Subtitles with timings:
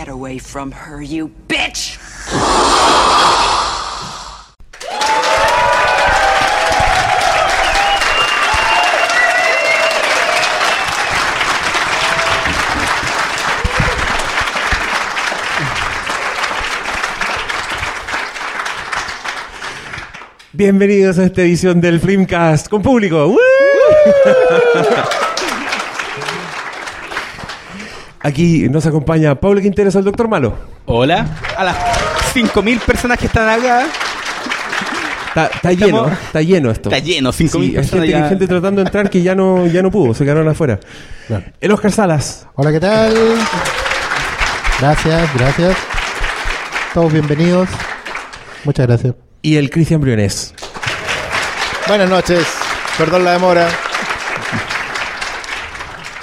[0.00, 1.98] Get away from her, you bitch!
[20.54, 23.26] Bienvenidos a esta edición del Filmcast con público.
[23.26, 23.36] ¡Woo!
[28.22, 30.54] Aquí nos acompaña Pablo Quinteros, el Doctor Malo.
[30.86, 31.26] Hola.
[31.56, 31.76] A las
[32.34, 33.86] 5.000 personas que están acá.
[35.28, 36.90] Está, está lleno, está lleno esto.
[36.90, 38.22] Está lleno, 5.000 Sí, hay personas gente, ya.
[38.24, 40.80] hay gente tratando de entrar que ya no, ya no pudo, se quedaron afuera.
[41.60, 42.46] El Oscar Salas.
[42.56, 43.14] Hola, ¿qué tal?
[44.80, 45.76] Gracias, gracias.
[46.92, 47.68] Todos bienvenidos.
[48.64, 49.14] Muchas gracias.
[49.40, 50.52] Y el Cristian Briones.
[51.86, 52.44] Buenas noches,
[52.98, 53.68] perdón la demora.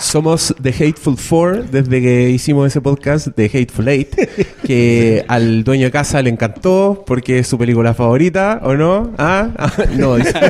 [0.08, 4.16] Somos The Hateful Four desde que hicimos ese podcast de Hateful Eight,
[4.64, 9.12] que al dueño de casa le encantó porque es su película favorita, ¿o no?
[9.18, 9.50] ¿Ah?
[9.58, 10.32] Ah, no, dice.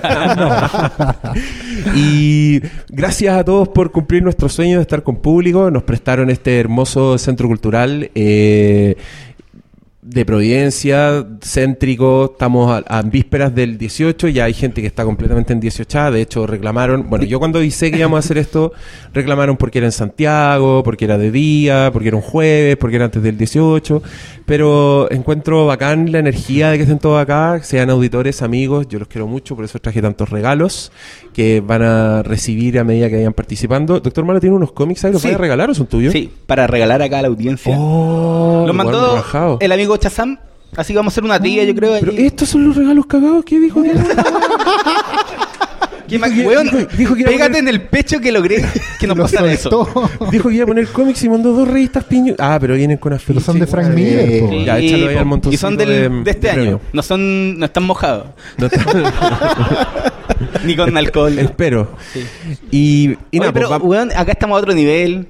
[1.95, 5.71] Y gracias a todos por cumplir nuestro sueño de estar con público.
[5.71, 8.11] Nos prestaron este hermoso centro cultural.
[8.13, 8.95] eh,
[10.09, 15.51] de Providencia, céntrico, estamos a, a vísperas del 18, ya hay gente que está completamente
[15.51, 18.71] en 18, de hecho reclamaron, bueno, yo cuando avisé que íbamos a hacer esto,
[19.13, 23.05] reclamaron porque era en Santiago, porque era de día, porque era un jueves, porque era
[23.05, 24.01] antes del 18,
[24.45, 29.09] pero encuentro bacán la energía de que estén todos acá, sean auditores, amigos, yo los
[29.09, 30.93] quiero mucho, por eso traje tantos regalos
[31.37, 33.99] que van a recibir a medida que vayan participando.
[33.99, 35.29] Doctor Malo tiene unos cómics ahí, ¿los Sí.
[35.29, 36.11] a regalar o son tuyos?
[36.11, 37.75] Sí, para regalar acá a la audiencia.
[37.77, 40.39] Oh, Lo igual mandó el amigo Chazam.
[40.75, 41.93] Así que vamos a hacer una trilla, yo creo.
[41.99, 43.91] Pero estos son los regalos cagados que dijo que
[46.07, 46.29] ¿Qué más?
[46.33, 48.65] dijo que- Weón, dijo- dijo que iba a pégate poner- en el pecho que logré
[48.99, 49.69] que nos Lo pasara eso.
[50.31, 52.35] dijo que iba a poner cómics y mandó dos revistas piñu.
[52.39, 53.27] Ah, pero vienen con afiche.
[53.33, 53.93] Pero son de Frank.
[53.93, 54.49] Miller.
[54.49, 56.79] Sí, Ya, échalo ahí al montoncito Y son del- de- de, este de año.
[56.93, 58.27] No son, no están mojados.
[58.57, 58.67] No
[60.65, 61.37] Ni con alcohol.
[61.39, 61.95] Espero.
[62.71, 65.27] Y, y Oye, pero, pues, va- weón, acá estamos a otro nivel.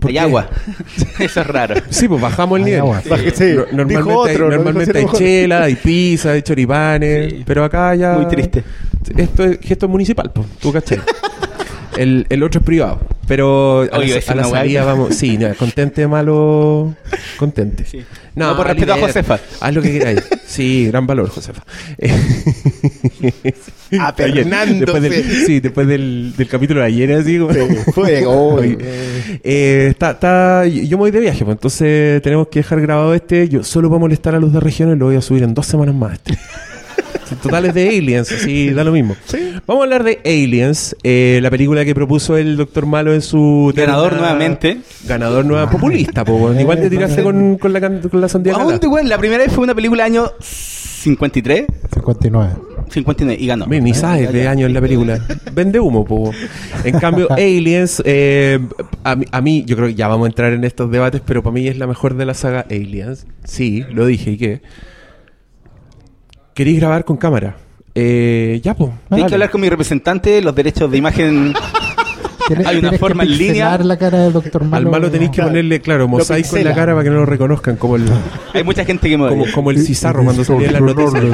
[0.00, 0.20] ¿Por Hay qué?
[0.20, 0.48] agua.
[1.18, 1.74] Eso es raro.
[1.90, 2.80] Sí, pues bajamos el Hay nivel.
[2.80, 3.02] agua.
[3.08, 7.94] Baje- sí, No- dijo Normalmente, otro, hay, normalmente chela, hay pizza, hay choripanes, pero acá
[7.94, 8.12] ya...
[8.14, 8.64] Muy triste.
[9.16, 10.98] Esto es gesto municipal, pues, tú cachai.
[11.96, 14.84] El, el otro es privado, pero a Oye, la, es a la una weá salida
[14.84, 15.14] vamos...
[15.14, 16.94] Sí, no, contente, malo...
[17.38, 17.84] Contente.
[17.84, 18.04] Sí.
[18.34, 18.98] No, por respeto a.
[18.98, 19.38] Josefa.
[19.60, 20.22] Haz lo que queráis.
[20.46, 21.62] Sí, gran valor, Josefa.
[24.00, 24.80] Apernándose.
[24.80, 27.52] Después del, sí, después del, del capítulo de ayer, así como...
[27.92, 28.54] Fuego.
[28.54, 28.78] Oye,
[29.42, 33.48] eh, está, está- yo me voy de viaje, pues entonces tenemos que dejar grabado este.
[33.48, 35.94] Yo solo para molestar a los de regiones lo voy a subir en dos semanas
[35.94, 36.14] más.
[36.14, 36.38] Este.
[37.28, 39.16] Sí, Total es de Aliens, así da lo mismo.
[39.66, 43.72] Vamos a hablar de Aliens, eh, la película que propuso el Doctor Malo en su...
[43.74, 44.78] Ganador terna- nuevamente.
[45.06, 48.70] Ganador nueva populista, po, igual te tiraste con, con la, con la sandía ¿A lata.
[48.72, 49.08] dónde, weón?
[49.08, 52.52] La primera vez fue una película año 53, 59.
[52.90, 53.66] 59 y ganó.
[53.66, 55.18] Ni- sabes de años en la película.
[55.52, 56.30] Vende humo, po.
[56.84, 58.58] En cambio, Aliens, eh,
[59.04, 61.42] a, mí- a mí, yo creo que ya vamos a entrar en estos debates, pero
[61.42, 63.26] para mí es la mejor de la saga Aliens.
[63.44, 64.62] Sí, lo dije, ¿y qué?
[66.54, 67.56] ¿Queréis grabar con cámara?
[67.96, 68.90] Eh, ya, pues.
[69.08, 71.52] Tienes que hablar con mi representante, los derechos de imagen.
[72.66, 73.78] Hay una forma que en línea.
[73.78, 75.10] la cara del doctor Al Malo.
[75.10, 78.04] tenéis que ponerle, claro, mosaico en la cara para que no lo reconozcan, como el,
[78.52, 81.24] Hay mucha gente que me como, el Cizarro cuando salía las noticias.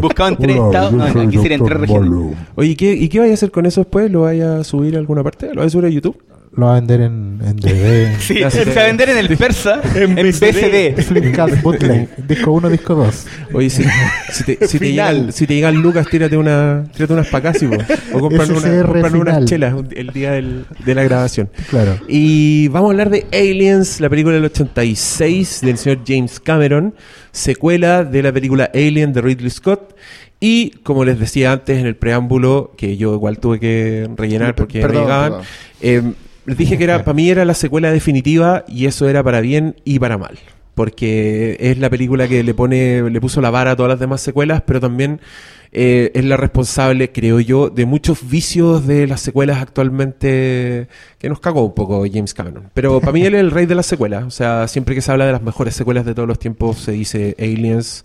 [0.00, 0.92] Buscaban tres estados.
[0.92, 2.36] No, no, aquí serían tres regiones.
[2.54, 4.10] Oye, ¿y qué, ¿y qué vais a hacer con eso después?
[4.10, 5.48] ¿Lo vais a subir a alguna parte?
[5.48, 6.16] ¿Lo vais a subir a YouTube?
[6.58, 8.16] Lo va a vender en, en DVD.
[8.18, 11.00] Sí, se va a vender en el persa, en, BCD.
[11.02, 12.08] Flipcast Bootleg.
[12.26, 13.26] Disco 1, disco 2.
[13.54, 13.84] Oye, si,
[14.32, 17.58] si te, si, te llegan, si te llegan lucas, tírate, una, tírate unas pacas
[18.12, 21.48] o compran, una, compran unas chelas el día del- de la grabación.
[21.70, 21.96] Claro.
[22.08, 26.94] Y vamos a hablar de Aliens, la película del 86 del señor James Cameron,
[27.32, 29.94] secuela de la película Alien de Ridley Scott.
[30.40, 34.80] Y como les decía antes en el preámbulo, que yo igual tuve que rellenar porque
[34.80, 35.46] Perdón, me llegaban, perdón.
[35.80, 39.40] eh, les dije que era para mí era la secuela definitiva y eso era para
[39.40, 40.38] bien y para mal.
[40.74, 44.20] Porque es la película que le pone, le puso la vara a todas las demás
[44.20, 45.20] secuelas, pero también
[45.72, 50.86] eh, es la responsable, creo yo, de muchos vicios de las secuelas actualmente
[51.18, 52.70] que nos cagó un poco James Cameron.
[52.74, 54.24] Pero para mí él es el rey de las secuelas.
[54.24, 56.92] O sea, siempre que se habla de las mejores secuelas de todos los tiempos, se
[56.92, 58.04] dice Aliens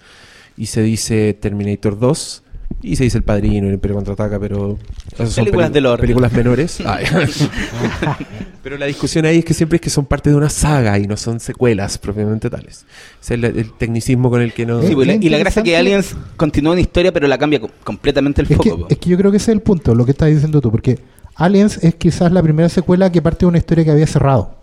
[0.57, 2.43] y se dice Terminator 2
[2.83, 4.77] y se dice El Padrino y El Imperio Contraataca, pero
[5.11, 6.79] esas son Películas peli- del películas menores.
[8.63, 11.05] Pero la discusión ahí es que siempre es que son parte de una saga y
[11.05, 12.85] no son secuelas propiamente tales.
[13.21, 14.81] Ese es el, el tecnicismo con el que no...
[14.81, 17.69] Sí, pues, y la gracia es que Aliens continúa una historia, pero la cambia co-
[17.83, 18.87] completamente el Es foco.
[18.89, 20.97] es que yo creo que ese es el punto, lo que estás diciendo tú, porque
[21.35, 24.55] Aliens es quizás la primera secuela que parte de una historia que había cerrado.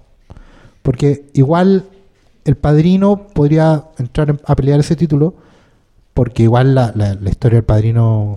[0.83, 1.85] Porque igual
[2.47, 5.35] el padrino podría entrar a pelear ese título,
[6.15, 8.37] porque igual la, la, historia del padrino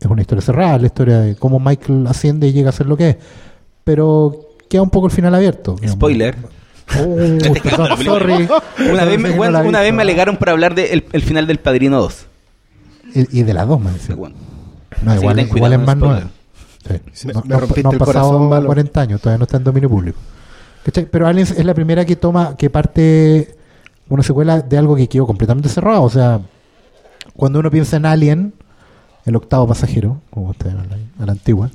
[0.00, 2.96] es una historia cerrada, la historia de cómo Michael asciende y llega a ser lo
[2.96, 3.16] que es.
[3.84, 5.76] Pero queda un poco el final abierto.
[5.86, 6.36] Spoiler.
[6.92, 8.48] Oh, sorry.
[8.90, 12.26] Una, vez, me, una vez me alegaron para hablar del el final del Padrino 2.
[13.14, 14.16] Y, de las dos, me decía.
[14.16, 16.20] No, igual, igual es más nuevo.
[17.44, 20.18] no, han pasado 40 años, todavía no está en dominio público.
[21.10, 23.54] Pero Aliens es la primera que toma, que parte
[24.10, 26.02] una secuela de algo que quedó completamente cerrado.
[26.02, 26.40] O sea,
[27.34, 28.52] cuando uno piensa en Alien,
[29.24, 30.74] el octavo pasajero, como ustedes
[31.18, 31.70] a la antigua,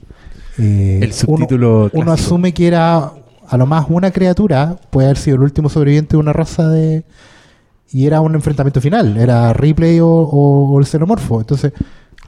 [0.58, 3.12] eh, el subtítulo uno, asume que era
[3.48, 7.04] a lo más una criatura, puede haber sido el último sobreviviente de una raza de.
[7.92, 11.40] Y era un enfrentamiento final, era Ripley o, el xenomorfo.
[11.40, 11.72] Entonces,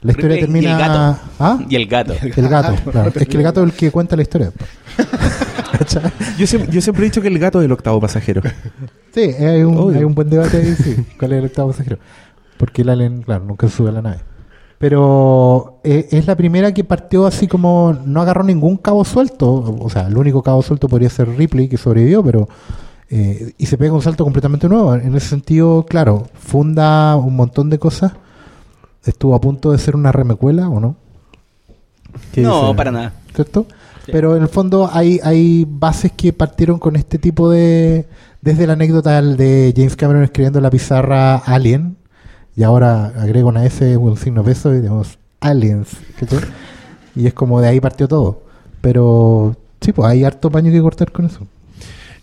[0.02, 0.68] la historia termina.
[0.68, 1.20] Y el gato.
[1.38, 1.58] ¿Ah?
[1.68, 2.14] Y el gato.
[2.36, 3.12] El gato, claro.
[3.14, 4.52] Es que el gato es el que cuenta la historia.
[6.38, 8.42] yo, siempre, yo siempre he dicho que el gato es el octavo pasajero.
[9.12, 10.96] Sí, hay un, hay un buen debate ahí, sí.
[11.18, 11.98] ¿Cuál es el octavo pasajero?
[12.56, 14.18] Porque el alien, claro, nunca sube a la nave.
[14.78, 19.76] Pero eh, es la primera que partió así como no agarró ningún cabo suelto.
[19.80, 22.48] O sea, el único cabo suelto podría ser Ripley, que sobrevivió, pero.
[23.10, 24.94] Eh, y se pega un salto completamente nuevo.
[24.94, 28.12] En ese sentido, claro, funda un montón de cosas.
[29.08, 30.96] Estuvo a punto de ser una remecuela, ¿o no?
[32.36, 33.12] No, para nada.
[33.34, 33.66] ¿Cierto?
[34.06, 38.06] Pero en el fondo hay, hay bases que partieron con este tipo de...
[38.40, 41.96] Desde la anécdota de James Cameron escribiendo la pizarra Alien,
[42.58, 45.90] y ahora agrego una S, un signo peso y digamos Aliens.
[47.14, 48.42] Y es como de ahí partió todo.
[48.80, 51.46] Pero sí, pues hay harto paño que cortar con eso.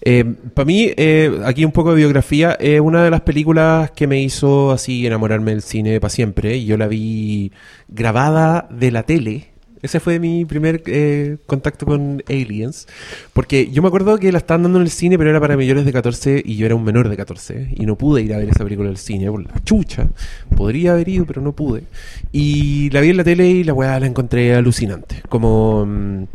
[0.06, 0.24] Eh,
[0.54, 4.22] Para mí, eh, aquí un poco de biografía, es una de las películas que me
[4.22, 6.64] hizo así enamorarme del cine para siempre.
[6.64, 7.52] Yo la vi
[7.90, 9.56] grabada de la tele
[9.86, 12.88] ese fue mi primer eh, contacto con Aliens.
[13.34, 15.86] Porque yo me acuerdo que la estaban dando en el cine, pero era para mayores
[15.86, 17.74] de 14 y yo era un menor de 14.
[17.76, 20.08] Y no pude ir a ver esa película del cine por la chucha.
[20.58, 21.84] Podría haber ido, pero no pude.
[22.32, 25.22] Y la vi en la tele y la weá la encontré alucinante.
[25.30, 26.28] Como.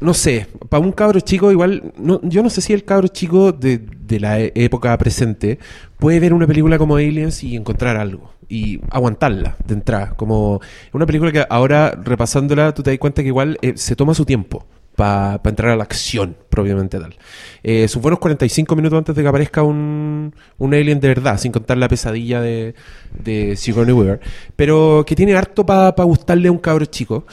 [0.00, 1.92] No sé, para un cabro chico, igual.
[1.98, 5.58] No, yo no sé si el cabro chico de, de la e-, época presente
[5.98, 10.10] puede ver una película como Aliens y encontrar algo y aguantarla de entrada.
[10.10, 10.60] Como
[10.92, 14.24] una película que ahora repasándola tú te das cuenta que igual eh, se toma su
[14.24, 14.66] tiempo
[14.96, 17.14] para entrar a la acción propiamente tal.
[17.62, 21.52] Eh, sus buenos 45 minutos antes de que aparezca un, un alien de verdad, sin
[21.52, 22.74] contar la pesadilla de,
[23.12, 24.20] de Sigourney Weaver,
[24.56, 27.26] pero que tiene harto para gustarle a un cabro chico.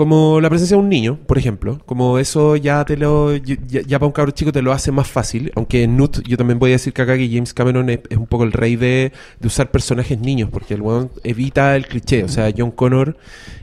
[0.00, 1.78] Como la presencia de un niño, por ejemplo.
[1.84, 3.36] Como eso ya te lo.
[3.36, 5.52] Ya, para un cabro chico te lo hace más fácil.
[5.56, 8.44] Aunque Nut, yo también voy a decir que acá que James Cameron es, un poco
[8.44, 9.12] el rey de,
[9.44, 10.48] usar personajes niños.
[10.50, 12.24] Porque el weón evita el cliché.
[12.24, 13.18] O sea, John Connor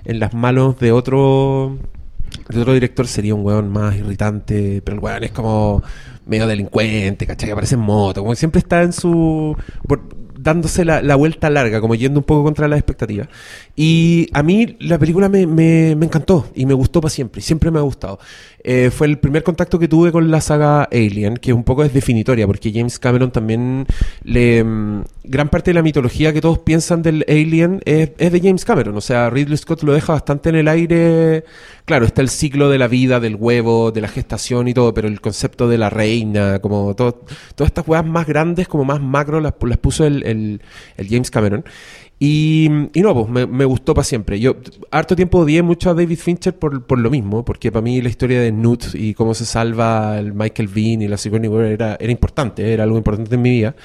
[0.05, 1.79] en las manos de otro.
[2.49, 4.81] De otro director sería un weón más irritante.
[4.83, 5.83] Pero el weón es como
[6.25, 7.47] medio delincuente, ¿cachai?
[7.47, 8.21] Que aparece en moto.
[8.21, 9.55] Como siempre está en su
[10.47, 13.27] dándose la, vuelta larga, como yendo un poco contra las expectativas.
[13.75, 17.79] Y a mí la película me, me, encantó y me gustó para siempre, siempre me
[17.79, 18.19] ha gustado.
[18.69, 21.93] Eh, fue el primer contacto que tuve con la saga Alien, que un poco es
[21.93, 23.87] definitoria, porque James Cameron también
[24.25, 24.61] le...
[24.61, 28.65] Mm, gran parte de la mitología que todos piensan del Alien es, es de James
[28.65, 31.45] Cameron, o sea, Ridley Scott lo deja bastante en el aire.
[31.85, 35.07] Claro, está el ciclo de la vida, del huevo, de la gestación y todo, pero
[35.07, 37.23] el concepto de la reina, como todo,
[37.55, 40.61] todas estas weas más grandes, como más macro, las, las puso el,
[40.97, 41.63] James Cameron.
[42.19, 44.39] Y, y, no, pues me, gustó para siempre.
[44.39, 44.55] Yo
[44.89, 48.09] harto tiempo odié mucho a David Fincher por, por lo mismo, porque para mí la
[48.09, 51.97] historia de Newt y cómo se salva el Michael Bean y la Sigourney Weaver era,
[51.99, 53.75] era importante, era algo importante en mi vida.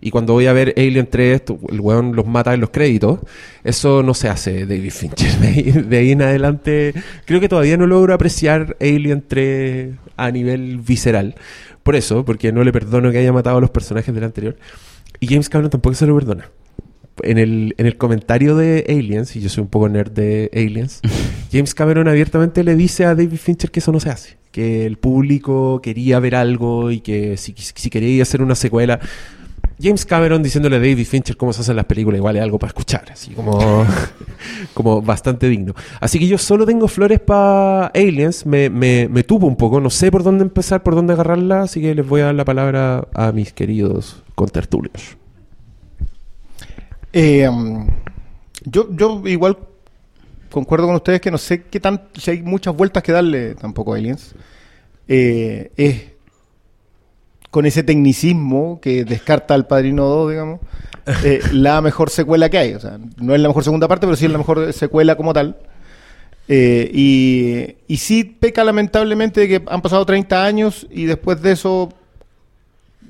[0.00, 3.20] Y cuando voy a ver Alien 3, el weón los mata en los créditos,
[3.64, 5.32] eso no se hace David Fincher.
[5.88, 6.94] De ahí, en adelante,
[7.24, 11.34] creo que todavía no logro apreciar Alien 3 a nivel visceral.
[11.82, 14.56] Por eso, porque no le perdono que haya matado a los personajes del anterior.
[15.18, 16.48] Y James Cameron tampoco se lo perdona.
[17.22, 21.00] En el, en el comentario de Aliens, y yo soy un poco nerd de Aliens,
[21.52, 24.38] James Cameron abiertamente le dice a David Fincher que eso no se hace.
[24.52, 29.00] Que el público quería ver algo y que si, si quería hacer una secuela.
[29.82, 32.68] James Cameron diciéndole a David Fincher cómo se hacen las películas, igual es algo para
[32.68, 33.86] escuchar, así como,
[34.74, 35.74] como bastante digno.
[36.00, 39.88] Así que yo solo tengo flores para Aliens, me, me, me tuvo un poco, no
[39.88, 43.08] sé por dónde empezar, por dónde agarrarla, así que les voy a dar la palabra
[43.14, 45.16] a mis queridos contertulios.
[47.12, 47.88] Eh, um,
[48.64, 49.58] yo, yo igual
[50.50, 53.94] concuerdo con ustedes que no sé qué tan, si hay muchas vueltas que darle tampoco
[53.94, 54.34] a Aliens.
[55.08, 56.04] Eh, es
[57.50, 60.60] con ese tecnicismo que descarta al Padrino 2, digamos,
[61.24, 62.74] eh, la mejor secuela que hay.
[62.74, 65.32] O sea, no es la mejor segunda parte, pero sí es la mejor secuela como
[65.32, 65.56] tal.
[66.48, 71.90] y, y sí peca lamentablemente de que han pasado 30 años y después de eso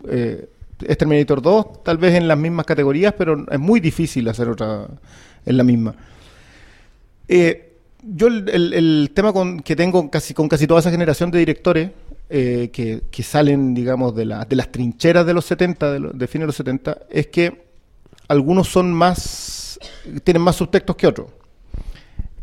[0.09, 0.49] eh,
[0.87, 4.87] es Terminator 2, tal vez en las mismas categorías, pero es muy difícil hacer otra
[5.47, 5.95] en la misma.
[7.29, 11.91] Eh, yo el, tema con, que tengo casi, con casi toda esa generación de directores
[12.29, 16.47] eh, que, salen, digamos, de, de las trincheras de los 70, de, de fines de
[16.47, 17.65] los 70, es que
[18.29, 19.79] algunos son más,
[20.25, 21.40] tienen más subtextos que otros.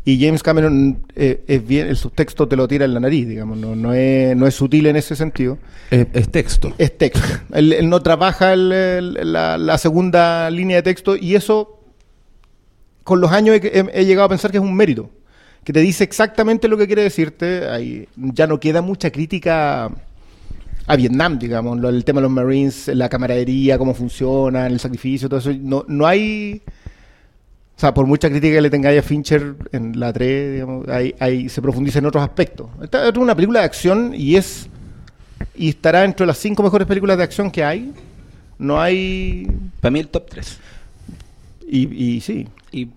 [0.08, 3.58] Y James Cameron eh, es bien, el subtexto te lo tira en la nariz, digamos,
[3.58, 5.58] no, no, es, no es sutil en ese sentido.
[5.90, 6.72] Es, texto.
[6.78, 7.28] Es texto.
[7.52, 11.82] él, no trabaja la, segunda línea de texto y eso,
[13.04, 15.10] con los años he, llegado a pensar que es un mérito,
[15.62, 17.68] que te dice exactamente lo que quiere decirte.
[17.68, 19.90] Ahí ya no queda mucha crítica
[20.86, 25.40] a Vietnam, digamos, el tema de los Marines, la camaradería, cómo funciona, el sacrificio, todo
[25.40, 25.52] eso.
[25.52, 26.62] No, no hay
[27.78, 31.48] o sea, por mucha crítica que le tengáis a Fincher en la 3, digamos, ahí,
[31.48, 32.66] se profundiza en otros aspectos.
[32.82, 34.68] Esta es una película de acción y es
[35.54, 37.92] y estará entre las cinco mejores películas de acción que hay.
[38.58, 39.46] No hay...
[39.80, 40.58] Para mí el top 3.
[41.68, 42.48] Y, y sí.
[42.72, 42.88] ¿Y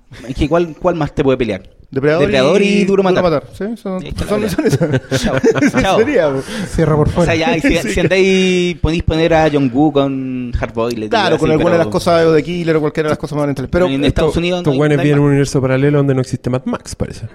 [0.47, 1.61] ¿cuál, cuál más te puede pelear?
[1.91, 3.43] Depredador, y, Duro Matar.
[3.51, 4.41] Sí, son, son,
[5.81, 6.00] Chao.
[6.00, 6.31] Sería,
[6.69, 7.33] Cierra por fuera.
[7.33, 11.10] O sea, ya, si, andáis, podéis poner a John Woo con Hardboiled.
[11.10, 13.69] Claro, con alguna de las cosas de Killer o cualquiera de las cosas más orientales.
[13.69, 14.62] Pero en Estados Unidos.
[14.62, 17.27] Estos buenos vienen en un universo paralelo donde no existe Mad Max, parece.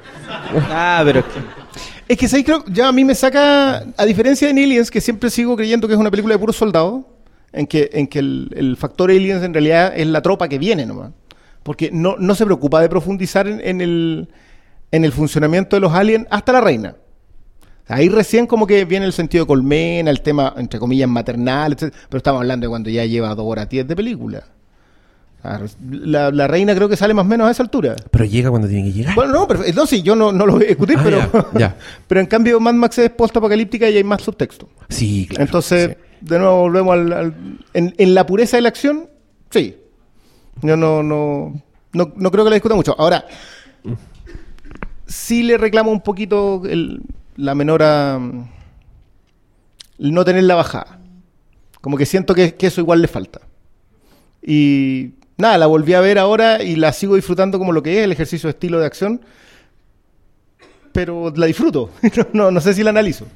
[0.71, 1.23] Ah, pero.
[2.09, 2.45] Es que.
[2.45, 3.85] Creo, ya a mí me saca.
[3.95, 7.05] A diferencia de Aliens, que siempre sigo creyendo que es una película de puros soldados,
[7.53, 10.87] en que, en que el, el factor Aliens en realidad es la tropa que viene
[10.87, 11.11] nomás.
[11.63, 14.29] Porque no, no se preocupa de profundizar en el
[14.91, 16.97] en el funcionamiento de los aliens hasta la reina.
[17.89, 22.17] Ahí recién como que viene el sentido de colmena, el tema, entre comillas, maternal, pero
[22.17, 24.45] estamos hablando de cuando ya lleva dos horas diez de película.
[25.89, 27.95] La, reina creo que sale más o menos a esa altura.
[28.11, 29.15] Pero llega cuando tiene que llegar.
[29.15, 31.75] Bueno, no, pero, no sí, yo no, lo voy a discutir, ah, pero,
[32.09, 34.69] pero en cambio Mad Max es post-apocalíptica y hay más subtexto.
[34.89, 35.45] Sí, claro.
[35.45, 37.35] Entonces, de nuevo volvemos al...
[37.75, 39.09] en, en, la pureza de la acción,
[39.51, 39.77] sí.
[40.63, 41.63] Yo no, no,
[41.93, 42.97] no, no creo que la discuta mucho.
[42.99, 43.25] Ahora,
[45.07, 46.63] sí le reclamo un poquito
[47.37, 48.21] la menora.
[49.99, 50.99] no tener la bajada.
[51.81, 53.41] Como que siento que, eso igual le falta.
[54.43, 58.05] Y nada, la volví a ver ahora y la sigo disfrutando como lo que es
[58.05, 59.21] el ejercicio de estilo de acción.
[60.93, 61.91] Pero la disfruto.
[62.33, 63.27] no, sé si la analizo.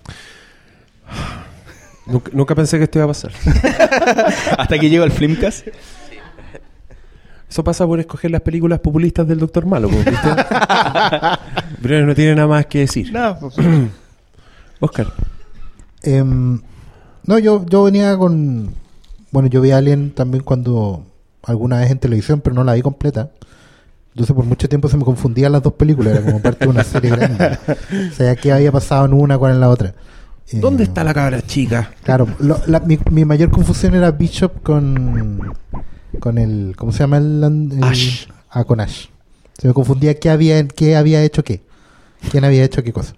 [2.32, 3.32] Nunca, pensé que esto iba a pasar.
[4.58, 5.68] Hasta que llego al Flimcast.
[7.50, 10.12] Eso pasa por escoger las películas populistas del Doctor Malo, ¿viste?
[11.82, 13.12] Pero no tiene nada más que decir.
[13.12, 13.56] No, pues,
[14.78, 15.12] Oscar.
[16.02, 16.58] Em,
[17.26, 18.72] no, yo, yo venía con.
[19.32, 21.04] Bueno, yo vi a Alien también cuando.
[21.42, 23.30] Alguna vez en televisión, pero no la vi completa.
[24.10, 26.14] Entonces, por mucho tiempo se me confundían las dos películas.
[26.14, 27.58] Era como parte de una serie grande.
[28.10, 29.94] O sea, ¿qué había pasado en una, cuál en la otra?
[30.52, 31.90] ¿Dónde está la cabra chica?
[32.02, 32.28] Claro,
[32.86, 35.52] mi, mi mayor confusión era Bishop con
[36.18, 38.26] con el ¿cómo se llama el, Ash?
[38.50, 39.06] Ah, con Ash.
[39.56, 41.62] Se me confundía qué había qué había hecho qué.
[42.30, 43.14] ¿Quién había hecho qué cosa?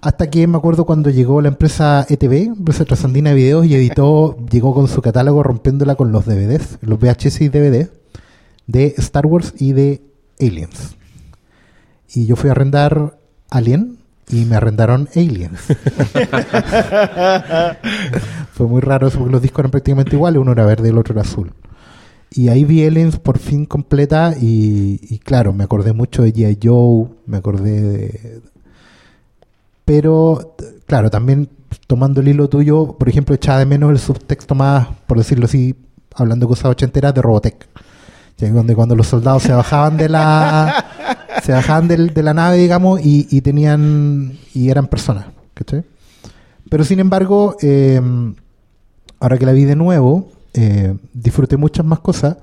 [0.00, 4.36] Hasta que me acuerdo cuando llegó la empresa ETV, empresa Trasandina de Videos, y editó,
[4.50, 7.88] llegó con su catálogo rompiéndola con los DVDs, los VHS y DVD
[8.66, 10.02] de Star Wars y de
[10.40, 10.94] Aliens.
[12.14, 13.18] Y yo fui a arrendar
[13.50, 15.58] Alien y me arrendaron Aliens.
[18.52, 20.98] Fue muy raro eso porque los discos eran prácticamente iguales, uno era verde y el
[20.98, 21.52] otro era azul.
[22.30, 26.58] Y ahí vi Aliens por fin completa y, claro, me acordé mucho de G.I.
[26.62, 28.40] Joe, me acordé de...
[29.84, 30.54] Pero,
[30.86, 31.48] claro, también
[31.86, 35.74] tomando el hilo tuyo, por ejemplo, echaba de menos el subtexto más, por decirlo así,
[36.14, 37.66] hablando de cosas ochenteras, de Robotech.
[38.38, 40.84] Donde cuando los soldados se bajaban de la
[41.42, 45.26] se bajaban de la nave, digamos, y, tenían y eran personas.
[46.70, 48.00] Pero sin embargo, eh,
[49.18, 52.36] ahora que la vi de nuevo, eh, disfruté muchas más cosas.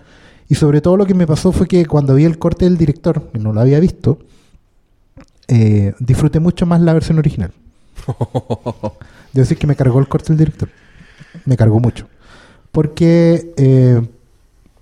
[0.47, 3.29] Y sobre todo lo que me pasó fue que cuando vi el corte del director,
[3.31, 4.19] que no lo había visto,
[5.49, 7.51] eh, disfruté mucho más la versión original.
[8.07, 8.95] Debo
[9.33, 10.69] decir que me cargó el corte del director.
[11.43, 12.07] Me cargó mucho.
[12.71, 14.01] Porque eh,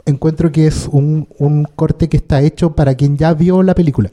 [0.05, 4.11] encuentro que es un, un, corte que está hecho para quien ya vio la película.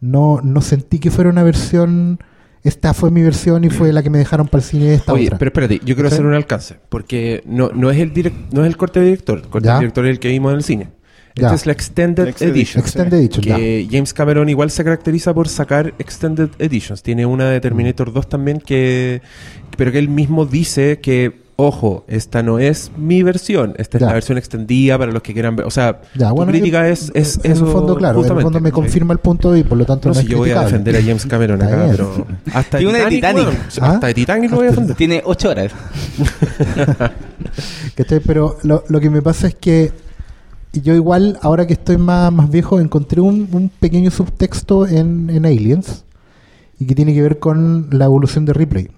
[0.00, 2.20] No, no sentí que fuera una versión
[2.68, 5.30] esta fue mi versión y fue la que me dejaron para el cine esta Oye,
[5.38, 8.12] pero espérate, yo quiero hacer un alcance, porque no, no, es, el
[8.50, 10.56] no es el corte de director, el corte de director es el que vimos en
[10.56, 10.88] el cine.
[11.36, 12.82] Esta es la Extended, Edition.
[12.82, 13.44] Extended Edition.
[13.44, 17.02] Que James Cameron igual se caracteriza por sacar Extended Editions.
[17.02, 19.20] Tiene una de Terminator 2 también que...
[19.76, 24.12] Pero que él mismo dice que ojo, esta no es mi versión, esta es la
[24.12, 25.66] versión extendida para los que quieran ver.
[25.66, 28.70] O sea, ya, tu crítica es, es, en el fondo, claro, en el fondo me
[28.70, 31.00] confirma el punto y por lo tanto no, no si yo voy a defender a
[31.00, 33.82] James Cameron acá, pero hasta Tiene Titanic, de Titanic.
[33.82, 34.96] hasta de Titanic lo voy a defender.
[34.96, 35.72] Tiene ocho horas.
[38.26, 39.92] pero lo, lo que me pasa es que
[40.72, 45.46] yo igual, ahora que estoy más, más viejo, encontré un, un pequeño subtexto en, en
[45.46, 46.04] Aliens
[46.78, 48.90] y que tiene que ver con la evolución de Ripley.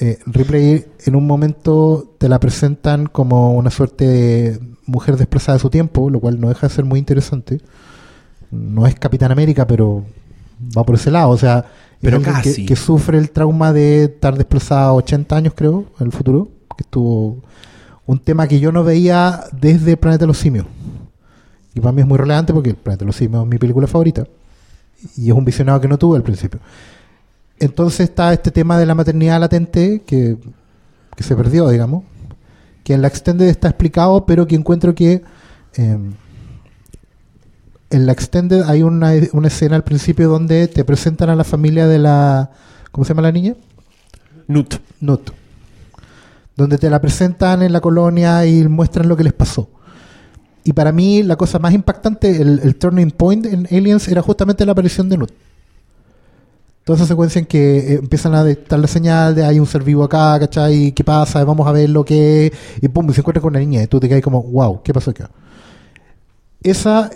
[0.00, 5.62] Eh, Ripley en un momento te la presentan como una suerte de mujer desplazada de
[5.62, 7.60] su tiempo, lo cual no deja de ser muy interesante.
[8.50, 10.04] No es Capitán América, pero
[10.76, 11.30] va por ese lado.
[11.30, 11.66] O sea,
[12.00, 16.48] pero Que, sufre el trauma de estar desplazada 80 años, creo, en el futuro.
[16.76, 17.42] Que estuvo
[18.06, 20.66] un tema que yo no veía desde Planeta de los Simios.
[21.74, 24.26] Y para mí es muy relevante porque Planeta de los Simios es mi película favorita.
[25.16, 26.60] Y es un visionado que no tuve al principio.
[27.62, 30.36] Entonces está este tema de la maternidad latente que,
[31.16, 32.02] se perdió, digamos,
[32.82, 35.22] que en la Extended está explicado, pero que encuentro que
[35.74, 36.14] em,
[37.90, 41.86] en la Extended hay una, una, escena al principio donde te presentan a la familia
[41.86, 42.50] de la...
[42.90, 43.54] ¿Cómo se llama la niña?
[44.48, 44.74] Nut.
[44.98, 45.30] Nut.
[46.56, 49.70] Donde te la presentan en la colonia y muestran lo que les pasó.
[50.64, 54.66] Y para mí la cosa más impactante, el, el turning point en Aliens era justamente
[54.66, 55.32] la aparición de Nut
[56.84, 59.82] toda esa secuencia en que eh, empiezan a detectar la señal de hay un ser
[59.82, 60.92] vivo acá, ¿cachai?
[60.92, 61.44] ¿Qué pasa?
[61.44, 64.08] Vamos a ver lo que Y pum, se encuentra con una niña y tú te
[64.08, 65.30] quedas como, wow, ¿qué pasó acá?
[66.62, 67.10] Esa,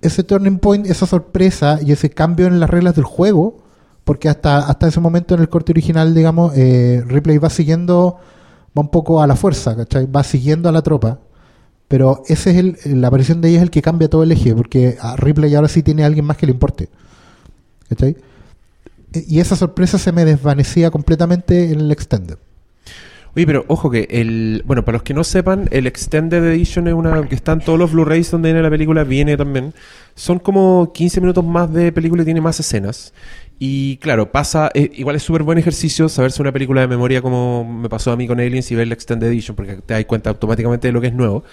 [0.00, 3.58] ese turning point, esa sorpresa y ese cambio en las reglas del juego,
[4.04, 8.18] porque hasta, hasta ese momento en el corte original, digamos, eh, Ripley va siguiendo,
[8.76, 10.06] va un poco a la fuerza, ¿cachai?
[10.06, 11.18] Va siguiendo a la tropa.
[11.88, 14.54] Pero ese es el, la aparición de ella es el que cambia todo el eje,
[14.54, 16.88] porque a Ripley ahora sí tiene a alguien más que le importe.
[17.88, 18.16] ¿Cachai?
[19.26, 22.38] Y esa sorpresa se me desvanecía completamente en el Extended.
[23.36, 24.62] Oye, pero ojo que el.
[24.64, 27.28] Bueno, para los que no sepan, el Extended Edition es una.
[27.28, 29.74] que están todos los Blu-rays donde viene la película, viene también.
[30.14, 33.12] Son como 15 minutos más de película y tiene más escenas.
[33.58, 34.70] Y claro, pasa.
[34.72, 38.16] Eh, igual es súper buen ejercicio saberse una película de memoria como me pasó a
[38.16, 41.02] mí con Aliens y ver la Extended Edition, porque te das cuenta automáticamente de lo
[41.02, 41.44] que es nuevo.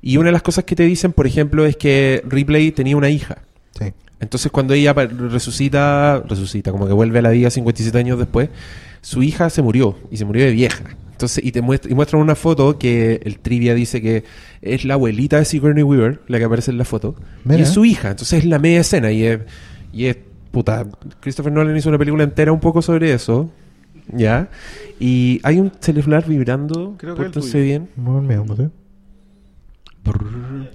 [0.00, 3.10] Y una de las cosas que te dicen, por ejemplo, es que Ripley tenía una
[3.10, 3.42] hija.
[3.78, 3.92] Sí.
[4.20, 8.48] Entonces cuando ella resucita, resucita, como que vuelve a la vida 57 años después,
[9.02, 10.84] su hija se murió y se murió de vieja.
[11.12, 14.24] Entonces, y te muestra, y muestran una foto que el trivia dice que
[14.60, 17.14] es la abuelita de Sigourney Weaver, la que aparece en la foto,
[17.48, 18.10] y es su hija.
[18.10, 19.40] Entonces es la media escena y es,
[19.94, 20.18] y es
[20.50, 20.86] puta.
[21.20, 23.50] Christopher Nolan hizo una película entera un poco sobre eso.
[24.12, 24.48] ¿Ya?
[25.00, 26.94] Y hay un celular vibrando.
[26.98, 27.28] Creo que
[27.60, 27.88] bien.
[27.96, 28.70] No, no sé.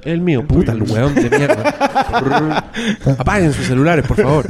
[0.03, 2.71] El mío, puta, el weón de mierda.
[3.17, 4.45] Apaguen sus celulares, por favor.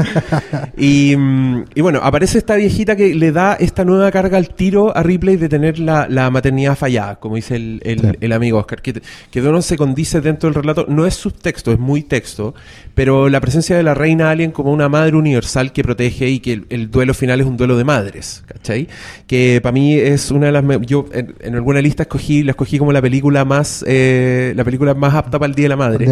[0.78, 4.96] Y, mm, y, bueno, aparece esta viejita que le da esta nueva carga al tiro
[4.96, 8.82] a Ripley de tener la, maternidad fallada, como dice el, amigo Oscar.
[8.82, 10.86] Que, que no se condice dentro del relato.
[10.88, 12.54] No es subtexto, es muy texto.
[12.94, 16.64] Pero la presencia de la reina alien como una madre universal que protege y que
[16.70, 18.88] el, duelo final es un duelo de madres, ¿cachai?
[19.28, 20.64] Que para mí es una de las...
[20.82, 23.84] Yo en, alguna lista escogí, la escogí como la película más...
[23.88, 26.08] Eh, la película más apta para el Día de la Madre.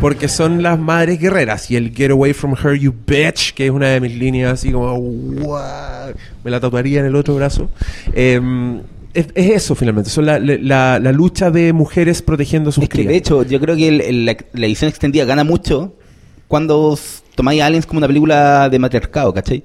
[0.00, 1.68] Porque son las madres guerreras.
[1.70, 4.70] Y el Get Away From Her, You Bitch, que es una de mis líneas así
[4.70, 4.96] como...
[6.44, 7.68] me la tatuaría en el otro brazo.
[8.14, 8.80] Em,
[9.12, 13.58] es, eso finalmente, son la, la, lucha de mujeres protegiendo sus es De hecho, yo
[13.60, 15.94] creo que la, edición extendida gana mucho
[16.48, 16.98] cuando
[17.34, 19.64] tomáis a Aliens como una película de matriarcado, ¿cachai?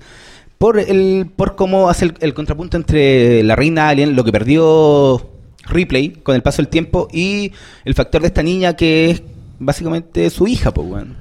[0.57, 5.31] Por, el, por cómo hace el, contrapunto entre la reina Alien, lo que perdió
[5.67, 7.51] Ripley con el paso del tiempo, y
[7.85, 9.23] el factor de esta niña que es
[9.59, 11.13] básicamente su hija, pues, bueno.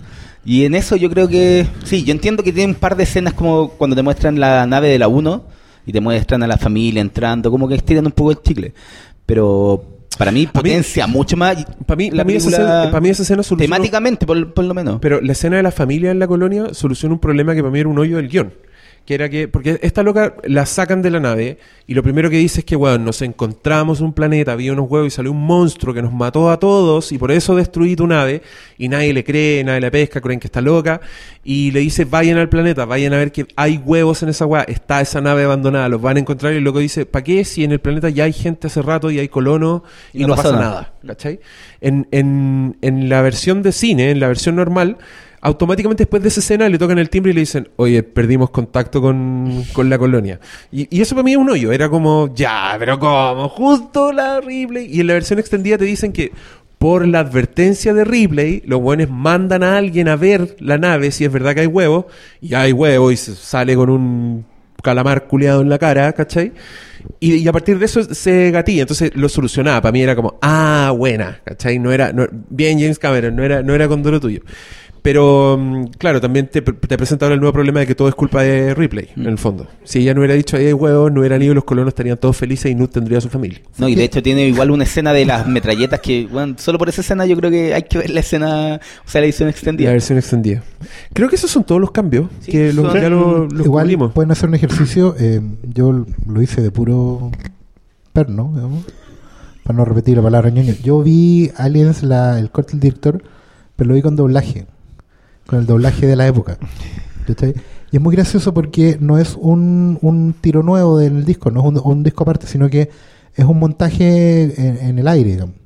[0.45, 3.35] Y en eso yo creo que, sí, yo entiendo que tiene un par de escenas
[3.35, 5.45] como cuando te muestran la nave de la 1
[5.87, 8.73] y te muestran a la familia entrando, como que estiran un poco el chicle.
[9.27, 9.85] Pero
[10.17, 11.65] para mí potencia mucho más.
[11.87, 13.77] Para mí, la para mí esa escena soluciona.
[13.77, 14.99] Temáticamente, por, por, lo menos.
[15.01, 17.81] Pero la escena de la familia en la colonia soluciona un problema que para mí
[17.81, 18.53] era un hoyo del guion
[19.11, 22.37] que era que, porque esta loca la sacan de la nave y lo primero que
[22.37, 25.93] dice es que, bueno, nos encontramos un planeta, había unos huevos y salió un monstruo
[25.93, 28.41] que nos mató a todos y por eso destruí tu nave
[28.79, 31.01] y nadie le cree, nadie le pesca, creen que está loca
[31.43, 34.63] y le dice, vayan al planeta, vayan a ver que hay huevos en esa hueá,
[34.63, 37.65] está esa nave abandonada, los van a encontrar y el loco dice, ¿para qué si
[37.65, 40.95] en el planeta ya hay gente hace rato y hay colonos y, no, pasa, nada?
[41.05, 41.41] ¿Cachai?
[41.81, 44.99] En, en, en la versión de cine, en la versión normal,
[45.41, 49.01] automáticamente después de esa escena le tocan el timbre y le dicen, oye, perdimos contacto
[49.01, 50.39] con, la colonia.
[50.71, 53.49] Y, eso para mí es un hoyo, era como, ya, pero ¿cómo?
[53.49, 54.87] Justo la Ripley.
[54.87, 56.33] Y en la versión extendida te dicen que
[56.79, 61.25] por la advertencia de Ripley, los buenos mandan a alguien a ver la nave si
[61.25, 62.07] es verdad que hay huevos,
[62.41, 64.45] y hay huevos y se sale con un
[64.83, 66.53] calamar culeado en la cara, ¿cachai?
[67.19, 69.81] Y, y a partir de eso se gatilla, entonces lo solucionaba.
[69.83, 71.79] Para mí era como, ah, buena, ¿cachai?
[71.79, 74.41] No era, no- bien James Cameron, no era, no era con duro tuyo.
[75.03, 78.15] Pero, mm, claro, también te, te presenta ahora el nuevo problema de que todo es
[78.15, 79.67] culpa de Ripley, en el fondo.
[79.83, 82.37] Si ella no hubiera dicho ahí hay huevos, no hubieran ido los colonos, estarían todos
[82.37, 83.61] felices y Newt tendría su familia.
[83.79, 86.89] No, y de hecho tiene igual una escena de las metralletas que, bueno, solo por
[86.91, 89.51] esa escena yo creo que hay que ver la escena, o sea, la edición La
[89.53, 89.91] extendida.
[89.91, 90.63] versión extendida.
[91.15, 93.85] Creo que esos son todos los cambios Sí, que lo- son- ya lo- los Igual
[93.87, 94.13] cubrimos.
[94.13, 95.15] pueden hacer un ejercicio.
[95.19, 95.41] eh,
[95.73, 97.31] yo lo hice de puro
[98.13, 98.85] perno, digamos,
[99.65, 100.75] para no repetir la palabra ñoño.
[100.83, 103.23] Yo vi Aliens, la, el corte del director,
[103.77, 104.67] pero lo vi con doblaje,
[105.51, 106.59] con el doblaje de la época.
[107.27, 107.55] ¿cachai?
[107.91, 111.67] Y es muy gracioso porque no es un, un tiro nuevo del disco, no es
[111.67, 112.89] un, un disco aparte, sino que
[113.35, 115.33] es un montaje en, en el aire.
[115.33, 115.57] digamos.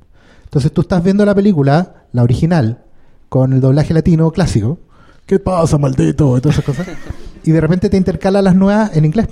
[0.45, 2.83] Entonces tú estás viendo la película, la original,
[3.29, 4.79] con el doblaje latino clásico.
[5.27, 6.35] ¿Qué pasa, maldito?
[6.35, 6.87] Y todas esas cosas.
[7.43, 9.27] Y de repente te intercala las nuevas en inglés,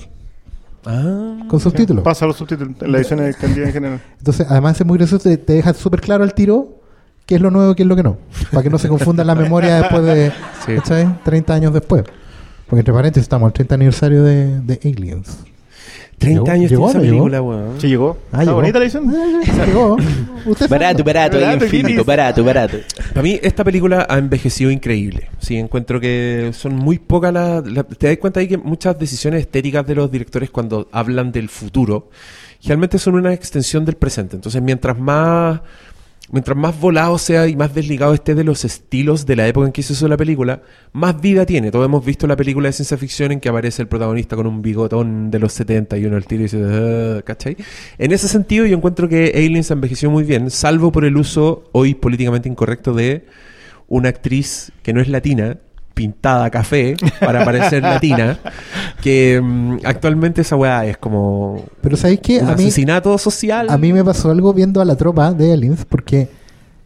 [0.85, 2.03] Ah, con subtítulos.
[2.03, 4.01] Pasa los subtítulos en la edición extendida en general.
[4.19, 6.82] Entonces, además es muy gracioso, te, te deja súper claro al tiro
[7.25, 8.17] qué es lo nuevo y qué es lo que no.
[8.51, 10.31] Para que no se confunda la memoria después de,
[10.65, 10.75] Sí.
[10.75, 11.07] ¿cachai?
[11.23, 12.03] 30 años después.
[12.67, 15.39] Porque entre paréntesis estamos al 30 aniversario de, de Aliens.
[16.19, 16.51] 30 ¿Llegó?
[16.51, 17.81] años ¿Llegó tiene esa película, weón.
[17.81, 18.17] Sí, llegó.
[18.31, 18.55] Ah, ¿Está llegó.
[18.55, 19.13] bonita la edición?
[19.13, 19.97] Ah, llegó.
[20.45, 22.77] Usted Barato, barato, ahí Barato, barato, barato.
[23.09, 25.29] Para mí esta película ha envejecido increíble.
[25.39, 27.65] Sí, encuentro que son muy pocas las...
[27.67, 31.49] la- te das cuenta ahí que muchas decisiones estéticas de los directores cuando hablan del
[31.49, 32.09] futuro,
[32.61, 34.35] generalmente son una extensión del presente.
[34.37, 35.59] Entonces, mientras más...
[36.33, 39.71] Mientras más volado sea y más desligado esté de los estilos de la época en
[39.71, 41.69] que se hizo la película, más vida tiene.
[41.69, 44.63] Todos hemos visto la película de ciencia ficción en que aparece el protagonista con un
[44.63, 47.55] bigotón de los 70 y uno al tiro y dice, "Ah", ¿cachai?
[47.99, 51.93] En ese sentido yo encuentro que Aliens envejeció muy bien, salvo por el uso hoy
[51.93, 53.27] políticamente incorrecto de
[53.87, 55.59] una actriz que no es latina,
[55.93, 58.39] pintada café para parecer latina,
[59.01, 62.39] que mm, actualmente esa weá es como Pero ¿sabéis qué?
[62.39, 63.67] un A mí, asesinato social.
[63.69, 66.29] a mí me pasó algo viendo a la tropa de Aliens porque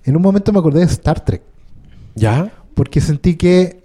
[0.03, 1.41] en un momento me acordé de Star Trek.
[2.15, 2.51] ¿Ya?
[2.73, 3.83] porque sentí que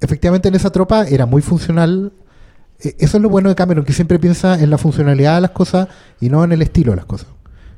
[0.00, 2.12] efectivamente en esa tropa era muy funcional.
[2.80, 5.52] E- Eso es lo bueno de Cameron, que siempre piensa en la funcionalidad de las
[5.52, 5.88] cosas
[6.20, 7.28] y no en el estilo de las cosas.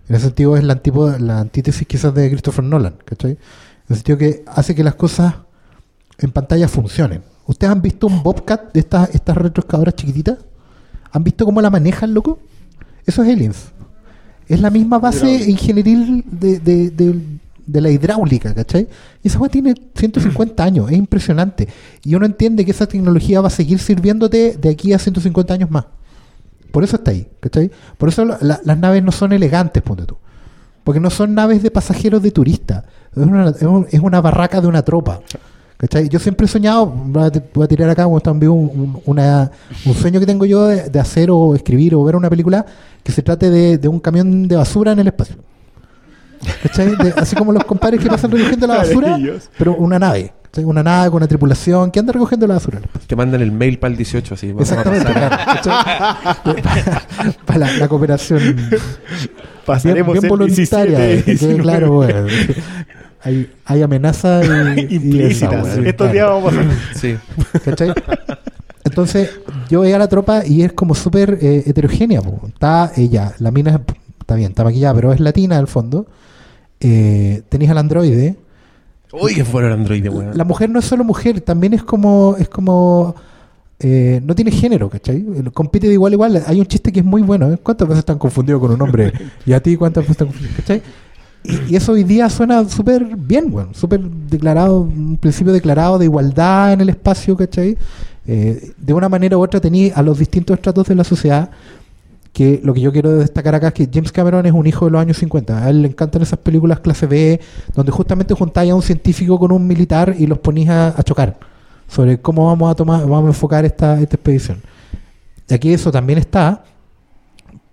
[0.08, 3.32] En ese sentido es la, antípoda- la antítesis quizás de Christopher Nolan, ¿cachai?
[3.32, 3.38] En
[3.90, 5.34] el sentido que hace que las cosas
[6.18, 7.22] en pantalla funcionen.
[7.46, 10.38] ¿Ustedes han visto un Bobcat de estas, estas retroexcavadoras chiquititas?
[11.12, 12.38] ¿Han visto cómo la manejan, loco?
[13.06, 13.68] Eso es Aliens.
[14.48, 17.20] Es la misma base ingenieril de, de- de-
[17.66, 18.88] de la hidráulica, ¿cachai?
[19.22, 21.68] Y esa weá tiene 150 años, es impresionante.
[22.02, 25.70] Y uno entiende que esa tecnología va a seguir sirviéndote de aquí a 150 años
[25.70, 25.84] más.
[26.72, 27.70] Por eso está ahí, ¿cachai?
[27.98, 30.16] Por eso la- la- las naves no son elegantes, ponte tú.
[30.82, 32.84] Porque no son naves de pasajeros de turistas.
[33.14, 35.20] Es una, es un- es una barraca de una tropa.
[35.78, 36.08] ¿Cachai?
[36.08, 37.30] Yo siempre he soñado, voy
[37.64, 39.50] a, tirar acá como está en vivo, un, un- una-
[39.86, 42.66] un sueño que tengo yo de, de hacer o escribir o ver una película
[43.04, 45.36] que se trate de, de un camión de basura en el espacio.
[46.64, 46.96] ¿Cachai?
[46.96, 49.18] De- así como los compadres que pasan recogiendo la basura,
[49.56, 50.32] pero una nave.
[50.42, 50.64] ¿cachai?
[50.64, 52.80] Una nave con una tripulación que anda recogiendo la basura.
[53.06, 54.52] Te mandan el mail para el 18, así.
[54.58, 55.36] Exactamente, claro.
[57.46, 58.68] Para la, la cooperación bien,
[59.64, 60.98] Pasaremos bien el voluntaria.
[60.98, 62.26] 17, que quede claro, bueno.
[63.22, 64.42] Hay, hay amenaza
[64.76, 66.12] y, bueno, Estos claro.
[66.12, 66.66] días vamos a pasar.
[66.94, 67.16] Sí.
[67.64, 67.92] ¿Cachai?
[68.84, 69.30] Entonces,
[69.68, 72.22] yo veía a la tropa y es como súper eh, heterogénea.
[72.22, 72.40] po.
[72.48, 76.06] Está ella, la mina es- está bien, está maquillada, pero es latina al fondo.
[76.80, 78.36] Eh, tenéis al androide.
[79.12, 80.36] Uy, que fuera el androide, weón.
[80.36, 82.36] La mujer no es solo mujer, también es como.
[82.38, 83.14] Es como
[83.80, 85.24] eh, no tiene género, ¿cachai?
[85.54, 86.42] Compite de igual a igual.
[86.46, 87.52] Hay un chiste que es muy bueno.
[87.52, 87.58] ¿eh?
[87.62, 89.12] ¿Cuántas veces están confundidos con un hombre?
[89.46, 90.56] ¿Y a ti cuántas veces están confundidos?
[90.60, 90.82] ¿Cachai?
[91.44, 96.04] Y, y eso hoy día suena súper bien, bueno, súper declarado, un principio declarado de
[96.06, 97.76] igualdad en el espacio, ¿cachai?
[98.26, 101.50] Eh, de una manera u otra tenía a los distintos estratos de la sociedad
[102.32, 104.90] que lo que yo quiero destacar acá es que James Cameron es un hijo de
[104.90, 105.64] los años 50.
[105.64, 107.40] A él le encantan esas películas clase B,
[107.74, 111.38] donde justamente juntáis a un científico con un militar y los ponís a, a chocar
[111.88, 114.60] sobre cómo vamos a tomar, vamos a enfocar esta, esta expedición.
[115.50, 116.62] Aquí eso también está,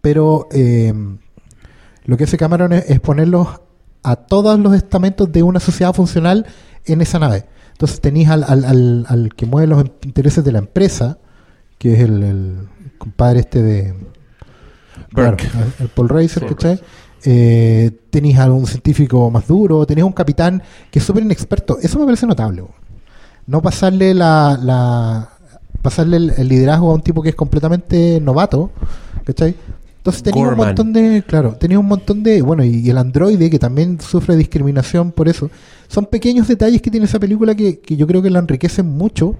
[0.01, 0.93] pero eh,
[2.05, 3.47] lo que hace Cameron es, es ponerlos
[4.03, 6.45] a todos los estamentos de una sociedad funcional
[6.85, 7.45] en esa nave.
[7.71, 11.17] Entonces tenéis al, al, al, al que mueve los intereses de la empresa,
[11.77, 13.95] que es el, el compadre este de...
[15.13, 15.37] Claro,
[15.79, 16.79] el Paul Reiser, ¿cachai?
[17.23, 21.77] Eh, tenéis a un científico más duro, tenéis a un capitán que es súper inexperto.
[21.81, 22.63] Eso me parece notable.
[23.47, 25.29] No pasarle la, la
[25.81, 28.71] pasarle el, el liderazgo a un tipo que es completamente novato,
[29.23, 29.55] ¿cachai?
[30.05, 33.49] Entonces tenía un montón de, claro, tenía un montón de, bueno, y, y el androide
[33.49, 35.49] que también sufre discriminación por eso.
[35.87, 39.35] Son pequeños detalles que tiene esa película que, que yo creo que la enriquecen mucho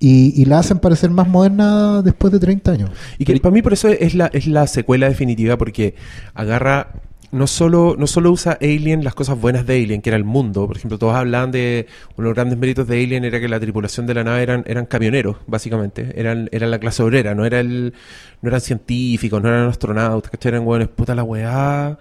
[0.00, 2.90] y, y la hacen parecer más moderna después de 30 años.
[3.18, 5.94] Y que para mí por eso es la, es la secuela definitiva, porque
[6.32, 7.02] agarra
[7.32, 10.66] no solo, no solo usa Alien las cosas buenas de Alien, que era el mundo.
[10.66, 13.58] Por ejemplo, todos hablaban de uno de los grandes méritos de Alien era que la
[13.58, 16.12] tripulación de la nave eran, eran camioneros, básicamente.
[16.14, 17.94] Eran, eran la clase obrera, no era el,
[18.42, 20.50] no eran científicos, no eran astronautas, ¿cachai?
[20.50, 21.98] Eran hueones, puta la weá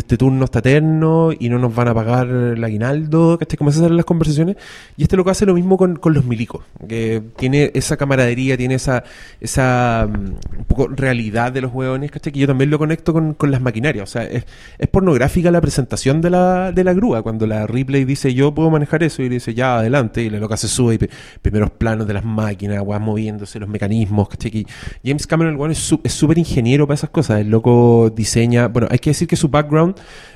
[0.00, 3.86] este turno está eterno y no nos van a pagar el aguinaldo, que Comienzan a
[3.86, 4.56] hacer las conversaciones.
[4.96, 9.04] Y este loco hace lo mismo con, los milicos, que tiene esa camaradería, tiene esa,
[9.40, 13.60] esa mm, un poco realidad de los hueones, Que yo también lo conecto con, las
[13.60, 14.02] maquinarias.
[14.02, 14.44] O sea, es,
[14.90, 19.02] pornográfica la presentación de la, de la grúa, cuando la Ripley dice yo puedo manejar
[19.02, 20.98] eso y le dice ya adelante, y la loca se sube y
[21.42, 24.66] primeros planos de las máquinas, weas moviéndose, los mecanismos, ¿cachai?
[25.04, 27.40] James Cameron, el es súper ingeniero para esas cosas.
[27.40, 29.83] El loco diseña, bueno, hay que decir que su background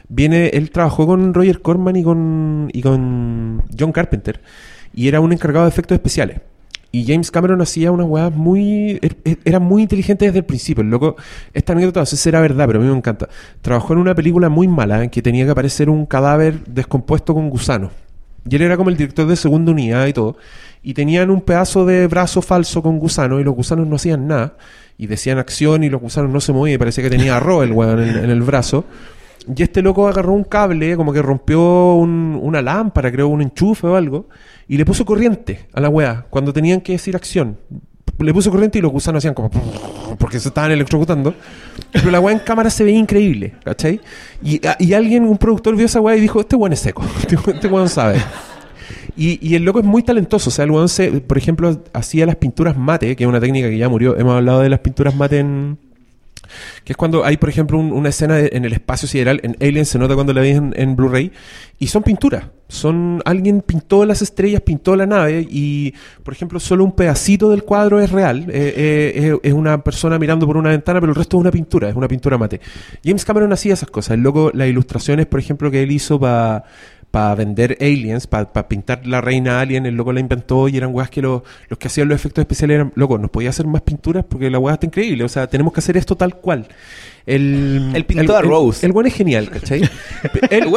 [0.09, 4.41] viene, él trabajó con Roger Corman y con, y con John Carpenter
[4.95, 6.41] y era un encargado de efectos especiales.
[6.91, 8.99] Y James Cameron hacía unas weas muy.
[9.03, 10.83] Er, er, era muy inteligente desde el principio.
[10.83, 11.17] El loco,
[11.53, 13.29] esta anécdota no sé si era verdad, pero a mí me encanta.
[13.61, 17.51] Trabajó en una película muy mala en que tenía que aparecer un cadáver descompuesto con
[17.51, 17.93] gusanos.
[18.49, 20.37] Y él era como el director de segunda unidad y todo.
[20.83, 24.57] Y tenían un pedazo de brazo falso con gusano y los gusanos no hacían nada.
[24.97, 27.73] Y decían acción y los gusanos no se movían y parecía que tenía arroz el
[27.73, 28.87] weón en el brazo.
[29.57, 33.97] Y este loco agarró un cable, como que rompió una lámpara, creo, un enchufe o
[33.97, 34.29] algo,
[34.67, 37.59] y le puso corriente a la weá, cuando tenían que decir acción.
[38.19, 39.51] Le puso corriente y los gusanos hacían como...
[40.19, 41.35] porque se estaban electrocutando.
[41.93, 44.01] Pero la weá en cámara se ve increíble, ¿cachai?
[44.43, 47.05] Y, y alguien, un productor, vio esa weá y dijo, este weón es seco,
[47.53, 48.19] este weón sabe.
[49.17, 50.51] Y, y, el loco es muy talentoso.
[50.51, 53.69] O sea, el weón se, por ejemplo, hacía las pinturas mate, que es una técnica
[53.69, 54.17] que ya murió.
[54.17, 55.79] Hemos hablado de las pinturas mate en,
[56.85, 59.99] que es cuando hay, por ejemplo, una escena en el espacio sideral, en Alien se
[59.99, 61.33] nota cuando la ves en, Blu-ray,
[61.79, 62.47] y son pinturas.
[62.69, 67.65] Son, alguien pintó las estrellas, pintó la nave, y, por ejemplo, solo un pedacito del
[67.65, 68.47] cuadro es real.
[68.49, 71.89] Eh, eh, es una persona mirando por una ventana, pero el resto es una pintura,
[71.89, 72.61] es una pintura mate.
[73.05, 74.13] James Cameron hacía esas cosas.
[74.15, 76.65] El loco, las ilustraciones, por ejemplo, que él hizo para
[77.19, 81.11] para vender aliens, para pintar la reina alien, el loco la inventó y eran weas
[81.11, 81.43] que los
[81.77, 84.75] que hacían los efectos especiales eran, loco, nos podía hacer más pinturas porque la wea
[84.75, 86.69] está increíble, o sea, tenemos que hacer esto tal cual.
[87.27, 88.87] El, el pintó a Rose.
[88.87, 89.81] El, el es genial, ¿cachai?
[90.51, 90.69] él,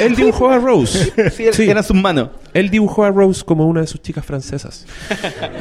[0.00, 1.12] él, dibujó, a Rose.
[1.30, 1.68] sí, sí.
[1.68, 2.30] era sus manos.
[2.54, 4.86] Él dibujó a Rose como una de sus chicas francesas.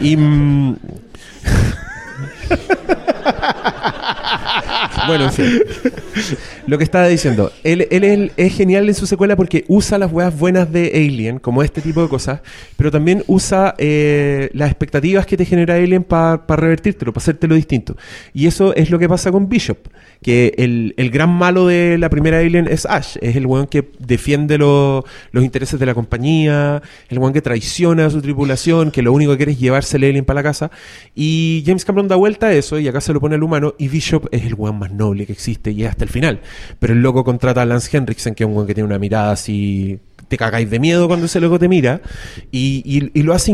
[0.01, 0.15] y...
[0.15, 0.75] Mm,
[5.07, 5.61] bueno, en fin.
[6.67, 10.71] Lo que estaba diciendo, él, es genial en su secuela porque usa las weas buenas
[10.71, 12.41] de Alien, como este tipo de cosas,
[12.77, 17.95] pero también usa eh, las expectativas que te genera Alien para revertírtelo, para hacértelo distinto.
[18.33, 19.77] Y eso es lo que pasa con Bishop,
[20.21, 23.89] que el, el gran malo de la primera Alien es Ash, es el weón que
[23.99, 29.13] defiende los intereses de la compañía, el weón que traiciona a su tripulación, que lo
[29.13, 30.71] único que quiere es llevarse el Alien para la casa.
[31.15, 34.27] Y James Cameron da vuelta eso y acá se lo pone al humano y Bishop
[34.31, 36.41] es el weón más noble que existe y es hasta el final.
[36.79, 39.31] Pero el loco contrata a Lance Henriksen, que es un weón que tiene una mirada
[39.31, 39.99] así
[40.31, 41.99] te cagáis de miedo cuando ese loco te mira
[42.51, 43.51] y, y, lo hace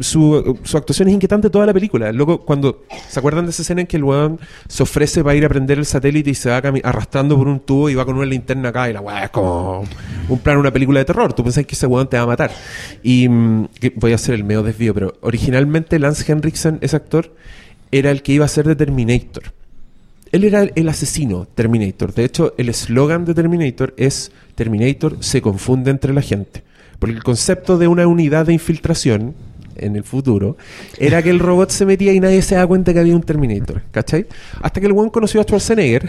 [0.00, 2.10] su, su, actuación es inquietante toda la película.
[2.10, 5.34] El loco cuando se acuerdan de esa escena en que el weón se ofrece para
[5.34, 8.16] ir a prender el satélite y se va arrastrando por un tubo y va con
[8.16, 9.82] una linterna acá y la weá es como
[10.28, 12.52] un plan una película de terror tú pensás que ese weón te va a matar.
[13.02, 17.34] Y mm, voy a hacer el medio desvío pero originalmente Lance Henriksen ese actor
[17.90, 19.54] era el que iba a ser de Terminator
[20.32, 22.12] él era el asesino Terminator.
[22.12, 26.62] De hecho, el eslogan de Terminator es Terminator se confunde entre la gente.
[26.98, 29.34] Porque el concepto de una unidad de infiltración
[29.76, 30.56] en el futuro
[30.98, 33.82] era que el robot se metía y nadie se da cuenta que había un Terminator.
[33.90, 34.26] ¿Cachai?
[34.60, 36.08] Hasta que el weón conoció a Schwarzenegger.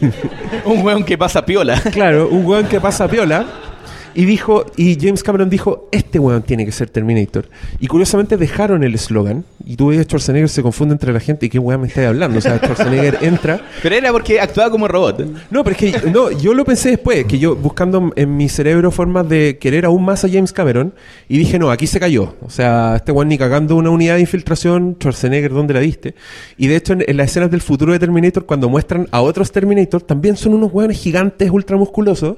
[0.64, 1.80] un weón que pasa piola.
[1.92, 3.73] claro, un weón que pasa piola
[4.14, 7.48] y dijo, y James Cameron dijo, este weón tiene que ser Terminator.
[7.80, 9.44] Y curiosamente dejaron el eslogan.
[9.66, 12.38] Y tú ves Schwarzenegger se confunde entre la gente y qué weón me está hablando.
[12.38, 13.60] O sea, Schwarzenegger entra.
[13.82, 15.24] Pero era porque actuaba como robot.
[15.50, 18.90] No, pero es que no, yo lo pensé después, que yo buscando en mi cerebro
[18.90, 20.94] formas de querer aún más a James Cameron.
[21.28, 22.34] Y dije, no, aquí se cayó.
[22.42, 26.14] O sea, este weón ni cagando una unidad de infiltración, Schwarzenegger, ¿dónde la diste?
[26.56, 30.02] Y de hecho, en, las escenas del futuro de Terminator, cuando muestran a otros Terminator,
[30.02, 32.36] también son unos weones gigantes, ultramusculosos.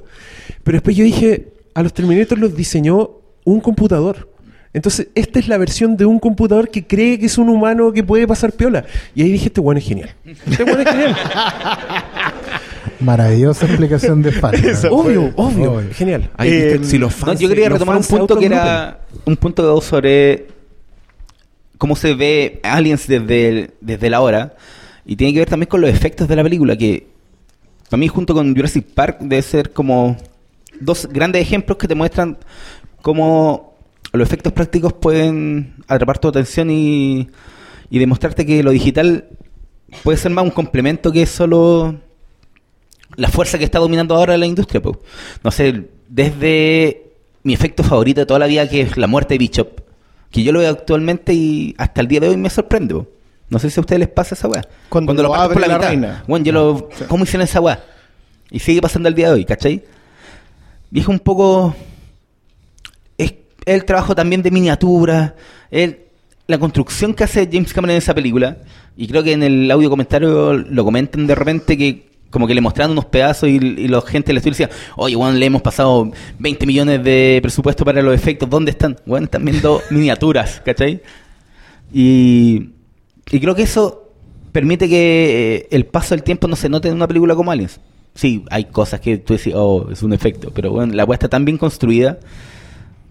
[0.67, 3.11] Pero después yo dije, a los Terminator los diseñó
[3.45, 4.29] un computador.
[4.73, 8.03] Entonces, esta es la versión de un computador que cree que es un humano que
[8.03, 8.83] puede pasar piola.
[9.15, 10.13] Y ahí dije, este bueno es genial.
[10.25, 11.15] Este bueno es genial.
[12.99, 14.55] Maravillosa explicación de fan.
[14.91, 16.31] obvio, obvio, Genial.
[16.39, 20.47] Eh, si los fans, yo quería retomar un punto que era un punto sobre
[21.77, 24.57] cómo se ve Aliens desde, desde la hora.
[25.05, 27.07] Y tiene que ver también con los efectos de la película, que
[27.89, 30.17] para mí junto con Jurassic Park debe ser como
[30.79, 32.37] dos grandes ejemplos que te muestran
[33.01, 33.75] cómo
[34.13, 37.29] los efectos prácticos pueden atrapar tu atención y,
[37.89, 39.29] y demostrarte que lo digital
[40.03, 41.99] puede ser más un complemento que solo
[43.15, 44.81] la fuerza que está dominando ahora la industria.
[44.81, 45.01] po.
[45.43, 47.11] No sé, desde
[47.43, 49.81] mi efecto favorito de toda la vida, que es la muerte de Bishop,
[50.31, 52.95] que yo lo veo actualmente y hasta el día de hoy me sorprende.
[52.95, 53.07] po.
[53.49, 54.61] No sé si a ustedes les pasa esa weá.
[54.89, 56.23] Cuando lo parten abre la reina.
[56.27, 57.81] Bueno, yo lo, ¿Cómo hicieron esa weá?
[58.51, 59.83] Y sigue pasando el día de hoy, ¿cachai?
[60.91, 61.75] Y es un poco...
[63.17, 63.33] Es
[63.65, 65.35] el trabajo también de miniatura,
[65.71, 65.99] el,
[66.47, 68.57] la construcción que hace James Cameron en esa película.
[68.95, 72.61] Y creo que en el audio comentario lo comentan de repente que como que le
[72.61, 76.65] mostraron unos pedazos y, y la gente le decía, oye, Juan, le hemos pasado 20
[76.65, 78.97] millones de presupuesto para los efectos, ¿dónde están?
[79.05, 81.01] Bueno, están viendo miniaturas, ¿cachai?
[81.93, 82.69] Y,
[83.31, 84.11] y creo que eso
[84.51, 87.79] permite que eh, el paso del tiempo no se note en una película como Aliens.
[88.17, 91.29] Sí, hay cosas que tú decís, oh, es un efecto, pero bueno, la weá está
[91.29, 92.17] tan bien construida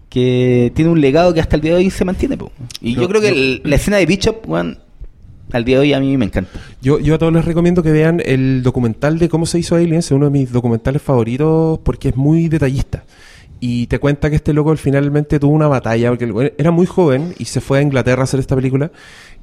[0.09, 2.37] que tiene un legado que hasta el día de hoy se mantiene.
[2.37, 2.51] po.
[2.81, 4.79] Y yo, Yo- creo que yo- el- la escena de Bishop, weón,
[5.51, 6.51] al día de hoy a mí me encanta.
[6.81, 10.05] Yo, yo a todos les recomiendo que vean el documental de cómo se hizo Aliens,
[10.05, 13.03] es uno de mis documentales favoritos porque es muy detallista.
[13.59, 17.45] Y te cuenta que este loco finalmente tuvo una batalla, porque era muy joven y
[17.45, 18.91] se fue a Inglaterra a hacer esta película.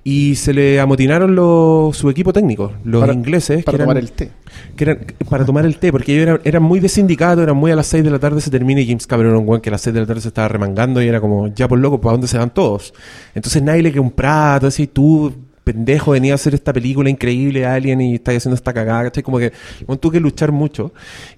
[0.06, 3.64] Y se le amotinaron los, su equipo técnico, los Para- ingleses.
[3.64, 4.30] para que eran- tomar el té.
[4.76, 4.98] que eran
[5.30, 7.86] para tomar el té, porque ellos eran, eran muy de sindicato, eran muy a las
[7.86, 9.94] 6 de la tarde se termina y James Cameron un güey que a las 6
[9.94, 12.36] de la tarde se estaba remangando y era como, ya por loco, ¿para dónde se
[12.36, 12.92] van todos?
[13.34, 15.32] Entonces nadie le queda un prato, así, tú,
[15.64, 19.22] pendejo, venía a hacer esta película increíble, Alien, y estás haciendo esta cagada, ¿cachai?
[19.22, 19.52] Como que
[19.86, 20.92] bueno, tuvo que luchar mucho.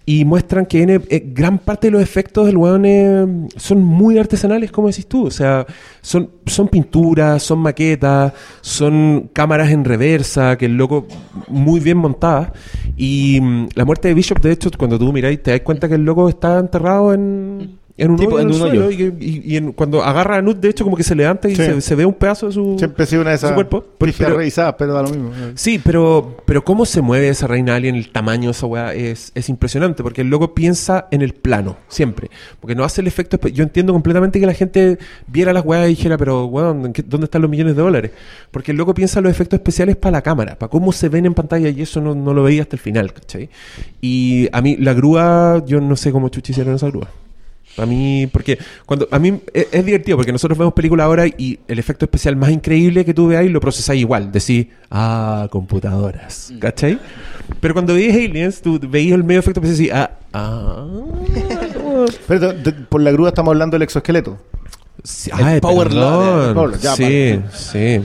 [0.04, 4.18] Y muestran que N- eh, gran parte de los efectos del weón eh, son muy
[4.18, 5.26] artesanales, como decís tú.
[5.26, 5.64] O sea,
[6.02, 11.06] son, son pinturas, son maquetas, son cámaras en reversa, que el loco
[11.48, 12.50] muy bien montadas.
[12.96, 15.94] Y mm, la muerte de Bishop, de hecho, cuando tú miráis, te das cuenta que
[15.94, 18.40] el loco está enterrado en, en un Tipo, hoyo.
[18.40, 18.90] en en el un suelo, hoyo.
[18.90, 21.48] Y, que- y- y en- cuando agarra a Nut, de hecho, como que se levanta
[21.48, 21.62] y Sí.
[21.64, 23.84] se, se ve un pedazo de su, Siempre ha sido una de su esas cuerpo.
[23.98, 25.30] Pero- pero- revisadas, pero da lo mismo.
[25.54, 29.32] Sí, pero, pero cómo se mueve esa reina alien, el tamaño de esa weá es,
[29.34, 32.30] es impresionante, porque el loco piensa en el plano, siempre.
[32.60, 33.38] Porque no hace el efecto.
[33.48, 37.02] Yo entiendo completamente que la gente viera las weas y dijera, pero weón, ¿en qué-
[37.02, 38.10] ¿dónde están los millones de dólares?
[38.50, 41.32] Porque el loco piensa los efectos especiales para la cámara, para cómo se ven en
[41.34, 43.48] pantalla, y eso no, no lo veía hasta el final, ¿cachai?
[44.02, 47.08] Y a mí, la grúa, yo no sé cómo chuchi hicieron esa grúa.
[47.78, 51.58] A mí, porque cuando a mí es, es divertido porque nosotros vemos películas ahora y
[51.68, 54.32] el efecto especial más increíble que tú veáis lo procesáis igual.
[54.32, 56.98] Decís, ah, computadoras, ¿cachai?
[57.60, 60.86] Pero cuando veías Aliens, tú veías el medio efecto especial y decís, ah, ah.
[62.28, 64.38] Pero de- de- por la grúa estamos hablando del exoesqueleto.
[65.02, 65.92] Sí, El ay, Power.
[65.92, 66.54] Loader.
[66.54, 68.00] Power, ya, sí, sí.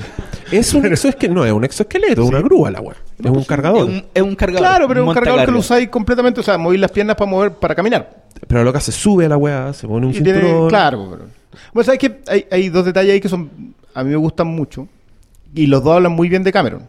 [0.51, 2.95] Es un exoesqueleto, no es un exoesqueleto, es una grúa la weá.
[3.23, 3.89] Es un cargador.
[3.89, 4.61] Es un, es un cargador.
[4.67, 7.29] Claro, pero es un cargador que lo usáis completamente, o sea, mover las piernas para
[7.31, 8.23] mover, para caminar.
[8.47, 10.69] Pero lo que se sube a la weá, se pone un Y tiene- cinturón.
[10.69, 11.25] claro, pero-
[11.73, 13.49] Bueno, sabes que hay, hay dos detalles ahí que son
[13.93, 14.87] a mí me gustan mucho
[15.53, 16.83] y los dos hablan muy bien de Cameron.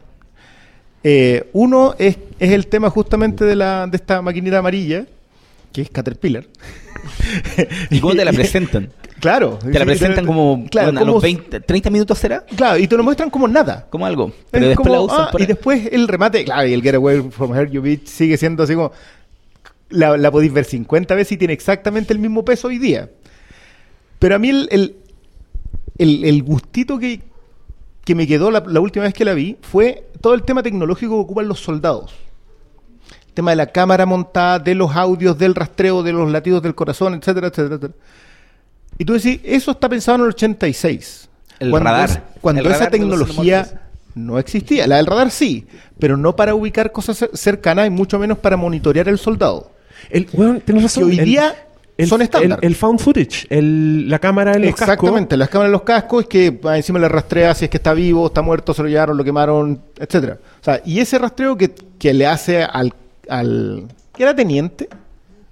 [1.05, 5.05] Eh, uno es, es el tema justamente de la de esta maquinita amarilla
[5.73, 6.45] que es Caterpillar.
[7.91, 8.91] ¿Y cómo te la presentan?
[9.23, 9.59] Claro.
[9.63, 12.89] Te la presentan como, claro, bueno, a como- los 20, 30 minutos será, Claro, y
[12.89, 13.87] te lo muestran como nada.
[13.89, 14.33] como algo.
[14.51, 15.47] Pero después como, la usan ah, por y ahí.
[15.49, 18.75] después el remate, claro, y el Get Away from Her You Bitch sigue siendo así
[18.75, 18.91] como.
[19.91, 23.11] La, la podéis ver 50 veces y tiene exactamente el mismo peso hoy día.
[24.19, 24.97] Pero a mí el, el,
[25.99, 27.21] el- el gustito que,
[28.05, 31.15] que me quedó la, la última vez que la vi fue todo el tema tecnológico
[31.17, 32.13] que ocupan los soldados.
[33.29, 36.75] El tema de la cámara montada, de los audios, del rastreo, de los latidos del
[36.75, 37.95] corazón, etcétera, etcétera, etcétera.
[39.03, 41.29] Y tú decís, eso está pensado en el 86.
[41.59, 42.09] El cuando radar.
[42.11, 43.81] es- cuando El esa radar de tecnología
[44.15, 44.87] no existía.
[44.87, 45.67] La del radar sí,
[45.99, 49.73] pero no para ubicar cosas cer- cercanas y mucho menos para monitorear el soldado.
[50.09, 51.11] El, weón, tienes razón.
[51.11, 51.53] Que hoy día
[51.97, 52.61] el- son estándar.
[52.62, 54.88] El, el found footage, el- la cámara en los cascos.
[54.95, 57.79] Exactamente, las cámaras en los cascos es que ah, encima le rastrea si es que
[57.79, 60.38] está vivo, está muerto, se lo llevaron, lo quemaron, etcétera.
[60.61, 62.95] O sea, y ese rastreo que, que le hace al,
[63.29, 64.88] al que era teniente,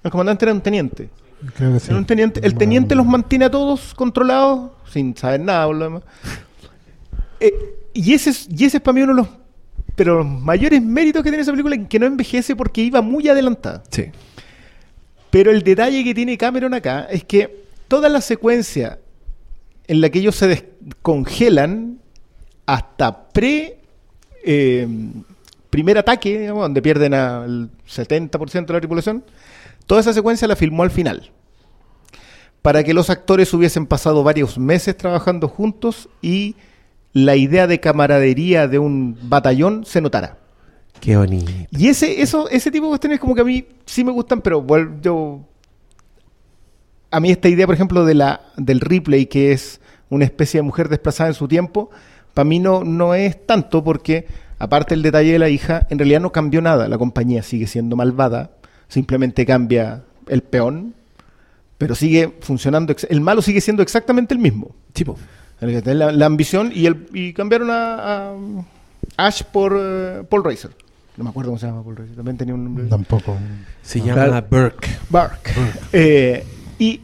[0.04, 1.08] el comandante era un teniente.
[1.56, 1.86] Creo que sí.
[1.88, 5.84] Era un teniente, el teniente los mantiene a todos controlados sin saber nada por lo
[5.84, 6.02] demás.
[7.40, 7.54] Eh,
[7.94, 9.28] y ese es, y ese es para mí uno de los
[9.96, 13.82] pero los mayores méritos que tiene esa película que no envejece porque iba muy adelantada.
[13.90, 14.04] Sí.
[15.30, 18.98] Pero el detalle que tiene Cameron acá es que toda la secuencia
[19.86, 21.98] en la que ellos se descongelan
[22.64, 23.78] hasta pre
[24.44, 24.88] eh,
[25.68, 29.24] primer ataque, digamos, donde pierden al 70% de la tripulación,
[29.90, 31.32] toda esa secuencia la filmó al final.
[32.62, 36.54] Para que los actores hubiesen pasado varios meses trabajando juntos y
[37.12, 40.38] la idea de camaradería de un batallón se notara.
[41.00, 41.50] Qué bonito.
[41.72, 44.64] Y ese, eso, ese tipo de cuestiones como que a mí sí me gustan, pero
[44.64, 45.40] vuel- yo
[47.10, 50.62] a mí esta idea, por ejemplo, de la, del replay, que es una especie de
[50.62, 51.90] mujer desplazada en su tiempo,
[52.32, 54.28] para mí no, no es tanto porque,
[54.60, 56.86] aparte del detalle de la hija, en realidad no cambió nada.
[56.86, 58.52] La compañía sigue siendo malvada,
[58.90, 60.94] simplemente cambia el peón,
[61.78, 62.94] pero sigue funcionando.
[63.08, 64.74] El malo sigue siendo exactamente el mismo.
[64.92, 65.16] Tipo.
[65.62, 68.34] El que tiene La, la ambición y, el, y cambiaron a, a
[69.16, 70.70] Ash por eh, Paul Racer.
[71.16, 72.16] No me acuerdo cómo se llama Paul Racer.
[72.16, 72.84] También tenía un nombre.
[72.84, 73.36] Tampoco.
[73.82, 74.26] Se Claro.
[74.32, 74.88] llama Burke.
[75.08, 75.50] Bark.
[75.92, 76.44] Eh,
[76.78, 77.00] y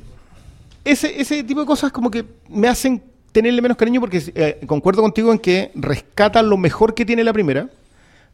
[0.85, 5.03] ese, ese tipo de cosas como que me hacen tenerle menos cariño porque eh, concuerdo
[5.03, 7.69] contigo en que rescata lo mejor que tiene la primera,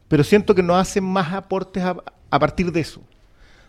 [0.07, 1.97] pero siento que no hace más aportes a,
[2.29, 3.01] a partir de eso.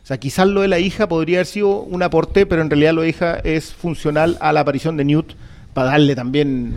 [0.05, 2.93] O sea, quizás lo de la hija podría haber sido un aporte, pero en realidad
[2.93, 5.33] lo de hija es funcional a la aparición de Newt
[5.73, 6.75] para darle también...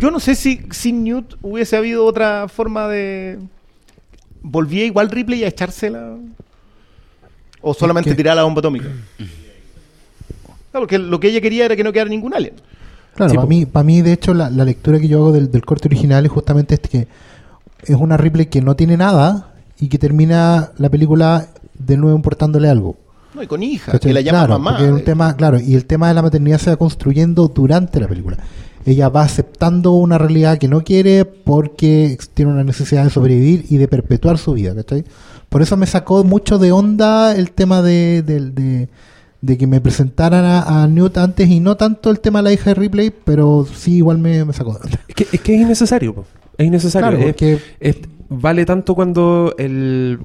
[0.00, 3.38] Yo no sé si sin Newt hubiese habido otra forma de...
[4.40, 6.16] ¿Volvía igual Ripley a echársela?
[7.60, 8.88] ¿O solamente tirar la bomba atómica?
[10.72, 12.54] No, porque lo que ella quería era que no quedara ningún alien.
[13.14, 15.50] Claro, Sí, para mí, para mí, de hecho, la, la lectura que yo hago del,
[15.50, 17.08] del corte original es justamente este que
[17.82, 21.48] es una Ripley que no tiene nada y que termina la película
[21.86, 22.96] de nuevo importándole algo.
[23.34, 24.10] No, y con hija, ¿Cachai?
[24.10, 24.82] que la llama claro, mamá.
[24.92, 25.02] un eh.
[25.02, 28.36] tema, claro, y el tema de la maternidad se va construyendo durante la película.
[28.86, 33.78] Ella va aceptando una realidad que no quiere porque tiene una necesidad de sobrevivir y
[33.78, 35.04] de perpetuar su vida, ¿cachai?
[35.48, 38.88] Por eso me sacó mucho de onda el tema de, de,
[39.40, 42.52] de que me presentaran a, a Newt antes y no tanto el tema de la
[42.52, 45.00] hija de Ripley, pero sí igual me, me sacó de onda.
[45.08, 46.24] Es que, es que es innecesario, po.
[46.58, 47.08] es innecesario.
[47.08, 47.96] Claro, Es- porque- es-
[48.28, 50.18] vale tanto cuando el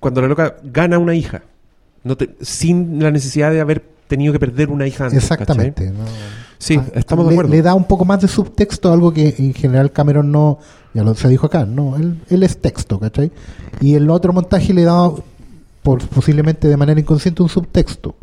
[0.00, 1.42] cuando la loca gana una hija,
[2.04, 5.22] no te- sin la necesidad de haber tenido que perder una hija antes.
[5.22, 5.92] Exactamente.
[6.58, 7.50] Sí, Ah, estamos le, de acuerdo.
[7.50, 10.58] le da un poco más de subtexto, algo que en general Cameron no,
[10.94, 13.30] ya lo se dijo acá, no, él, él es texto, ¿cachai?
[13.80, 15.10] Y el otro montaje le da,
[15.82, 18.14] por, posiblemente de manera inconsciente, un subtexto.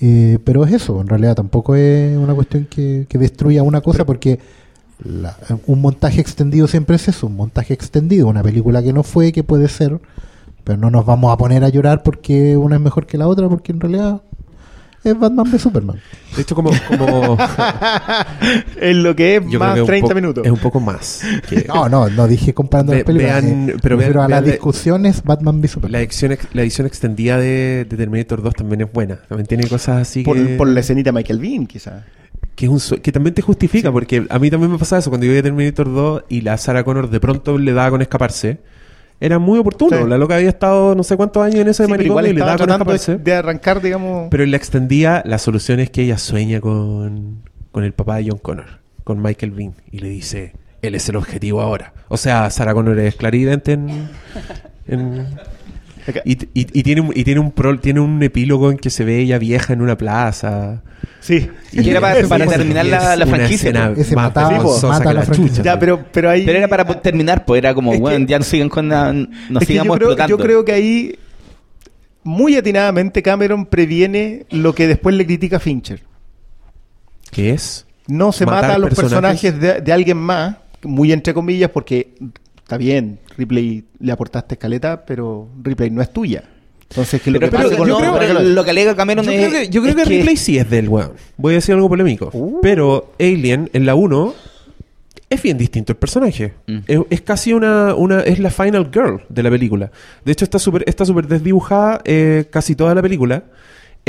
[0.00, 4.06] Eh, pero es eso, en realidad tampoco es una cuestión que, que destruya una cosa,
[4.06, 4.38] porque
[5.04, 5.36] la-
[5.66, 9.42] un montaje extendido siempre es eso, un montaje extendido, una película que no fue, que
[9.42, 9.98] puede ser,
[10.68, 13.48] pero no nos vamos a poner a llorar porque una es mejor que la otra,
[13.48, 14.22] porque en realidad
[15.02, 16.00] es Batman v Superman.
[16.36, 17.36] De hecho, como, como
[18.80, 20.44] En lo que es yo más que es un 30 po- minutos.
[20.46, 21.22] Es un poco más.
[21.48, 23.42] que- No, no, no dije comparando Ve- las películas.
[23.44, 25.92] vean- eh, pero refiero vean- a las la- discusiones Batman v Superman.
[25.92, 29.16] La edición, la edición extendida de, de Terminator 2 también es buena.
[29.28, 32.02] También tiene cosas así por, que, por la escenita de Michael Bean, quizás.
[32.54, 35.26] que, es un que también te justifica, porque a mí también me pasaba eso cuando
[35.26, 38.58] yo vi Terminator 2 y la Sarah Connor de pronto le daba con escaparse.
[39.20, 39.96] Era muy oportuno.
[39.96, 40.08] Sí.
[40.08, 42.34] La loca había estado no sé cuántos años en ese Sí, pero igual manicomio y
[42.34, 44.28] le daba tratando de, de arrancar, digamos...
[44.30, 47.42] Pero en la extendida, la solución es que ella sueña con,
[47.72, 48.66] con el papá de John Connor,
[49.04, 50.52] con Michael Bean, y le dice,
[50.82, 51.94] él es el objetivo ahora.
[52.08, 54.08] O sea, Sarah Connor es clarividente en...
[54.86, 55.26] en-
[56.24, 59.04] y, y- y tiene, un- y tiene, un pro- tiene un epílogo en que se
[59.04, 60.82] ve ella vieja en una plaza.
[61.20, 61.48] Sí.
[61.72, 65.12] Y era para- para terminar la- es la una franquicia, Ese más vergonzosa mata a
[65.14, 65.62] la la franquicia.
[65.62, 66.44] Ya, pero, pero ahí...
[66.46, 69.26] Pero era para terminar, pues era como, bueno, ya no sigan con la, no
[69.60, 70.36] Es que sigamos yo, creo, explotando.
[70.38, 71.18] yo creo que ahí,
[72.24, 76.02] muy atinadamente, Cameron previene lo que después le critica Fincher.
[77.30, 77.86] ¿Qué es?
[78.06, 79.52] No se mata a los personajes.
[79.52, 82.14] personajes de, de alguien más, muy entre comillas, porque
[82.68, 86.44] está bien, Ripley le aportaste escaleta, pero Ripley no es tuya.
[86.90, 89.24] Entonces, que lo Pero, que pero pasa con no, los- pero lo que alega Cameron
[89.24, 91.12] Yo es, creo que, yo creo es que Ripley sí es del weón.
[91.38, 92.28] Voy a decir algo polémico.
[92.34, 92.60] Uh.
[92.60, 94.34] Pero Alien, en la 1,
[95.30, 96.52] es bien distinto el personaje.
[96.66, 96.78] Mm.
[96.86, 98.20] Es, es casi una, una.
[98.20, 99.90] Es la final girl de la película.
[100.26, 103.44] De hecho, está súper está súper desdibujada eh, casi toda la película.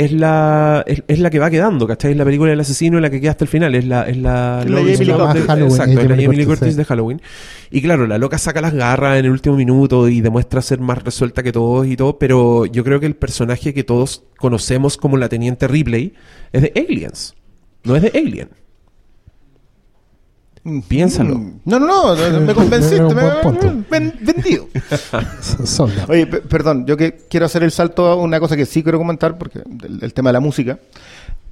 [0.00, 2.12] Es la, es, es la que va quedando, ¿cachai?
[2.12, 3.74] Es la película del asesino en la que queda hasta el final.
[3.74, 5.42] Es la, es la, la Jamie Lee Curtis.
[5.42, 7.20] Exacto, la Jamie Lee Curtis, de Halloween.
[7.70, 11.02] Y claro, la loca saca las garras en el último minuto y demuestra ser más
[11.04, 15.18] resuelta que todos y todo, pero yo creo que el personaje que todos conocemos como
[15.18, 16.14] la Teniente Ripley
[16.52, 17.34] es de Aliens,
[17.84, 18.48] no es de Alien.
[20.88, 21.36] Piénsalo.
[21.36, 21.60] Mm.
[21.64, 23.22] No, no, no, me convenciste, me,
[23.90, 24.68] ven- vendido.
[26.08, 28.98] Oye, pe- perdón, yo que quiero hacer el salto a una cosa que sí quiero
[28.98, 30.78] comentar, porque el, el tema de la música.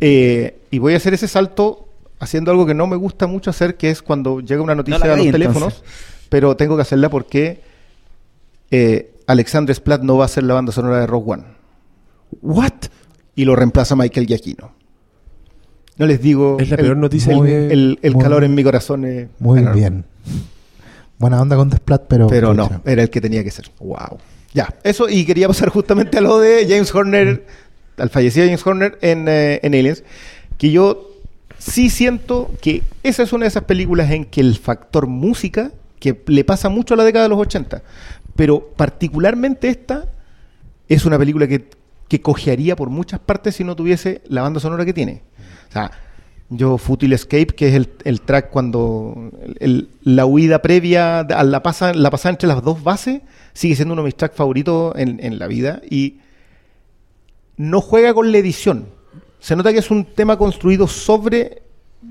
[0.00, 1.88] Eh, y voy a hacer ese salto
[2.20, 5.12] haciendo algo que no me gusta mucho hacer, que es cuando llega una noticia No
[5.12, 5.82] a los teléfonos,
[6.28, 7.62] pero tengo que hacerla porque
[8.70, 11.44] eh, Alexandre Splat no va a ser la banda sonora de Rock One
[12.42, 12.72] What?
[13.34, 14.72] y lo reemplaza Michael Giacchino.
[15.98, 16.56] No les digo.
[16.60, 19.28] Es la el- peor noticia El, el- el muy- calor en mi corazón es.
[19.38, 19.78] Muy enorme.
[19.80, 20.04] bien.
[21.18, 22.28] Buena onda con Desplat, pero.
[22.28, 23.66] Pero no, era el que tenía que ser.
[23.80, 24.18] Wow.
[24.54, 27.44] Ya, eso, y quería pasar justamente a lo de James Horner,
[27.96, 30.04] al fallecido James Horner en, eh, en Aliens,
[30.56, 31.10] que yo
[31.58, 36.22] sí siento que esa es una de esas películas en que el factor música, que
[36.28, 37.82] le pasa mucho a la década de los 80,
[38.36, 40.06] pero particularmente esta,
[40.88, 41.68] es una película que
[42.08, 45.20] que cojearía por muchas partes si no tuviese la banda sonora que tiene.
[45.68, 45.90] O sea,
[46.50, 51.62] yo Futil Escape, que es el, el track cuando el- la huida previa a la
[51.62, 53.20] pasada, la pasada entre las dos bases,
[53.52, 56.20] sigue siendo uno de mis tracks favoritos en, en la vida y
[57.56, 58.86] no juega con la edición.
[59.40, 61.62] Se nota que es un tema construido sobre,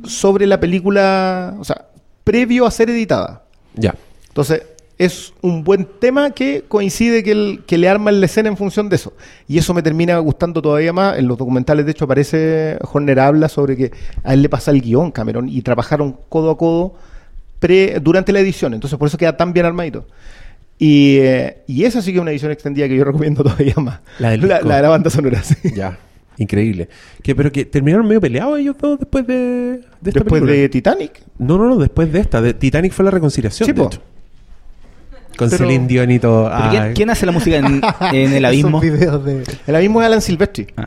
[0.03, 1.88] sobre la película, o sea,
[2.24, 3.43] previo a ser editada.
[3.76, 3.95] Ya.
[4.28, 4.64] Entonces,
[4.98, 8.89] es un buen tema que coincide que, el- que le arman la escena en función
[8.89, 9.14] de eso.
[9.48, 11.18] Y eso me termina gustando todavía más.
[11.20, 13.91] En los documentales, de hecho, aparece Horner habla sobre que
[14.24, 16.95] a él le pasa el guion, Cameron, y trabajaron codo a codo
[17.60, 18.74] pre, durante la edición.
[18.74, 20.06] Entonces, por eso queda tan bien armadito.
[20.80, 24.00] Y, eh, y esa sí que es una edición extendida que yo recomiendo todavía más.
[24.20, 25.56] La del la, de la banda sonora, sí.
[25.76, 25.98] Ya.
[26.39, 26.88] Increíble.
[27.24, 30.52] Que, pero que terminaron medio peleados ellos dos después de, de esta Después película.
[30.54, 31.22] de Titanic.
[31.39, 32.41] No, no, no, después de esta.
[32.41, 33.88] De Titanic fue la reconciliación, Sí, de po.
[33.88, 34.02] hecho.
[35.38, 36.51] Con Pero- Celine Dion y todo.
[36.71, 37.81] ¿Pero quién, hace la música en,
[38.13, 38.81] en el abismo?
[38.81, 39.43] De...
[39.67, 40.67] El abismo es Alan Silvestri.
[40.75, 40.85] Ah.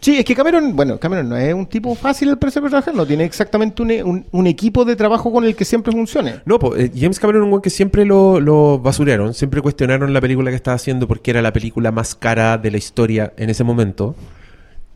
[0.00, 2.92] Sí, es que Cameron, bueno, Cameron no es un tipo fácil al parecer para trabajar,
[2.92, 6.40] no tiene exactamente un, un- un equipo de trabajo con el que siempre funcione.
[6.44, 10.12] No, po, eh, James Cameron es un weón que siempre lo, lo basurearon, siempre cuestionaron
[10.12, 13.48] la película que estaba haciendo porque era la película más cara de la historia en
[13.50, 14.16] ese momento.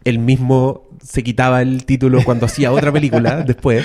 [0.07, 3.85] Él mismo se quitaba el título cuando hacía otra película después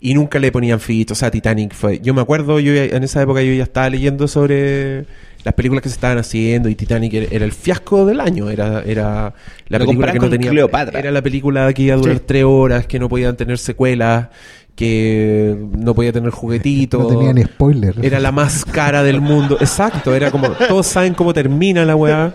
[0.00, 1.12] y nunca le ponían ficha.
[1.12, 1.98] O sea, Titanic fue.
[2.00, 5.04] Yo me acuerdo, yo ya- en esa época yo ya estaba leyendo sobre
[5.44, 8.48] las películas que se estaban haciendo y Titanic era, era el fiasco del año.
[8.48, 9.34] Era, era
[9.68, 10.50] la Lo película que no con tenía.
[10.50, 10.98] Cleopatra.
[11.00, 12.22] Era la película que iba a durar Sí.
[12.26, 14.28] tres horas, que no podían tener secuelas,
[14.74, 17.00] que no podía tener juguetitos.
[17.02, 17.94] No tenía ni spoiler.
[18.02, 19.56] Era la más cara del mundo.
[19.60, 20.48] Exacto, era como.
[20.50, 22.34] Todos saben cómo termina la weá.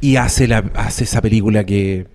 [0.00, 2.06] Y hace, la, hace esa película que.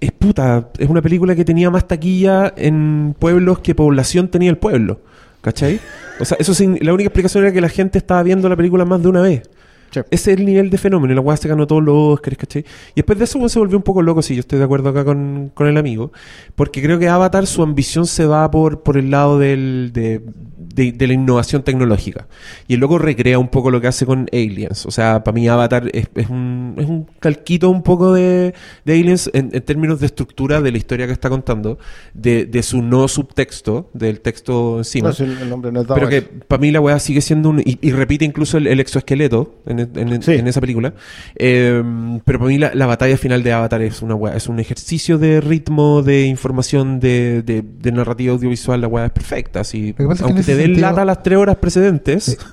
[0.00, 0.68] Es puta.
[0.78, 5.00] Es una película que tenía más taquilla en pueblos que población tenía el pueblo.
[5.40, 5.80] ¿Cachai?
[6.20, 8.84] O sea, eso sin, la única explicación era que la gente estaba viendo la película
[8.84, 9.42] más de una vez.
[9.90, 10.00] Sí.
[10.10, 11.14] Ese es el nivel de fenómeno.
[11.14, 12.62] La weá se ganó todos los Oscars, ¿cachai?
[12.62, 15.04] Y después de eso se volvió un poco loco, sí, yo estoy de acuerdo acá
[15.04, 16.12] con, con el amigo.
[16.54, 20.20] Porque creo que Avatar, su ambición se va por, por el lado del, de,
[20.56, 22.26] de- de la innovación tecnológica.
[22.68, 24.86] Y el loco recrea un poco lo que hace con Aliens.
[24.86, 28.92] O sea, para mí Avatar es, es un, es un calquito un poco de, de
[28.92, 31.78] Aliens en, en términos de estructura de la historia que está contando,
[32.14, 35.08] de, de su no subtexto, del texto encima.
[35.08, 37.60] No, si el, nombre no Pero que para mí la weá sigue siendo un.
[37.60, 40.32] Y, y repite incluso el, el exoesqueleto en, en- Sí.
[40.32, 40.94] en esa película.
[41.36, 41.82] Eh,
[42.24, 44.16] pero para mí la, la batalla final de Avatar es una.
[44.34, 48.80] Es un ejercicio de ritmo, de información, de, de, de narrativa audiovisual.
[48.80, 49.60] La weá es perfecta.
[49.60, 52.38] Así, es que en aunque te den sentido- lata las tres horas precedentes,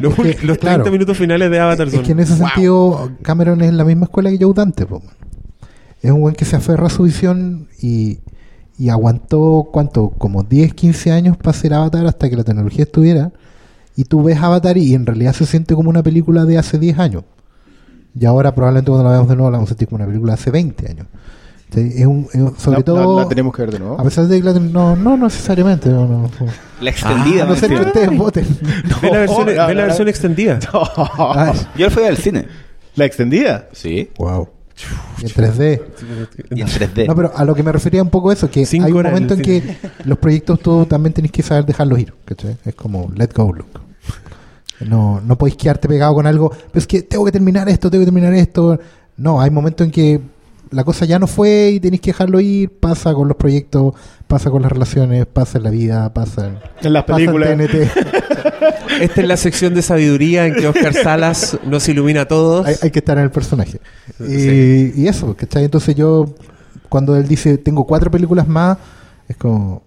[0.00, 2.02] los, Es que, ul- los 30 claro, minutos finales de Avatar Es son.
[2.04, 2.48] que en ese ¡wow!
[2.48, 4.86] sentido Cameron es la misma escuela que Joe Dante.
[4.86, 5.02] po.
[6.02, 8.18] Es un buen que se aferra a su visión y,
[8.78, 10.10] y aguantó, ¿cuánto?
[10.10, 13.32] Como 10, 15 años para hacer Avatar hasta que la tecnología estuviera.
[13.96, 16.98] Y tú ves Avatar y en realidad se siente como una película de hace 10
[16.98, 17.24] años.
[18.18, 20.32] Y ahora probablemente cuando la veamos de nuevo la vamos a sentir como una película
[20.34, 21.06] de hace 20 años.
[21.72, 23.16] Sí, es un, es un- sobre La- todo...
[23.16, 23.98] la, la tenemos que ver de nuevo.
[24.00, 26.30] A pesar de que la ten- no, no necesariamente, no, no.
[26.80, 27.42] La extendida.
[27.42, 28.46] a no ser que ustedes voten.
[29.02, 30.10] Ve la versión, No, ve no, la no, versión no.
[30.10, 30.58] extendida.
[30.72, 32.46] Ah, Yo fui al cine.
[32.96, 33.68] ¿La extendida?
[33.72, 34.10] Sí.
[34.18, 34.48] wow.
[35.18, 35.82] Y en 3D.
[36.54, 37.06] Y en 3D.
[37.06, 39.12] No, pero a lo que me refería un poco eso, que Cinco hay un en
[39.12, 42.56] momento en que los proyectos tú también tenés que saber dejarlos ir, ¿cachai?
[42.64, 43.80] Es como, let go, look.
[44.80, 48.02] No, no podéis quedarte pegado con algo, pero es que tengo que terminar esto, tengo
[48.02, 48.78] que terminar esto.
[49.16, 50.20] No, hay momentos en que
[50.70, 53.94] la cosa ya no fue y tenéis que dejarlo ir, pasa con los proyectos,
[54.26, 57.56] pasa con las relaciones, pasa en la vida, pasa en, En las pasa en películas.
[57.56, 59.00] TNT.
[59.00, 62.66] Esta es la sección de sabiduría en que Oscar Salas nos ilumina a todos.
[62.66, 63.80] hay, hay que estar en el personaje.
[64.20, 65.64] Y, y eso, ¿cachai?
[65.64, 66.34] Entonces yo,
[66.88, 68.78] cuando él dice, tengo cuatro películas más,
[69.28, 69.82] es como,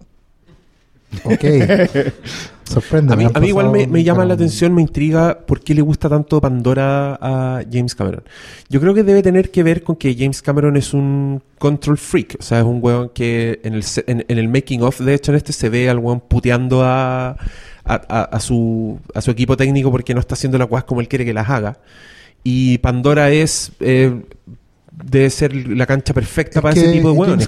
[1.23, 1.43] ok,
[2.63, 3.13] sorprende.
[3.13, 5.81] A mí, a mí igual me, me llama la atención, me intriga por qué le
[5.81, 8.23] gusta tanto Pandora a James Cameron.
[8.69, 12.35] Yo creo que debe tener que ver con que James Cameron es un control freak.
[12.39, 15.31] O sea, es un weón que en el, en, en el making of, de hecho,
[15.31, 17.37] en este se ve al weón puteando a, a,
[17.85, 21.07] a- a su, a su equipo técnico porque no está haciendo las cosas como él
[21.07, 21.79] quiere que las haga.
[22.43, 23.71] Y Pandora es...
[23.79, 24.13] eh,
[25.03, 27.47] debe ser la cancha perfecta Es para que ese tipo de hueones.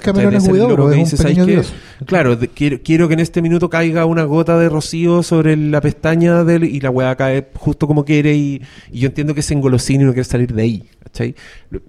[2.06, 5.80] Claro, de- quiero, quiero que en este minuto caiga una gota de rocío sobre la
[5.80, 9.40] pestaña de él y la weá cae justo como quiere y, y yo entiendo que
[9.40, 11.34] es engolosino y no quiere salir de ahí, ¿cachai?
[11.70, 11.80] Lo,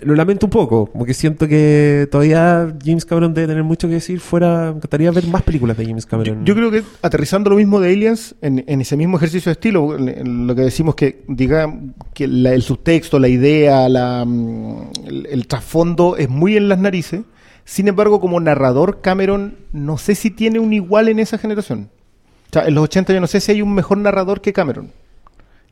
[0.00, 4.18] lo lamento un poco, porque siento que todavía James Cameron debe tener mucho que decir
[4.20, 4.72] fuera...
[4.72, 6.44] Me encantaría ver más películas de James Yo, Cameron.
[6.44, 9.96] yo creo que aterrizando lo mismo de Aliens, en, en ese mismo ejercicio de estilo,
[9.96, 11.72] en- en lo que decimos que, diga,
[12.12, 14.90] que la- el subtexto, la idea, la, mm,
[15.30, 17.22] el, trasfondo es muy en las narices.
[17.64, 21.90] Sin embargo, como narrador, Cameron no sé si tiene un igual en esa generación.
[22.50, 24.90] O sea, en los 80 yo no sé si hay un mejor narrador que Cameron.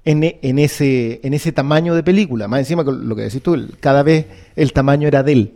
[0.04, 2.48] en, ese, tamaño de película.
[2.48, 4.26] Más encima, con lo que decís tú, cada vez
[4.56, 5.54] el tamaño era de él.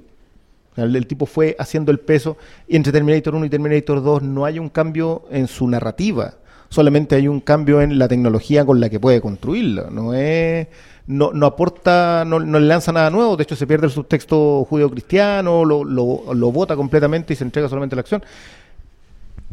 [0.76, 2.37] El tipo fue haciendo el peso.
[2.68, 6.34] Y entre Terminator 1 y Terminator 2 no hay un cambio en su narrativa.
[6.68, 9.89] Solamente hay un cambio en la tecnología con la que puede construirla.
[9.91, 10.66] No es.
[11.07, 14.67] No, no aporta, no, no le lanza nada nuevo, de hecho se pierde el subtexto
[14.69, 18.23] judeo-cristiano, lo, lo, lo bota completamente y se entrega solamente a la acción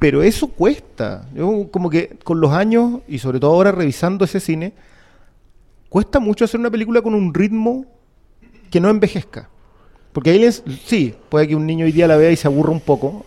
[0.04, 1.30] pero eso cuesta.
[1.34, 4.74] Yo como que con los años y sobre todo ahora revisando ese cine,
[5.88, 7.86] cuesta mucho hacer una película con un ritmo
[8.70, 9.47] que no envejezca.
[10.12, 12.82] Porque Aliens, sí, puede que un niño hoy día la vea y se aburra un
[12.82, 13.24] poco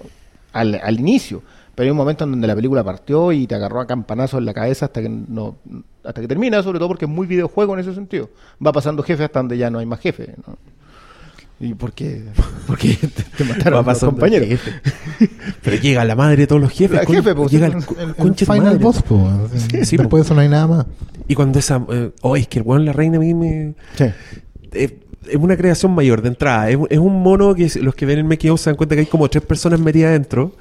[0.53, 1.43] al, al inicio,
[1.77, 4.47] pero hay un momento en donde la película partió y te agarró a campanazos en
[4.47, 5.55] la cabeza hasta que no
[6.03, 8.31] hasta que termina, sobre todo porque es muy videojuego en ese sentido.
[8.65, 10.35] Va pasando jefe hasta donde ya no hay más jefe.
[10.47, 10.57] ¿no?
[11.59, 12.23] ¿Y por qué?
[12.67, 14.47] Porque te, te mataron Va los compañeros.
[14.49, 14.73] jefe.
[15.63, 16.99] Pero llega la madre de todos los jefes.
[16.99, 18.79] La con- jefe, pues, llega sí, el, el- final madre.
[18.79, 20.87] boss, po, así, Sí, después de eso no hay nada más.
[21.29, 21.83] Y cuando esa.
[21.91, 23.75] Eh, oh, es que el weón, la reina a mí me.
[23.97, 24.05] Sí.
[24.73, 24.99] eh,
[25.29, 26.69] es una creación mayor de entrada.
[26.69, 29.07] Es, es un mono que los que ven el making se dan cuenta que hay
[29.07, 30.53] como tres personas metidas adentro.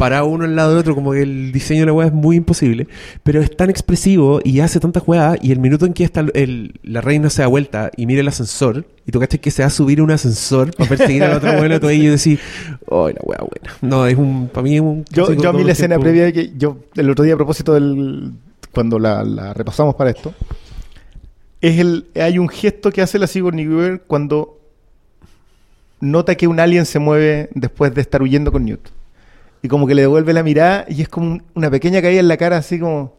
[0.00, 2.34] Para uno al lado del otro, como que el diseño de la weá es muy
[2.36, 2.88] imposible.
[3.22, 5.38] Pero es tan expresivo y hace tantas weas.
[5.42, 8.28] Y el minuto en que está el- la reina se da vuelta y mira el
[8.28, 11.36] ascensor, y tú cachas que se va a subir un ascensor para perseguir a la
[11.36, 12.40] otra weá, todo y decís,
[12.86, 13.76] oh, la weá buena.
[13.82, 14.48] No, es un.
[14.48, 15.04] Para mí es un.
[15.10, 16.04] Yo, yo a mí la escena tiempo.
[16.04, 18.32] previa que yo el otro día a propósito del
[18.72, 20.32] cuando la, la repasamos para esto
[21.60, 24.58] es el hay un gesto que hace la Sigourney Weaver cuando
[26.00, 28.80] nota que un alien se mueve después de estar huyendo con Newt
[29.62, 32.28] y como que le devuelve la mirada y es como un- una pequeña caída en
[32.28, 33.18] la cara así como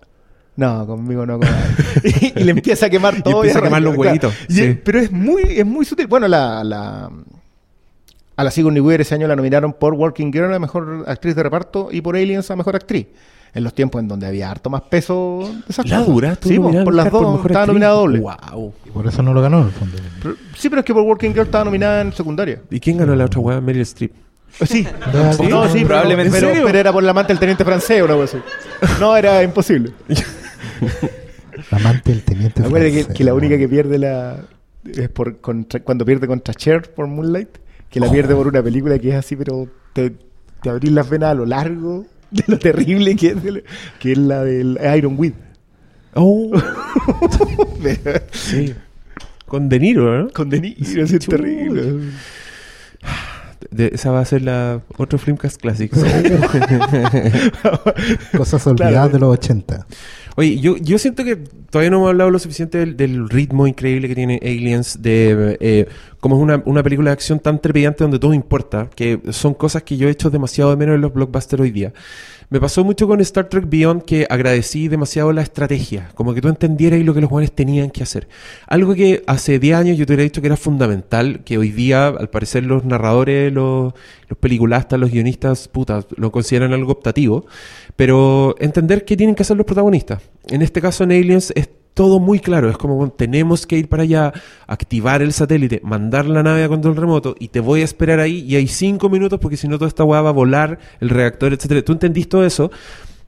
[0.56, 1.56] no, conmigo no, comadre".
[2.36, 3.38] y, y le empieza a quemar todo.
[3.38, 4.80] empieza a quemar los huevitos, Y sí.
[4.84, 6.08] pero es muy, es muy sutil.
[6.08, 7.10] Bueno, la, la,
[8.36, 11.44] a la Sigourney Weaver ese año la nominaron por Working Girl a Mejor Actriz de
[11.44, 13.08] Reparto y por Aliens a Mejor Actriz.
[13.54, 16.08] En los tiempos en donde había harto más peso de esas La cosas.
[16.14, 18.20] dura, Sí, po, por las dos estaba nominada doble.
[18.22, 18.74] Wow.
[18.86, 19.98] Y por eso no lo ganó, en el fondo.
[20.24, 22.62] Pero- sí, pero es que por Working Girl estaba nominada en secundaria.
[22.72, 23.60] ¿Y quién ganó la otra weá?
[23.60, 24.14] Meryl Streep.
[24.60, 24.86] Sí,
[25.38, 26.39] Sí, no, sí, probablemente.
[26.39, 28.97] Pero, pero era por la amante del teniente francés o cosa así.
[28.99, 29.91] No, era imposible.
[31.72, 34.38] La amante del teniente Acuérdate que, que la única que pierde la
[34.86, 37.49] es por contra- cuando pierde contra Cher por Moonlight,
[37.89, 40.14] que la pierde por una película que es así, pero te,
[40.62, 43.62] te abrís las venas a lo largo de lo terrible que es, de lo-
[43.99, 45.34] que es la del Iron Weed.
[46.14, 46.52] Oh.
[48.32, 48.74] sí.
[49.45, 50.30] Con De Niro, ¿no?
[50.30, 52.12] Con De Niro, así es terrible.
[53.70, 55.97] De- esa va a ser la otro Filmcast Classics.
[58.38, 59.09] Cosas olvidadas Claro.
[59.09, 59.86] de los 80.
[60.38, 64.07] Oye, yo, yo siento que todavía no hemos hablado lo suficiente del, del ritmo increíble
[64.07, 65.88] que tiene Aliens, de eh,
[66.22, 69.84] cómo es una, una película de acción tan trepidante donde todo importa, que son cosas
[69.84, 71.91] que yo he hecho demasiado de menos en los blockbusters hoy día.
[72.52, 76.49] Me pasó mucho con Star Trek Beyond que agradecí demasiado la estrategia, como que tú
[76.49, 78.28] entendieras lo que los jóvenes tenían que hacer.
[78.68, 82.08] Algo que hace 10 años yo te hubiera dicho que era fundamental, que hoy día,
[82.08, 83.93] al parecer, los narradores, los,
[84.28, 87.45] los peliculastas, los guionistas, puta, lo consideran algo optativo,
[87.95, 90.22] pero entender qué tienen que hacer los protagonistas.
[90.49, 92.70] En este caso, en Aliens, es todo muy claro.
[92.70, 94.34] Es como, bueno, tenemos que ir para allá,
[94.68, 98.39] activar el satélite, mandar la nave a control remoto y te voy a esperar ahí
[98.39, 101.54] y hay cinco minutos porque si no toda esta weá va a volar, el reactor,
[101.54, 101.82] etcétera.
[101.82, 102.72] Tú entendiste todo eso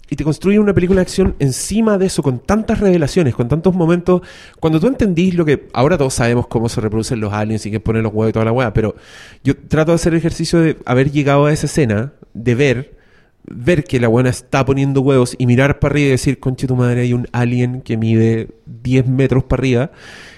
[0.09, 3.73] y te construye una película de acción encima de eso, con tantas revelaciones, con tantos
[3.73, 4.21] momentos.
[4.59, 5.67] Cuando tú entendís lo que.
[5.73, 8.45] Ahora todos sabemos cómo se reproducen los aliens y que ponen los huevos y toda
[8.45, 8.95] la weá, pero
[9.43, 13.02] yo trato de hacer el ejercicio de haber llegado a esa escena, de ver
[13.45, 16.75] ver que la buena está poniendo huevos y mirar para arriba y decir, conche tu
[16.75, 19.91] madre, hay un alien que mide 10 metros para arriba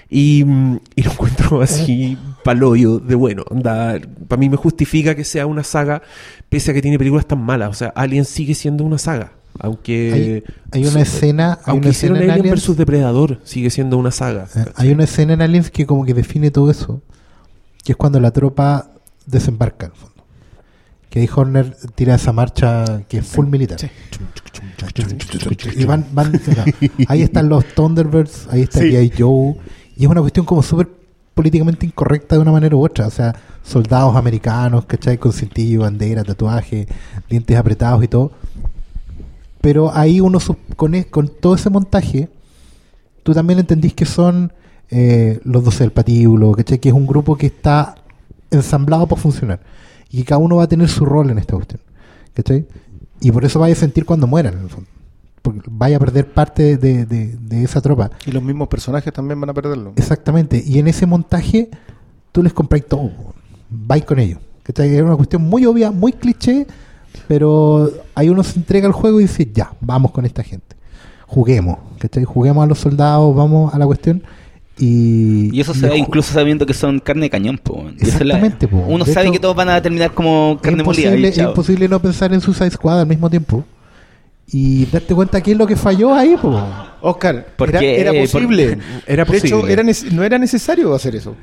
[0.08, 3.44] y, mm, y lo encuentro así paloyo de bueno.
[3.44, 6.02] Para mí me justifica que sea una saga,
[6.48, 7.70] pese a que tiene películas tan malas.
[7.70, 9.32] O sea, Alien sigue siendo una saga.
[9.58, 10.44] Aunque.
[10.72, 13.98] Hay, hay una escena, hay Aunque una escena en Alien Aliens, vs Depredador, sigue siendo
[13.98, 14.48] una saga.
[14.54, 17.02] eh, hay una escena en Aliens que como que define todo eso,
[17.84, 18.90] que es cuando la tropa
[19.26, 20.15] desembarca, en el fondo.
[21.16, 23.78] Que ahí Horner tira esa marcha que es full militar.
[25.74, 26.38] Y van, van,
[27.08, 28.90] ahí están los Thunderbirds, ahí está Sí.
[28.90, 29.12] G.I.
[29.18, 29.54] Joe,
[29.96, 30.90] y es una cuestión como súper
[31.32, 33.06] políticamente incorrecta de una manera u otra.
[33.06, 35.16] O sea, soldados americanos, ¿cachai?
[35.16, 36.86] Con cintillo, bandera, tatuaje,
[37.30, 38.32] dientes apretados y todo.
[39.62, 40.38] Pero ahí uno,
[40.76, 42.28] con, e- con todo ese montaje,
[43.22, 44.52] tú también entendís que son
[44.90, 46.78] eh, los 12 del patíbulo, ¿cachai?
[46.78, 47.94] Que es un grupo que está
[48.50, 49.60] ensamblado para funcionar.
[50.10, 51.80] Y que cada uno va a tener su rol en esta cuestión,
[52.34, 52.66] ¿cachai?
[53.20, 54.88] Y por eso vaya a sentir cuando mueran, en el fondo.
[55.42, 58.10] Porque vaya a perder parte de, de- de esa tropa.
[58.26, 59.92] Y los mismos personajes también van a perderlo.
[59.96, 60.62] Exactamente.
[60.64, 61.70] Y en ese montaje,
[62.32, 63.10] tú les compráis todo.
[63.70, 64.38] Vais con ellos.
[64.62, 64.94] ¿Cachai?
[64.96, 66.66] Es una cuestión muy obvia, muy cliché,
[67.28, 70.74] pero ahí uno se entrega al juego y dice, ya, vamos con esta gente.
[71.28, 72.24] juguemos, ¿cachai?
[72.24, 74.22] Juguemos a los soldados, vamos a la cuestión.
[74.78, 77.88] Y, Y eso se y ve incluso sabiendo que son carne de cañón, po.
[77.98, 78.78] Exactamente, po.
[78.86, 81.14] Uno De sabe hecho, que todos van a terminar como carne molida.
[81.14, 83.64] es imposible no pensar en Suicide Squad al mismo tiempo.
[84.48, 86.62] Y darte cuenta qué es lo que falló ahí, po.
[87.00, 88.00] Oscar, ¿Por era, qué?
[88.00, 88.78] era Por- posible.
[89.06, 89.72] Era De hecho, posible.
[89.72, 91.34] era nece- no era necesario hacer eso.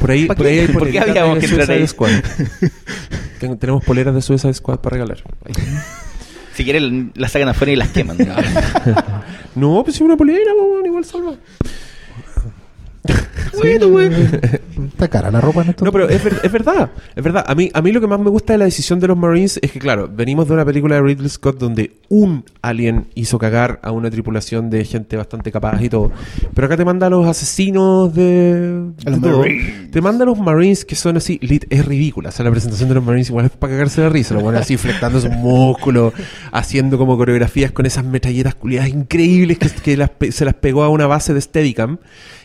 [0.00, 1.88] Por ahí, ¿Para por ahí hay ¿Por qué habíamos de que entrar Suicide ahí?
[1.88, 2.10] Squad.
[3.40, 5.18] Tengo- tenemos poleras de Suicide Squad para regalar.
[5.44, 5.52] Ahí.
[6.54, 8.16] Si quieren, las sacan afuera y las queman.
[8.18, 8.34] ¿no?
[9.76, 10.52] No, pues si una polera,
[10.84, 11.34] igual salva.
[13.58, 17.44] Bueno, Está cara la ropa en estos No, pero es, ver- es verdad, es verdad.
[17.48, 19.58] A mí, a mí lo que más me gusta de la decisión de los Marines
[19.62, 23.80] es que, claro, venimos de una película de Ridley Scott donde un alien hizo cagar
[23.82, 26.12] a una tripulación de gente bastante capaz y todo.
[26.54, 28.90] Pero acá te manda a los asesinos de...
[29.04, 29.38] Los de todo.
[29.40, 29.90] Marines.
[29.90, 31.40] Te manda a los Marines que son así...
[31.70, 32.28] Es ridícula.
[32.28, 34.34] O sea, la presentación de los Marines igual es para cagarse de risa.
[34.34, 36.12] Lo ponen así flectando sus músculos,
[36.52, 40.88] haciendo como coreografías con esas metralletas culiadas increíbles que, que las se las pegó a
[40.88, 41.98] una base de Steadicam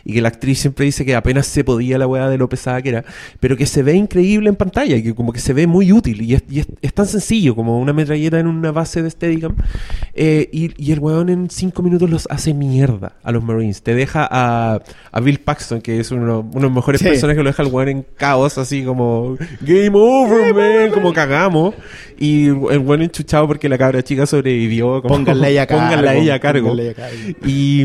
[0.04, 2.82] y que la actriz siempre dice que apenas se podía la weá de lo pesada
[2.82, 3.04] que era,
[3.40, 6.34] pero que se ve increíble en pantalla que como que se ve muy útil y
[6.34, 9.54] es, y es- es tan sencillo como una metralleta en una base de Steadicam
[10.14, 13.82] eh, y, y el weón en cinco minutos los hace mierda a los Marines.
[13.82, 14.80] Te deja a,
[15.12, 17.06] a Bill Paxton, que es uno, uno de los mejores Sí.
[17.08, 21.74] personajes, lo deja el weón en caos, así como Game over, man, como cagamos.
[22.18, 25.02] Y el weón enchuchado porque la cabra chica sobrevivió.
[25.02, 25.82] Como, Pónganla ella a cargo.
[25.84, 26.74] Pónganla ella a cargo.
[27.44, 27.82] Y,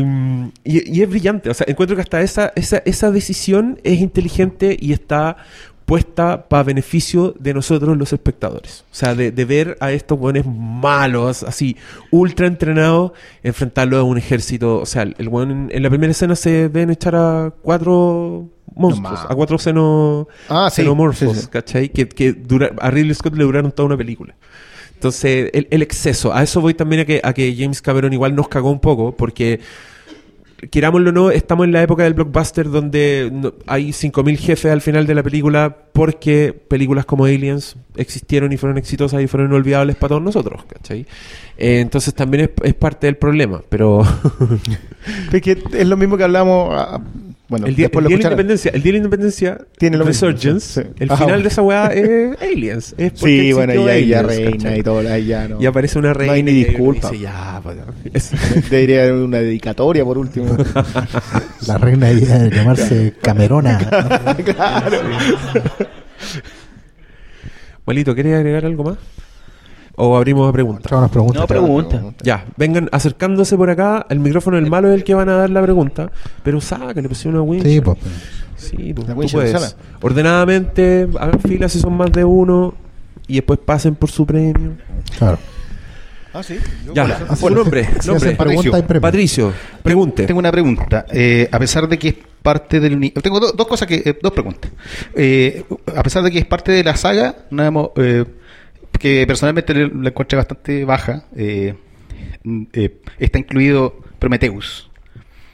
[0.64, 1.50] y- y es brillante.
[1.50, 5.36] O sea, encuentro que esa, esa, esa decisión es inteligente y está
[5.84, 8.84] puesta para beneficio de nosotros los espectadores.
[8.92, 11.76] O sea, de, de ver a estos buenos malos, así,
[12.12, 13.10] ultra entrenados,
[13.42, 14.78] enfrentarlo a un ejército.
[14.78, 19.20] O sea, el buen en, en la primera escena se ven echar a cuatro monstruos,
[19.28, 21.46] a cuatro seno, Ah, sí, xenomorfos, sí, sí.
[21.50, 21.88] ¿cachai?
[21.88, 24.36] Que, que dura- a Ridley Scott le duraron toda una película.
[24.94, 28.36] Entonces, el, el exceso, a eso voy también a que, a que James Cameron igual
[28.36, 29.58] nos cagó un poco, porque
[30.70, 34.80] querámoslo o no, estamos en la época del blockbuster donde no- hay 5.000 jefes al
[34.80, 39.96] final de la película porque películas como Aliens existieron y fueron exitosas y fueron inolvidables
[39.96, 41.06] para todos nosotros, ¿cachai?
[41.56, 44.02] Eh, entonces también es, parte del problema, pero
[45.32, 46.68] es lo mismo que hablamos.
[46.72, 47.00] ah,
[47.50, 49.96] bueno, el día, después el día de la independencia, el día de la independencia Tiene
[49.98, 50.88] lo mismo, Resurgence, sí.
[51.00, 51.24] el Ajá.
[51.24, 54.78] final de esa weá es Aliens, es porque Sí, bueno, y ahí ya reina ¿cachai?
[54.78, 55.12] y todo.
[55.12, 55.60] Ahí ya no.
[55.60, 57.10] Y aparece una reina No hay ni y disculpa.
[57.10, 58.30] dice, ya, pues,
[58.70, 60.56] Debería haber una dedicatoria por último.
[61.66, 63.78] La reina debería de llamarse Camerona.
[64.44, 64.98] claro.
[67.86, 68.98] Malito, ¿quieres agregar algo más?
[70.02, 70.90] ¿O abrimos a preguntas?
[71.10, 71.40] Preguntas.
[71.42, 72.02] No, pregunta.
[72.22, 74.06] Ya, vengan acercándose por acá.
[74.08, 76.10] El micrófono del malo es el que van a dar la pregunta.
[76.42, 77.64] Pero sácale, pues una winch.
[77.64, 77.98] Sí, pues.
[78.56, 79.76] Sí, pues, tú puedes.
[80.00, 82.74] Ordenadamente, hagan fila si son más de uno.
[83.26, 84.72] Y después pasen por su premio.
[85.18, 85.38] Claro.
[86.32, 86.58] Ah, sí.
[86.94, 87.88] Ya, Ah, su nombre.
[88.06, 88.36] nombre.
[88.36, 89.00] preguntas, premio.
[89.00, 90.26] Patricio, pregunte.
[90.26, 91.04] Tengo una pregunta.
[91.12, 93.96] Eh, a pesar de que es parte del Tengo do- dos cosas que.
[94.04, 94.70] eh, dos preguntas.
[95.14, 98.24] Eh, a pesar de que es parte de la saga, no hemos, eh,
[99.00, 101.74] que personalmente la encontré bastante baja, eh,
[102.72, 104.88] eh, está incluido Prometheus.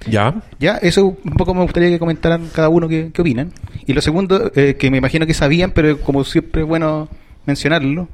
[0.09, 0.35] Ya.
[0.61, 3.53] Ya, eso un poco me gustaría que comentaran cada uno qué, qué opinan.
[3.87, 7.09] Y lo segundo, eh, que me imagino que sabían, pero como siempre es bueno
[7.47, 8.09] mencionarlo,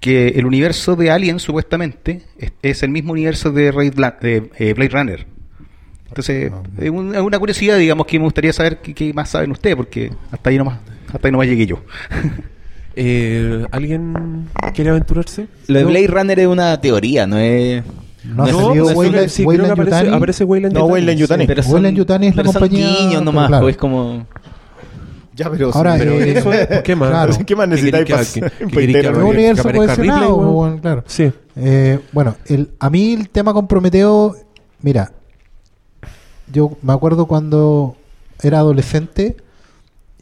[0.00, 4.50] que el universo de Alien supuestamente es, es el mismo universo de, Raid Bla- de
[4.58, 5.26] eh, Blade Runner.
[6.08, 9.76] Entonces, es un- una curiosidad, digamos, que me gustaría saber qué, qué más saben ustedes,
[9.76, 10.78] porque hasta ahí nomás,
[11.12, 11.82] hasta ahí nomás llegué yo.
[12.94, 15.48] Eh, ¿Alguien quiere aventurarse?
[15.68, 15.84] Lo de.
[15.84, 17.82] Blade Runner es una teoría, no es.
[18.24, 21.16] No ha No, salido pues, Weyland sí, creo que aparece, aparece Weyland No, sí.
[21.16, 21.46] Yutani.
[21.46, 23.64] Pero Weyland Yutani es la pero son compañía, guiños pero nomás, claro.
[23.64, 24.26] pues como.
[25.34, 25.70] Ya, pero.
[25.74, 27.08] Ahora, Pero eh, eso es, ¿por qué más?
[27.10, 27.34] claro.
[27.46, 28.10] ¿Qué más ¿Qué necesitáis
[29.02, 31.04] para un universo cohesionado, claro.
[31.06, 31.32] Sí.
[31.56, 34.36] Eh, bueno, el, a mí el tema con Prometeo,
[34.82, 35.10] mira,
[36.52, 37.96] yo me acuerdo cuando
[38.42, 39.36] era adolescente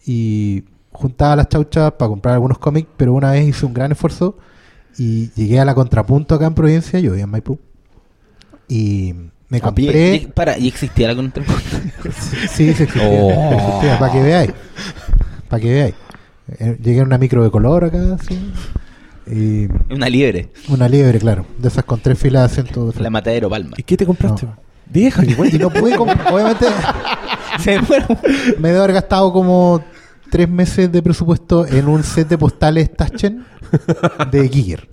[0.07, 0.63] y
[0.93, 4.37] juntaba las chauchas para comprar algunos cómics, pero una vez hice un gran esfuerzo
[4.99, 7.59] y llegué a la contrapunto acá en Providencia, yo vivía en Maipú,
[8.69, 9.15] y
[9.49, 9.87] me A pie.
[9.87, 10.15] compré...
[10.17, 11.63] Y- para, ¿y existía la contrapunta?
[12.13, 13.53] Sí, sí existía, Oh.
[13.53, 14.53] existía, para que veáis.
[15.49, 15.95] Para que veáis.
[16.59, 18.53] Eh, Llegué en una micro de color acá, así.
[19.27, 20.51] Y Una liebre.
[20.69, 21.47] una liebre, claro.
[21.59, 22.93] De esas con tres filas de asiento.
[22.99, 23.75] La Matadero Palma.
[23.77, 24.47] ¿Y qué te compraste?
[24.47, 24.57] No.
[24.93, 25.55] Igual.
[25.55, 26.21] Y no pude comprar.
[26.33, 26.67] Obviamente,
[27.61, 28.19] Se me fueron.
[28.59, 29.83] me debo haber gastado como
[30.31, 33.45] tres meses de presupuesto en un set de postales Taschen
[34.31, 34.89] de Giger.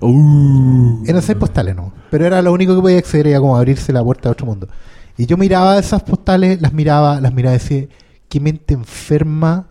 [0.00, 1.02] Uh.
[1.06, 1.92] Eran seis postales, ¿no?
[2.10, 4.68] Pero era lo único que podía acceder, era como abrirse la puerta a otro mundo.
[5.16, 7.86] Y yo miraba esas postales, las miraba, las miraba y decía,
[8.28, 9.68] qué mente enferma,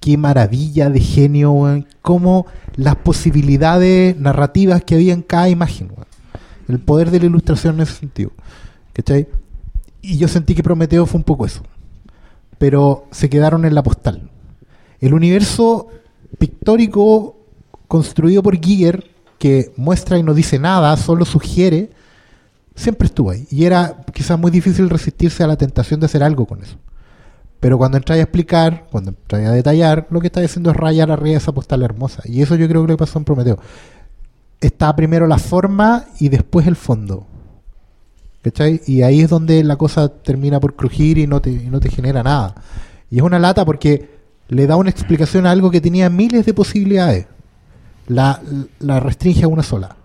[0.00, 1.86] qué maravilla de genio, weón.
[2.02, 2.46] Cómo
[2.76, 6.06] las posibilidades narrativas que había en cada imagen, weón.
[6.68, 8.32] El poder de la ilustración en ese sentido.
[8.92, 9.28] ¿Cachai?
[10.00, 11.62] Y yo sentí que Prometeo fue un poco eso.
[12.58, 14.30] Pero se quedaron en la postal.
[15.02, 15.88] El universo
[16.38, 17.36] pictórico
[17.88, 21.90] construido por Giger, que muestra y no dice nada, solo sugiere,
[22.76, 23.48] siempre estuvo ahí.
[23.50, 26.76] Y era quizás muy difícil resistirse a la tentación de hacer algo con eso.
[27.58, 31.10] Pero cuando entráis a explicar, cuando entráis a detallar, lo que estáis haciendo es rayar
[31.10, 32.22] arriba esa postal hermosa.
[32.24, 33.58] Y eso yo creo que le pasó en Prometeo.
[34.60, 37.26] Está primero la forma y después el fondo.
[38.42, 38.80] ¿Cachai?
[38.86, 41.90] Y ahí es donde la cosa termina por crujir y no te, y no te
[41.90, 42.54] genera nada.
[43.10, 46.54] Y es una lata porque le da una explicación a algo que tenía miles de
[46.54, 47.26] posibilidades.
[48.06, 48.40] La,
[48.80, 49.96] la restringe a una sola.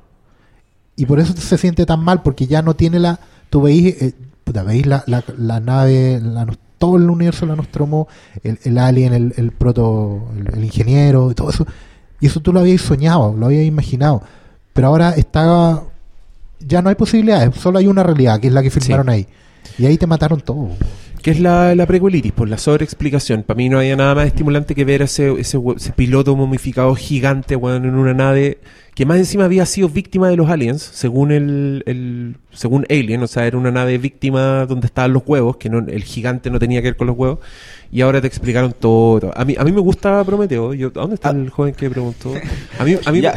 [0.95, 3.19] Y por eso se siente tan mal, porque ya no tiene la.
[3.49, 4.13] Tú veis, eh,
[4.43, 8.07] puta, veis la, la, la nave, la, todo el universo la Nostromo,
[8.43, 11.67] el, el alien, el, el proto, el, el ingeniero, y todo eso.
[12.19, 14.23] Y eso tú lo habías soñado, lo habías imaginado.
[14.73, 15.83] Pero ahora está.
[16.59, 19.27] Ya no hay posibilidades, solo hay una realidad, que es la que firmaron ahí.
[19.77, 20.69] Y ahí te mataron todo.
[21.27, 23.43] Que es la, la precuelitis, por la sobreexplicación.
[23.43, 26.95] Para mí no había nada más estimulante que ver a ese, ese, ese piloto momificado
[26.95, 28.59] gigante, en una nave
[28.95, 33.27] que más encima había sido víctima de los aliens, según el, el- según Alien, o
[33.27, 36.81] sea, era una nave víctima donde estaban los huevos, que no, el gigante no tenía
[36.81, 37.39] que ver con los huevos,
[37.91, 39.19] y ahora te explicaron todo.
[39.19, 39.33] todo.
[39.37, 40.73] A mí, a mí me gusta Prometeo.
[40.73, 42.33] Yo, ¿Dónde está el joven que preguntó?
[42.79, 43.35] A mí, a mí, Ya.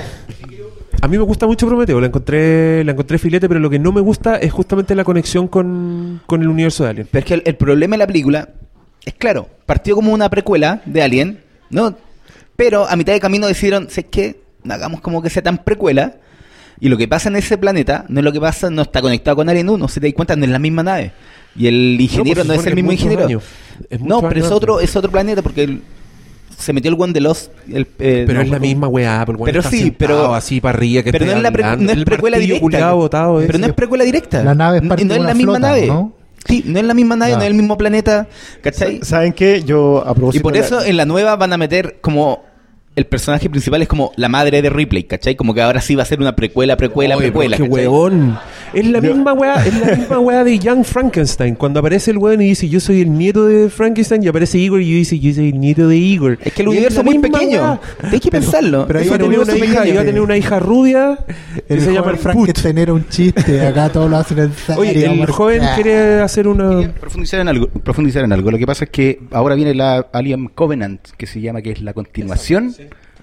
[1.00, 3.92] A mí me gusta mucho Prometeo, la encontré, la encontré filete, pero lo que no
[3.92, 7.08] me gusta es justamente la conexión con, con el universo de Alien.
[7.10, 8.48] Pero es que el, el problema de la película
[9.04, 11.40] es claro, partió como una precuela de Alien,
[11.70, 11.96] ¿no?
[12.56, 16.16] Pero a mitad de camino decidieron, sé que hagamos como que sea tan precuela.
[16.82, 19.36] Y lo que pasa en ese planeta no es lo que pasa, no está conectado
[19.36, 21.12] con Alien 1, se te das cuenta, no es la misma nave.
[21.54, 23.26] Y el ingeniero pues, no, se es el mismo ingeniero.
[24.00, 25.82] no, pero es otro, es otro planeta porque el-
[26.60, 27.50] se metió el One de los.
[27.68, 30.76] El, eh, Pero no, es la misma weá, Pero está sí, sentado pero- así para
[30.78, 32.92] arriba que pero no la pre- no es El precuela directa.
[32.92, 33.58] botado pero ese.
[33.58, 34.42] no es precuela directa.
[34.44, 35.86] La nave es parte y no de es una la misma flota, nave.
[35.86, 36.12] ¿no?
[36.46, 38.26] Sí, no es la misma nave, no es el mismo planeta.
[38.62, 39.00] ¿Cachai?
[39.02, 39.62] ¿Saben qué?
[39.62, 42.44] Yo a propósito Y por la- eso en la nueva van a meter como
[42.96, 45.36] el personaje principal es como la madre de Ripley, ¿cachai?
[45.36, 47.56] Como que ahora sí va a ser una precuela, precuela, precuela.
[47.56, 47.72] qué ¿cachai?
[47.86, 48.38] huevón.
[48.72, 51.56] Es la misma weá, es la misma weá de Young Frankenstein.
[51.56, 54.80] Cuando aparece el weón y dice yo soy el nieto de Frankenstein y aparece Igor
[54.80, 56.38] y dice yo soy el nieto de Igor.
[56.44, 57.80] Es que el universo es muy pequeño.
[58.02, 58.86] Hay que pensarlo.
[58.86, 59.92] pero ahí Iba a tener una hija, pequeño.
[59.92, 61.18] iba a tener una hija rubia
[61.66, 62.16] que El se llama.
[62.16, 64.80] Frankenstein era un chiste, acá todos lo hacen en serio.
[64.80, 65.30] Oye, el amor.
[65.32, 65.72] joven Ah.
[65.74, 68.50] quiere hacer una profundizar en algo, profundizar en algo.
[68.50, 71.82] Lo que pasa es que ahora viene la Alien Covenant, que se llama, que es
[71.82, 72.72] la continuación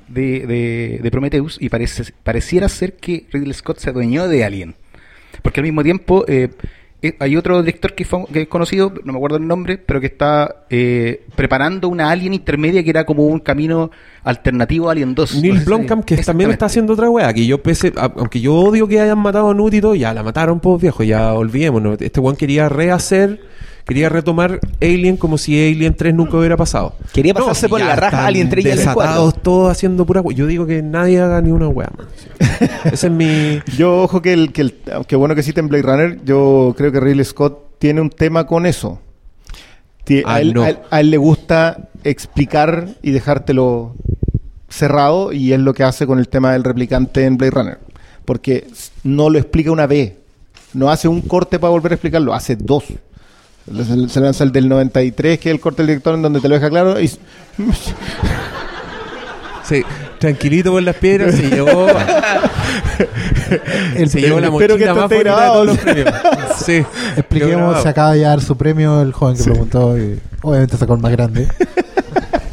[0.09, 4.75] de, de, de Prometheus, y parece, pareciera ser que Ridley Scott se adueñó de Alien.
[5.47, 6.49] Porque al mismo tiempo eh,
[7.01, 10.01] eh, hay otro director que, fue, que es conocido, no me acuerdo el nombre, pero
[10.01, 13.91] que está eh, preparando una Alien intermedia que era como un camino
[14.23, 15.35] alternativo a Alien 2.
[15.35, 18.41] No Neil si- Blomkamp que también está haciendo otra weá, que yo pese, a- aunque
[18.41, 21.33] yo odio que hayan matado a Nut y todo, ya la mataron pues viejo, ya
[21.33, 22.01] olvidémonos.
[22.01, 23.39] Este weón quería rehacer,
[23.87, 26.93] quería retomar Alien como si Alien 3 nunca hubiera pasado.
[27.13, 29.01] Quería pasarse si por la raja Alien 3 y Alien 4.
[29.01, 31.87] desatados todos haciendo pura Yo digo que nadie haga ni una man.
[32.17, 32.65] Sí.
[32.85, 33.59] Ese es mi...
[33.77, 36.99] Yo, ojo que el, que el, aunque bueno que citen Blade Runner, yo creo que
[36.99, 38.99] Ridley Scott tiene un tema con eso.
[40.25, 40.63] Ah, a, él, no.
[40.63, 43.93] a él- a él le gusta explicar y dejártelo
[44.69, 47.79] cerrado y es lo que hace con el tema del replicante en Blade Runner.
[48.25, 48.67] Porque
[49.03, 50.13] no lo explica una vez.
[50.73, 52.83] No hace un corte para volver a explicarlo, hace dos.
[54.07, 56.55] Se, lanza el del 93, que es el corte del director en donde te lo
[56.55, 56.99] deja claro.
[56.99, 57.11] Y,
[59.63, 59.83] Sí,
[60.19, 61.87] tranquilito por las piedras, se llevó...
[63.95, 65.53] El- se llevó la espero que mochila esto más de grabado.
[65.53, 66.09] todos los premios.
[66.65, 66.83] Sí.
[67.17, 67.83] Expliquemos, grabado.
[67.83, 71.11] se acaba de llevar su premio el joven que preguntó y obviamente sacó el más
[71.11, 71.47] grande.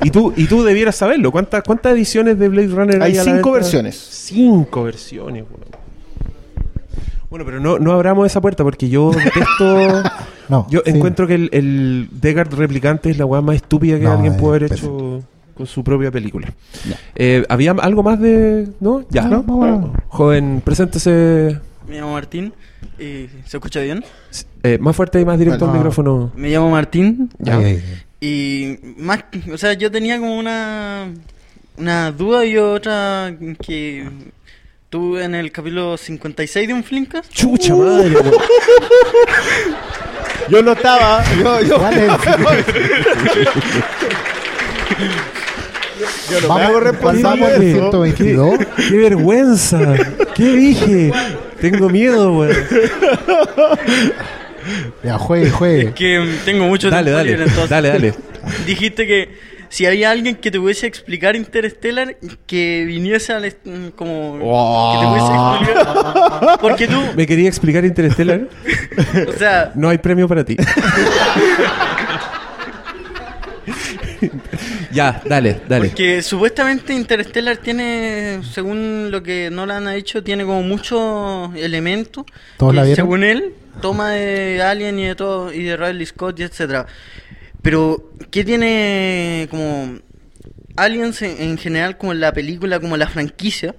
[0.02, 1.32] Y tú, y tú debieras saberlo.
[1.32, 3.12] ¿Cuántas, ¿Cuántas ediciones de Blade Runner hay?
[3.12, 3.96] Hay a la cinco versiones.
[3.96, 5.64] Cinco versiones, weón.
[7.34, 10.02] Bueno, pero no, no abramos esa puerta porque yo detesto.
[10.48, 10.90] No, yo sí.
[10.92, 14.58] encuentro que el, el Deckard replicante es la weá más estúpida que No, alguien puede
[14.58, 15.22] haber hecho
[15.56, 16.52] con su propia película.
[17.16, 18.68] Eh, ¿Había algo más de.?
[18.78, 19.04] ¿No?
[19.10, 19.22] Ya.
[19.22, 19.94] No, bueno.
[20.08, 21.58] Joven, preséntese
[21.88, 22.52] Me llamo Martín.
[23.00, 24.04] y ¿Se escucha bien?
[24.62, 25.82] eh, más fuerte y más directo al Bueno.
[25.82, 26.30] micrófono.
[26.36, 27.30] Me llamo Martín.
[27.38, 27.58] Ya.
[28.20, 31.08] Y más, o sea, yo tenía como una,
[31.78, 33.34] una duda y otra
[33.66, 34.06] que
[34.94, 37.28] tuve en el capítulo 56 de un Flinkas.
[37.28, 38.30] Chucha madre, weón.
[40.48, 41.24] yo no estaba.
[41.36, 42.06] Yo, yo, ¿Cuál es?
[46.30, 47.90] yo no me Vamos- hago responsable de al eso.
[47.90, 48.58] 122.
[48.88, 49.80] ¡Qué vergüenza!
[50.36, 51.10] ¿Qué dije?
[51.60, 52.56] Tengo miedo, weón.
[55.02, 55.92] Ya, juegue, juegue.
[55.92, 57.68] Que mm, tengo mucho Dale, tiempo dale, libre, entonces.
[57.70, 58.14] dale, dale.
[58.64, 59.28] Dijiste que
[59.74, 62.16] si había alguien que te pudiese explicar Interstellar,
[62.46, 64.34] que viniese al est- mm, como
[64.92, 66.58] que te pudiese explicar.
[66.60, 68.46] Porque tú, ¿Me quería explicar Interstellar?
[69.28, 70.56] o sea, No hay premio para ti.
[74.92, 75.88] ya, dale, dale.
[75.88, 82.24] porque supuestamente Interstellar tiene, según lo que Nolan ha dicho, tiene como muchos elementos.
[82.58, 82.96] ¿Todos que, la vieron?
[83.06, 86.86] Según él, toma de Alien y de todo, y de Ridley Scott y etcétera.
[87.64, 89.98] Pero, ¿qué tiene como
[90.76, 93.74] Aliens en, en general, como la película, como la franquicia?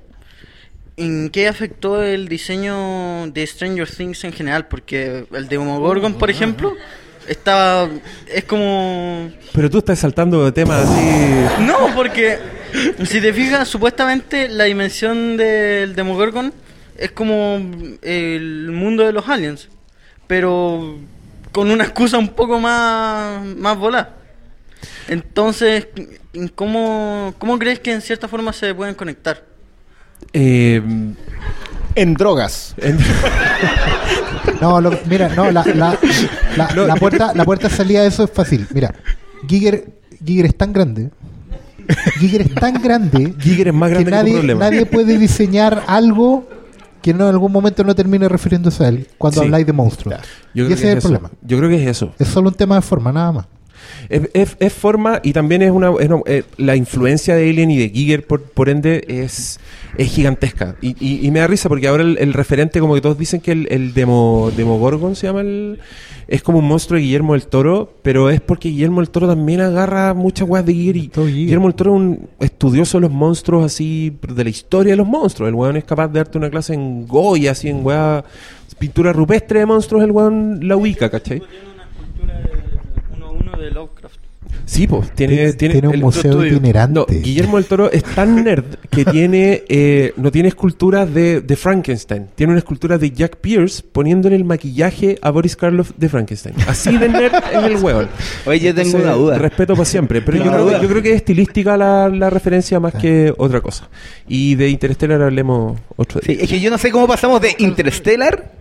[0.97, 4.67] ¿En qué afectó el diseño de Stranger Things en general?
[4.67, 6.73] Porque el de Demogorgon, por ejemplo,
[7.27, 7.87] estaba.
[8.27, 9.29] Es como.
[9.53, 11.63] Pero tú estás saltando de temas así.
[11.63, 12.39] No, porque
[13.03, 16.51] si te fijas, supuestamente la dimensión del Demogorgon
[16.97, 17.59] es como
[18.01, 19.69] el mundo de los aliens,
[20.25, 20.97] pero
[21.55, 24.09] con una excusa un poco más, más volada.
[25.07, 25.87] Entonces,
[26.53, 29.41] ¿cómo, ¿cómo crees que en cierta forma se pueden conectar?
[30.33, 30.81] Eh,
[31.95, 32.75] En drogas.
[32.77, 32.97] en-
[34.61, 35.97] No, lo- mira, no, la, la,
[36.57, 38.67] la, la puerta, la puerta de salida de eso es fácil.
[38.73, 38.93] Mira,
[39.47, 39.85] Giger,
[40.25, 41.09] Giger es tan grande.
[42.19, 43.33] Giger es tan grande.
[43.39, 44.59] Giger es más grande que que tu nadie, problema.
[44.59, 46.49] nadie puede diseñar algo
[47.05, 49.45] que no en algún momento no termine refiriéndose a él cuando Sí.
[49.45, 50.15] habláis de monstruos.
[50.55, 51.07] yo y creo ese que es el eso.
[51.09, 51.29] problema.
[51.43, 52.11] Yo creo que es eso.
[52.17, 53.45] Es solo un tema de forma, nada más.
[54.09, 55.91] Es, es- es forma y también es una.
[55.99, 59.59] es una- eh, la influencia de Alien y de Giger, por, por ende, es,
[59.97, 60.75] es gigantesca.
[60.81, 63.41] Y, y- y me da risa porque ahora el, el referente, como que todos dicen
[63.41, 65.79] que el, el demo, Demogorgon se llama el.
[66.27, 69.61] Es como un monstruo de Guillermo del Toro, pero es porque Guillermo del Toro también
[69.61, 70.95] agarra muchas weas de Giger.
[70.97, 71.25] Y Todo.
[71.27, 75.05] Guillermo del Toro es un estudioso de los monstruos, así, de la historia de los
[75.07, 75.49] monstruos.
[75.49, 78.23] El weón es capaz de darte una clase en Goya, así, en wea.
[78.79, 81.39] Pintura rupestre de monstruos, el weón la ubica, ¿cachai?
[81.39, 84.15] Tiene una escultura de 1-1 de Lovecraft.
[84.65, 86.93] Sí, pues, tiene, tiene, Tiene un el- museo itinerante.
[86.99, 91.55] No, Guillermo del Toro es tan nerd que tiene eh, no tiene esculturas de, de
[91.55, 92.27] Frankenstein.
[92.35, 96.55] Tiene una escultura de Jack Pierce poniéndole el maquillaje a Boris Karloff de Frankenstein.
[96.67, 98.07] Así de nerd es el hueón.
[98.45, 99.37] Oye, yo tengo Entonces, una duda.
[99.39, 100.21] Respeto para siempre.
[100.21, 103.61] Pero yo creo, que, yo creo que es estilística la, la referencia más que otra
[103.61, 103.89] cosa.
[104.27, 106.35] Y de Interstellar hablemos otro día.
[106.35, 108.51] Sí, es que yo no sé cómo pasamos de Interstellar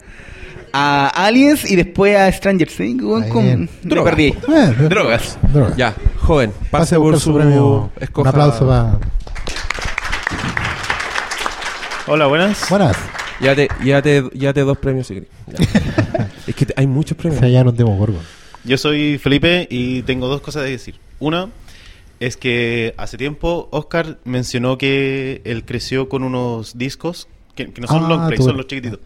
[0.76, 3.00] a Aliens y después a Stranger Things.
[3.02, 3.68] weón, con-.
[3.84, 4.26] Me perdí.
[4.26, 5.38] Eh, Drogas.
[5.52, 5.72] droga.
[5.76, 7.92] Ya, joven, pase, por su, premio.
[8.00, 8.98] escoja- Un aplauso para.
[12.08, 12.68] Hola, buenas.
[12.68, 12.96] Buenas.
[13.40, 15.28] Llévate, llévate, llévate dos premios si querés.
[15.46, 16.28] Ya.
[16.46, 17.38] es que te- hay muchos premios.
[17.40, 18.20] Se hallaron Demogorgon.
[18.64, 20.96] Yo soy Felipe y tengo dos cosas de decir.
[21.20, 21.48] Una
[22.20, 27.86] es que hace tiempo Oscar mencionó que él creció con unos discos que, que no
[27.86, 28.98] son Ah, long play, son los chiquititos.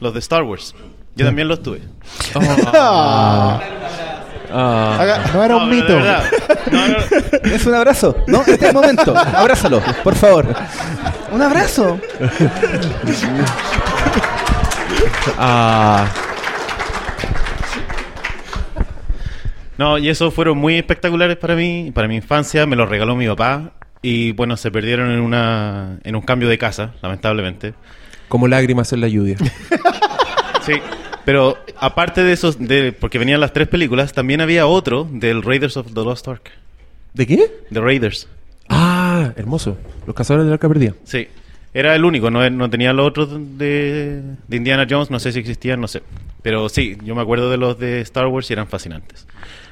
[0.00, 0.74] Los de Star Wars.
[1.14, 1.80] Yo también los tuve.
[4.54, 4.98] Ah.
[5.00, 5.98] Haga- No era un No, mito.
[5.98, 7.48] no.
[7.54, 8.14] Es un abrazo.
[8.26, 9.16] No, este es el momento.
[9.16, 10.46] Abrázalo, por favor.
[11.30, 11.98] Un abrazo.
[15.38, 16.06] Ah.
[19.78, 23.26] No, y esos fueron muy espectaculares para mí, para mi infancia, me los regaló mi
[23.26, 27.74] papá y bueno, se perdieron en una en un cambio de casa, lamentablemente.
[28.28, 29.36] Como lágrimas en la lluvia.
[30.62, 30.74] Sí,
[31.24, 35.76] pero aparte de esos de porque venían las tres películas, también había otro del Raiders
[35.76, 36.50] of the Lost Ark,
[37.14, 37.50] ¿De qué?
[37.70, 38.26] The Raiders.
[38.68, 39.76] Ah, hermoso.
[40.06, 40.94] Los cazadores del arca perdida.
[41.04, 41.28] Sí,
[41.74, 45.38] era el único, no, no tenía los otros de, de Indiana Jones, no sé si
[45.38, 46.02] existían, no sé.
[46.42, 49.26] Pero sí, yo me acuerdo de los de Star Wars y eran fascinantes.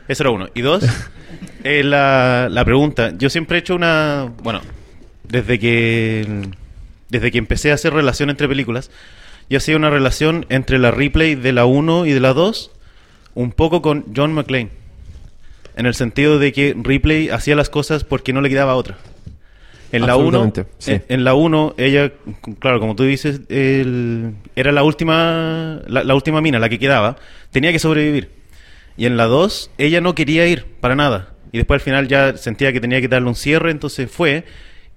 [0.08, 0.48] Eso era uno.
[0.54, 0.84] Y dos,
[1.64, 3.12] eh, la, la pregunta.
[3.16, 4.30] Yo siempre he hecho una...
[4.42, 4.60] Bueno,
[5.24, 6.26] desde que,
[7.08, 8.90] desde que empecé a hacer relación entre películas,
[9.50, 12.70] yo hacía una relación entre la replay de la 1 y de la 2,
[13.34, 14.70] un poco con John McClane.
[15.76, 18.96] En el sentido de que Ripley hacía las cosas porque no le quedaba otra.
[19.92, 20.92] En la 1, Absolutamente, sí.
[20.92, 22.12] en, en la 1, ella,
[22.60, 27.16] claro, como tú dices, el- era la última, la, la última mina, la que quedaba,
[27.50, 28.30] tenía que sobrevivir.
[28.96, 31.30] Y en la 2, ella no quería ir para nada.
[31.50, 34.44] Y después al final ya sentía que tenía que darle un cierre, entonces fue.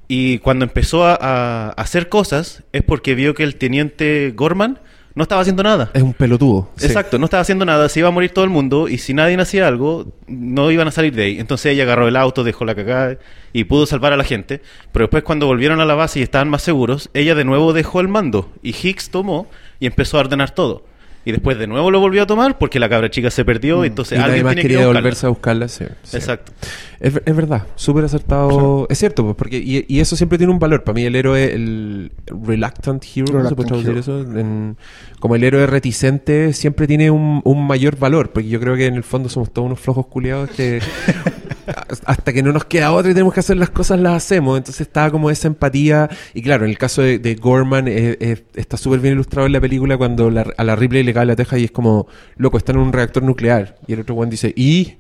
[0.08, 4.80] Y cuando empezó a, a hacer cosas, es porque vio que el teniente Gorman
[5.16, 5.92] no estaba haciendo nada.
[5.94, 6.70] Es un pelotudo.
[6.76, 6.88] sí.
[6.88, 9.40] Exacto, no estaba haciendo nada, se iba a morir todo el mundo y si nadie
[9.40, 11.40] hacía algo, no iban a salir de ahí.
[11.40, 13.18] Entonces ella agarró el auto, dejó la cagada
[13.52, 14.62] y pudo salvar a la gente.
[14.92, 18.02] Pero después cuando volvieron a la base y estaban más seguros, ella de nuevo dejó
[18.02, 19.48] el mando y Hicks tomó
[19.80, 20.84] y empezó a ordenar todo.
[21.26, 24.18] Y después de nuevo lo volvió a tomar porque la cabra chica se perdió, entonces
[24.18, 24.20] Mm.
[24.20, 25.00] y nadie alguien más tiene quería buscarla.
[25.02, 25.68] volverse a buscarla.
[25.70, 26.18] sí, sí.
[26.18, 26.52] Exacto.
[27.00, 28.88] Es, es verdad, súper acertado.
[28.90, 30.84] Es cierto, pues, porque y, y eso siempre tiene un valor.
[30.84, 34.40] Para mí el héroe, el reluctant hero, ¿cómo se puede Reluctant traducir eso?
[34.40, 34.78] En-
[35.20, 38.96] como el héroe reticente siempre tiene un, un mayor valor, porque yo creo que en
[38.96, 40.82] el fondo somos todos unos flojos culiados que
[42.06, 44.58] hasta que no nos queda otra y tenemos que hacer las cosas, las hacemos.
[44.58, 46.10] Entonces estaba como esa empatía.
[46.34, 49.62] Y claro, en el caso de, Gorman, eh, eh, está súper bien ilustrado en la
[49.62, 52.08] película cuando la- a la Ripley le cae la teja y es como,
[52.38, 53.78] loco, están en un reactor nuclear.
[53.88, 54.94] Y el otro one dice, ¿y?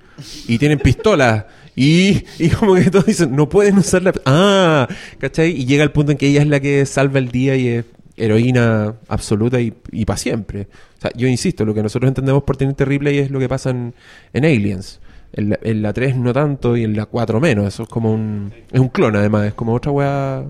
[0.47, 1.45] Y tienen pistolas.
[1.75, 4.13] Y, y como que todos dicen, no pueden usar la...
[4.25, 4.87] Ah,
[5.19, 5.51] ¿cachai?
[5.51, 7.85] Y llega el punto en que ella es la que salva el día y es
[8.15, 10.67] heroína absoluta y, y para siempre.
[10.99, 13.71] O sea, yo insisto, lo que nosotros entendemos por Teniente Ripley es lo que pasa
[13.71, 13.93] en
[14.35, 14.99] Aliens.
[15.33, 17.67] En la, en la 3 no tanto y en la 4 menos.
[17.67, 18.53] Eso es como un...
[18.71, 20.43] Es un clon además, es como otra weá...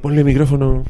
[0.00, 0.84] Ponle micrófono.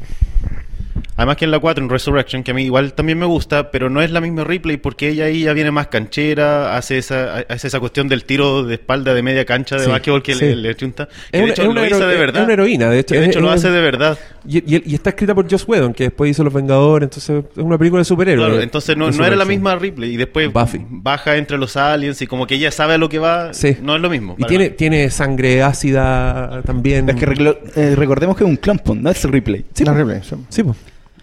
[1.17, 3.89] Además que en la 4, en Resurrection, que a mí igual también me gusta, pero
[3.89, 7.67] no es la misma Ripley porque ella ahí ya viene más canchera, hace esa, hace
[7.67, 10.43] esa cuestión del tiro de espalda de media cancha de Sí, básquetbol que sí.
[10.45, 11.07] le, le chunta.
[11.07, 12.43] Que Es de una- hecho es una lo hizo de es verdad.
[12.43, 13.13] una heroína, de hecho.
[13.13, 14.19] Que de Es- hecho lo es- hace de verdad.
[14.45, 17.63] Y, y- y está escrita por Joss Whedon, que después hizo Los Vengadores, entonces es
[17.63, 18.47] una película de superhéroes.
[18.47, 20.85] Claro, entonces no, no era la misma Ripley y después Buffy.
[20.89, 23.77] baja entre los aliens y como que ella sabe a lo que va, Sí.
[23.81, 24.35] no es lo mismo.
[24.37, 24.75] Y tiene, nada.
[24.77, 27.07] tiene sangre ácida también.
[27.09, 29.65] Es que eh, recordemos que es un clon, po, no es Ripley.
[29.79, 30.35] La Ripley, sí.
[30.49, 30.75] Sí, pues.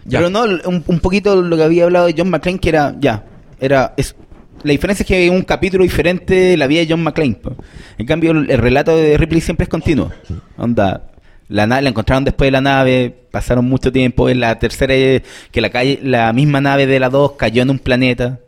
[0.05, 0.19] Ya.
[0.19, 3.23] Pero no, un, un poquito lo que había hablado de John McClane, que era, ya,
[3.59, 4.15] era, es,
[4.63, 7.37] la diferencia es que hay un capítulo diferente de la vida de John McClane.
[7.97, 10.11] En cambio, el, el relato de Ripley siempre es continuo.
[10.57, 11.03] Onda,
[11.49, 15.23] la nave, la encontraron después de la nave, pasaron mucho tiempo, en la tercera, eh,
[15.51, 18.39] que la calle, la misma nave de la 2 cayó en un planeta.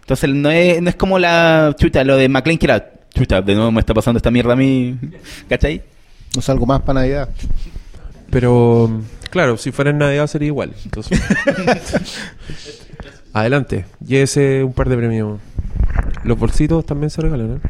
[0.00, 3.54] Entonces, no es, no es como la chuta, lo de McClane, que era, chuta, de
[3.54, 4.96] nuevo me está pasando esta mierda a mí,
[5.48, 5.82] ¿cachai?
[6.34, 7.28] No salgo más para Navidad.
[8.38, 10.74] Pero, claro, si fuera en Navidad sería igual.
[10.84, 11.18] Entonces.
[13.32, 13.86] Adelante.
[14.04, 15.38] Llévese un par de premios.
[16.22, 17.68] Los bolsitos también se regalan, ¿eh?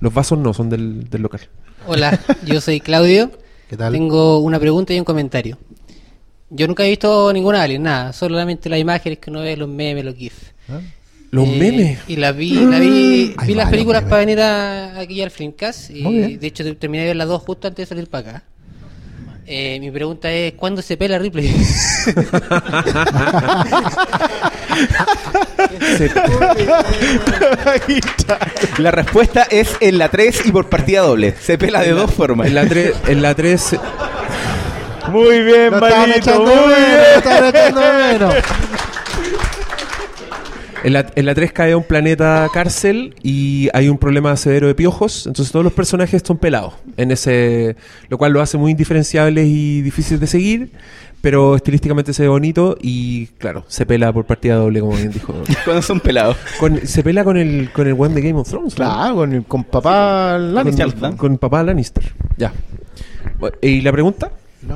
[0.00, 1.42] Los vasos no, son del, del local.
[1.86, 3.30] Hola, yo soy Claudio.
[3.68, 3.92] ¿Qué tal?
[3.92, 5.58] Tengo una pregunta y un comentario.
[6.48, 10.02] Yo nunca he visto ninguna alien, nada, solamente las imágenes que uno ve, los memes,
[10.02, 10.54] los GIFs.
[11.30, 11.98] Los Eh, memes.
[12.08, 16.38] Y las vi, la vi, vi las películas para venir a, aquí al Filmcast y
[16.38, 18.42] de hecho te- terminé de ver las dos justo antes de salir para acá.
[19.50, 21.48] Eh, mi pregunta es, ¿cuándo se pela Ripley?
[25.96, 26.10] Se-
[28.82, 31.34] La respuesta es en la 3 y por partida doble.
[31.40, 32.46] Se pela de dos formas.
[32.46, 32.92] en la 3...
[33.08, 33.76] En la 3
[35.10, 36.10] Muy bien, de
[36.50, 38.34] menos, lo estaban echando menos.
[40.84, 44.68] En la, en la 3 cae a un planeta cárcel y hay un problema severo
[44.68, 47.74] de piojos, entonces todos los personajes son pelados, en ese,
[48.08, 50.70] lo cual lo hace muy indiferenciables y difíciles de seguir,
[51.20, 55.34] pero estilísticamente se ve bonito y claro, se pela por partida doble, como bien dijo.
[55.64, 56.36] Cuando son pelados.
[56.60, 58.76] Con- se pela con el con el buen de Game of Thrones, ¿no?
[58.76, 60.94] Claro, con, el- con papá Lannister.
[60.94, 62.12] con, con papá Lannister.
[62.36, 62.52] Ya.
[63.62, 64.30] ¿Y la pregunta?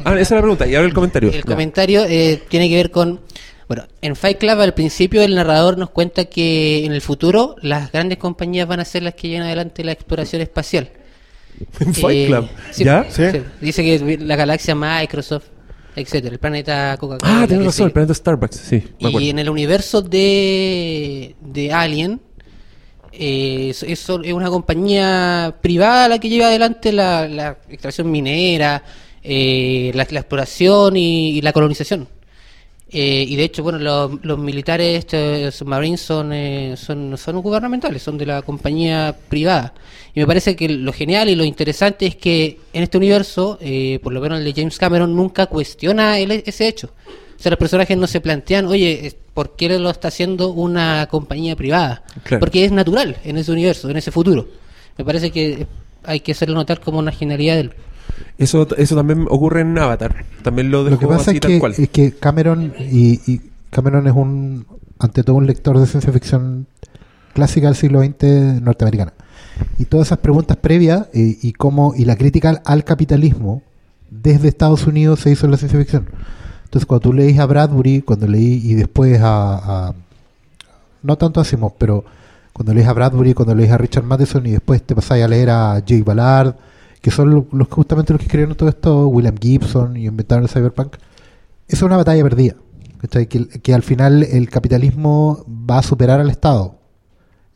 [0.04, 1.28] Ah, esa es la pregunta, y ahora el comentario.
[1.30, 1.42] El Ya.
[1.42, 3.20] comentario eh, tiene que ver con...
[3.74, 7.90] Bueno, en Fight Club al principio el narrador nos cuenta que en el futuro las
[7.90, 10.90] grandes compañías van a ser las que lleven adelante la exploración espacial.
[11.80, 12.48] En Fight Eh, Club.
[12.70, 13.06] sí, ¿Ya?
[13.08, 13.22] Sí.
[13.32, 13.40] sí.
[13.62, 15.44] Dice que la galaxia Microsoft,
[15.96, 17.44] etcétera, el planeta Coca-Cola.
[17.44, 22.20] Ah, tienes razón, el planeta Starbucks, sí, me Y en el universo de, de Alien,
[23.10, 28.82] eh, es, una compañía privada la que lleva adelante la, la extracción minera,
[29.22, 32.06] eh, la, la exploración y, y la colonización.
[32.94, 38.02] Eh, y de hecho, bueno, los, los militares este, submarines son, eh, son, son gubernamentales,
[38.02, 39.72] son de la compañía privada.
[40.14, 43.98] Y me parece que lo genial y lo interesante es que en este universo, eh,
[44.02, 46.90] por lo menos el de James Cameron, nunca cuestiona el- ese hecho.
[47.38, 51.56] O sea, los personajes no se plantean, oye, ¿por qué lo está haciendo una compañía
[51.56, 52.04] privada?
[52.24, 52.40] Claro.
[52.40, 54.46] Porque es natural en ese universo, en ese futuro.
[54.98, 55.66] Me parece que
[56.04, 57.72] hay que hacerlo notar como una genialidad del...
[58.38, 60.24] Eso, eso también ocurre en Avatar.
[60.42, 61.74] También lo Lo dejó que pasa así es que, cual.
[61.76, 63.40] es que Cameron y, y
[63.70, 64.66] Cameron es un
[64.98, 66.66] ante todo un lector de ciencia ficción
[67.34, 69.12] clásica del siglo XX norteamericana
[69.78, 73.62] y todas esas preguntas previas eh, y cómo y la crítica al, al capitalismo
[74.10, 76.06] desde Estados Unidos se hizo en la ciencia ficción
[76.64, 79.94] entonces cuando tú leís a Bradbury cuando leí y después a, a-
[81.02, 81.44] no tanto a
[81.78, 82.04] pero
[82.52, 85.50] cuando leís a Bradbury cuando leís a Richard Matheson y después te pasáis a leer
[85.50, 86.54] a Jay Ballard
[87.02, 90.48] que son lo- los justamente los que escribieron todo esto William Gibson y inventaron el
[90.48, 90.96] cyberpunk
[91.68, 92.54] es una batalla perdida.
[93.10, 96.76] Que, que al final el capitalismo va a superar al Estado.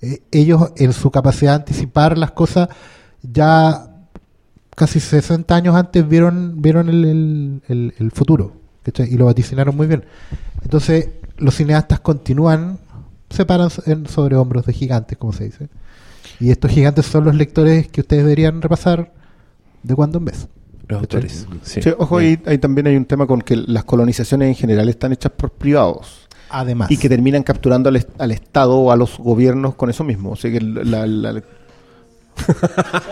[0.03, 2.69] Eh, ellos, en su capacidad de anticipar las cosas,
[3.23, 3.89] ya
[4.75, 8.53] casi 60 años antes vieron vieron el, futuro
[8.83, 9.13] ¿cachai?
[9.13, 10.05] y lo vaticinaron muy bien.
[10.63, 12.79] Entonces, los cineastas continúan,
[13.31, 15.69] se paran en- sobre hombros de gigantes, como se dice.
[16.41, 19.13] Y estos gigantes son los lectores que ustedes deberían repasar
[19.83, 20.49] de cuando en vez.
[20.89, 21.47] Los autores.
[21.63, 21.83] Sí.
[21.83, 25.13] Sí, ojo, ahí, ahí también hay un tema con que las colonizaciones en general están
[25.13, 26.91] hechas por privados Además.
[26.93, 30.31] y que terminan capturando al, est- al Estado o a los gobiernos con eso mismo.
[30.31, 31.43] O sea que la, la-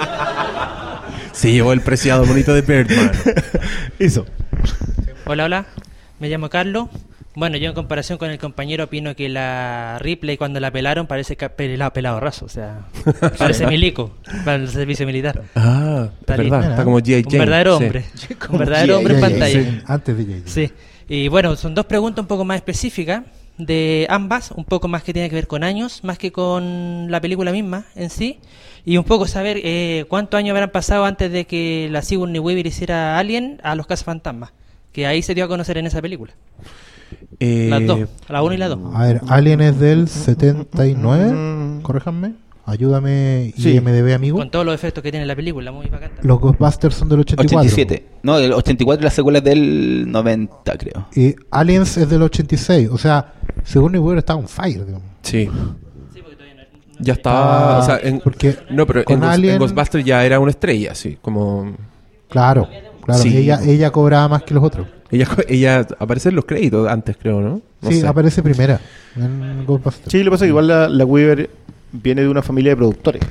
[1.33, 3.11] Se llevó el preciado bonito de Birdman.
[3.99, 4.25] Eso.
[5.27, 5.67] Hola, hola.
[6.21, 6.89] Me llamo Carlos.
[7.37, 11.37] Bueno, yo en comparación con el compañero opino que la Ripley cuando la pelaron parece
[11.37, 12.45] que ha pelado, pelado raso.
[12.45, 12.87] O sea,
[13.39, 14.13] parece milico
[14.45, 15.43] para el servicio militar.
[15.57, 16.59] Ah, es Está verdad.
[16.61, 16.71] bien.
[16.71, 17.25] Está como G.I.
[17.25, 17.85] Un verdadero Sí.
[17.85, 18.05] hombre.
[18.51, 19.63] Un verdadero hombre en pantalla.
[19.63, 20.49] Sí, Antes de J.J.
[20.51, 20.73] Sí.
[21.09, 23.25] Y bueno, son dos preguntas un poco más específicas
[23.59, 27.21] de ambas, un poco más que tiene que ver con años, más que con la
[27.21, 28.39] película misma en sí,
[28.85, 32.67] y un poco saber eh, cuántos años habrán pasado antes de que la Sigourney Weaver
[32.67, 34.53] hiciera Alien a los cazafantasmas,
[34.93, 36.33] que ahí se dio a conocer en esa película.
[37.41, 38.79] Eh, Las dos, la 1 y la 2.
[38.95, 42.35] A ver, Alien es del 79, corréjanme.
[42.67, 43.73] Ayúdame, Sí.
[43.75, 44.39] IMDB, amigo.
[44.39, 46.13] Con todos los efectos que tiene la película, muy bacán.
[46.23, 47.59] Los Ghostbusters son del 84.
[47.59, 48.07] 87.
[48.23, 51.07] No, el 84 y la secuela es del 90, creo.
[51.15, 52.89] Y Aliens es del 86.
[52.91, 55.07] O sea, según Weaver está on fire, digamos.
[55.23, 55.51] Sí.
[57.01, 57.77] Ya estaba.
[57.77, 60.39] Ah, o sea, en- porque no, pero con en, Ghost- en Alien- Ghostbusters ya era
[60.39, 61.19] una estrella, sí.
[61.21, 61.75] Como.
[62.29, 62.69] Claro,
[63.05, 63.23] claro.
[63.23, 63.37] Sí.
[63.37, 64.87] Ella, ella cobraba más que los otros.
[65.11, 67.61] Ella, ella aparece en los créditos antes, creo, ¿no?
[67.81, 68.07] No sí, sé.
[68.07, 68.81] aparece primera
[69.17, 69.65] en.
[70.09, 71.51] Sí, lo que pasa es que igual la, la Weaver
[71.93, 73.23] viene de una familia de productores.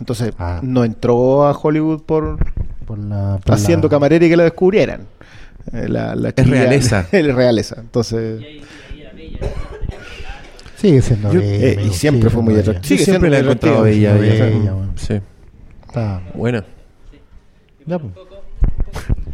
[0.00, 0.60] Entonces, Ah.
[0.62, 2.38] no entró a Hollywood por
[2.86, 5.02] Por la, por haciendo la- camarera y que la descubrieran.
[5.72, 7.06] Eh, la, la Es realeza.
[7.12, 7.76] es realeza.
[7.80, 8.40] Entonces,
[10.76, 12.86] Sigue siendo Yo- bella, eh, y siempre fue muy atractiva.
[12.86, 14.14] Sigue siempre la he encontrado bella.
[14.14, 14.92] Bella, bueno.
[14.96, 15.20] Sí.
[15.86, 16.64] Está- Buena.
[17.86, 18.12] ya, pues.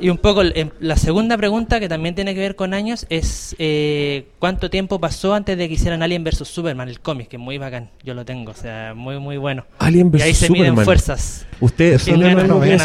[0.00, 3.54] Y un poco, em, la segunda pregunta, que también tiene que ver con años, es
[3.58, 6.46] eh, cuánto tiempo pasó antes de que hicieran Alien vs.
[6.48, 7.90] Superman, el cómic, que es muy bacán.
[8.04, 9.64] Yo lo tengo, o sea, muy, muy bueno.
[9.78, 10.22] Alien Y vs.
[10.22, 10.72] ahí se Superman.
[10.72, 11.46] miden fuerzas.
[11.60, 12.78] Usted Eso ¿tiene no- no bien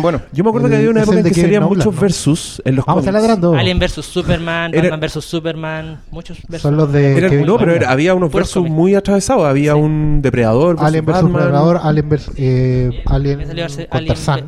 [0.00, 0.20] bueno.
[0.32, 2.00] Yo me acuerdo que había una época en que Kevin Nolan, muchos ¿no?
[2.00, 3.28] versus en los Vamos, está cómics.
[3.28, 3.54] ladrando.
[3.58, 4.04] Alien vs.
[4.04, 5.24] Superman, Era- Batman vs.
[5.24, 6.62] Superman, muchos versus.
[6.62, 8.74] Son los de Era- no, pero era- había unos Puros versus cómics.
[8.74, 9.44] muy atravesados.
[9.46, 9.78] Había Sí.
[9.80, 11.32] un depredador versus Alien vs Batman.
[11.42, 12.30] Predador, Alien vs.
[12.36, 13.66] Eh, Alien Alien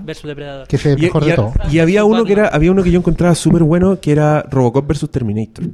[0.07, 0.23] vs.
[0.23, 0.67] Depredador.
[0.69, 1.53] que es el Y, mejor y- de todo.
[1.71, 4.87] y había uno que era había uno que yo encontraba súper bueno que era Robocop
[4.87, 5.65] versus Terminator.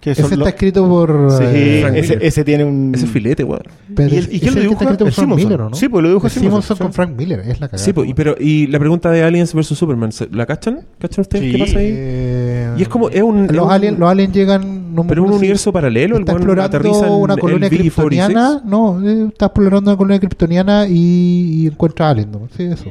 [0.00, 1.32] Que Ese está escrito por...
[1.38, 2.92] Sí, eh, Frank ese, ese tiene un.
[2.94, 3.62] Ese filete, weón.
[3.96, 4.84] pero ¿Y el- y quién lo el que dibuja?
[4.84, 5.36] está escrito por El Frank.
[5.36, 5.74] Miller, ¿o ¿no?
[5.76, 6.92] Sí, pues lo dibuja El Simonson, Simonson con.
[6.92, 7.78] Frank Miller, es la cagada.
[7.78, 10.82] Sí, po, y, pero, y la pregunta de Aliens versus Superman, ¿se- ¿la cachan?
[11.00, 11.50] ¿Cachan ustedes Sí.
[11.50, 11.86] qué pasa ahí?
[11.90, 14.94] Eh, Y es como, es un- es los, un- aliens, los aliens llegan...
[14.94, 17.78] No pero un universo paralelo, el Está weón explorando aterriza en una el colonia V46.
[17.78, 18.62] kryptoniana.
[18.64, 22.30] No, eh, está explorando una colonia kryptoniana y, y encuentra aliens.
[22.32, 22.48] ¿no?
[22.56, 22.84] Sí, eso.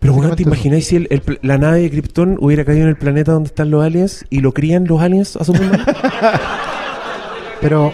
[0.00, 3.32] Pero bueno, ¿te imagináis si el- la nave de Krypton hubiera caído en el planeta
[3.32, 5.80] donde están los aliens y lo crían los aliens a Superman?
[7.60, 7.92] Pero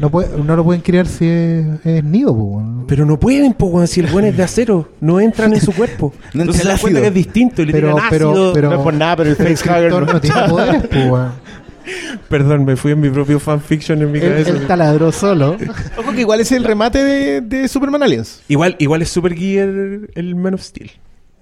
[0.00, 2.34] no, puede, no lo pueden criar si es, es nido.
[2.34, 5.72] po, pero no pueden, po, si el buen es de acero, no entran en su
[5.72, 6.12] cuerpo.
[6.34, 8.52] No Entonces se dan cuenta que es distinto y le Pero, tiran pero, ácido.
[8.52, 10.82] pero, No es por nada, pero el facehugger no- no tiene poderes.
[10.86, 11.32] po, weón.
[12.28, 14.50] Perdón, me fui en mi propio fanfiction en mi cabeza.
[14.50, 15.56] él taladró solo.
[15.98, 18.42] Ojo que igual es el remate de, de Superman Aliens.
[18.48, 19.68] Igual, igual es Super Gear
[20.14, 20.90] el Man of Steel.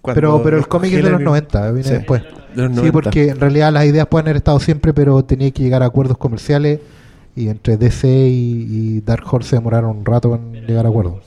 [0.04, 2.22] Pero, pero el los cómic es de los congelan- 90, viene Sí, después.
[2.22, 2.92] de los Sí, 90.
[2.92, 6.18] porque en realidad las ideas pueden haber estado siempre, pero tenía que llegar a acuerdos
[6.18, 6.80] comerciales.
[7.36, 11.22] Y entre DC y, y Dark Horse se demoraron un rato en llegar a acuerdos.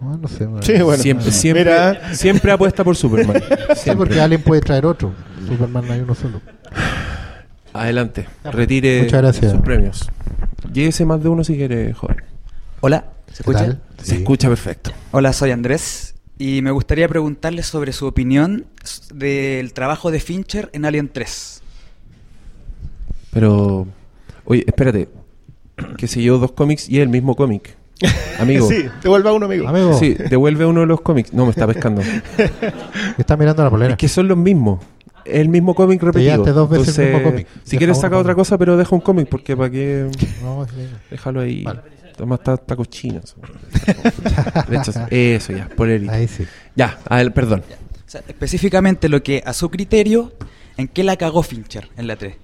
[0.00, 0.46] No, no sé.
[0.60, 1.02] Sí, bueno.
[1.02, 2.14] Siempre, siempre, Mira.
[2.14, 3.42] siempre apuesta por Superman.
[3.76, 5.12] Sí, porque Alien puede traer otro.
[5.48, 6.40] Superman hay uno solo.
[7.72, 9.52] Adelante, retire Muchas gracias.
[9.52, 10.10] sus premios.
[10.72, 12.16] Llévese más de uno si quiere, joven.
[12.80, 13.58] Hola, ¿se ¿Qué escucha?
[13.60, 13.80] tal?
[13.98, 14.16] Se Sí.
[14.16, 14.90] escucha perfecto.
[15.12, 18.66] Hola, soy Andrés y me gustaría preguntarle sobre su opinión
[19.14, 21.62] del trabajo de Fincher en Alien 3.
[23.32, 23.86] Pero,
[24.44, 25.08] oye, espérate.
[25.96, 27.76] Que se llevó dos cómics y es el mismo cómic.
[28.38, 28.68] Amigo.
[28.70, 29.66] Sí, te vuelve a uno, amigo.
[29.68, 31.32] Amigo, Sí, devuelve uno de los cómics.
[31.32, 32.02] No, me está pescando.
[33.18, 33.92] está mirando la polera.
[33.92, 34.84] Es que son los mismos.
[35.24, 36.44] El mismo cómic repetido.
[36.44, 37.46] dos veces el mismo cómic.
[37.64, 40.10] Si quieres saca otra cosa, pero deja un cómic, porque para qué.
[40.42, 40.88] No, sí.
[41.10, 41.62] Déjalo ahí.
[41.62, 41.80] Vale.
[42.16, 43.20] Además está, está cochino.
[45.34, 45.52] eso.
[45.52, 45.68] Ya.
[46.10, 46.46] Ahí sí.
[46.76, 47.62] Ya, a ver, perdón.
[48.06, 50.32] O sea, específicamente lo que, a su criterio,
[50.76, 52.34] ¿en qué la cagó Fincher en la 3?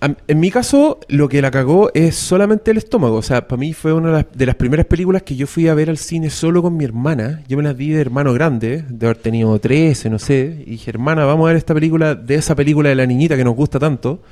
[0.00, 3.16] En mi caso, lo que la cagó es solamente el estómago.
[3.16, 5.90] O sea, para mí fue una de las, primeras películas que yo fui a ver
[5.90, 7.42] al cine solo con mi hermana.
[7.48, 10.62] Yo me las vi de hermano grande, de haber tenido 13, no sé.
[10.66, 13.42] Y dije, hermana, vamos a ver esta película, de esa película de la niñita que
[13.42, 14.22] nos gusta tanto.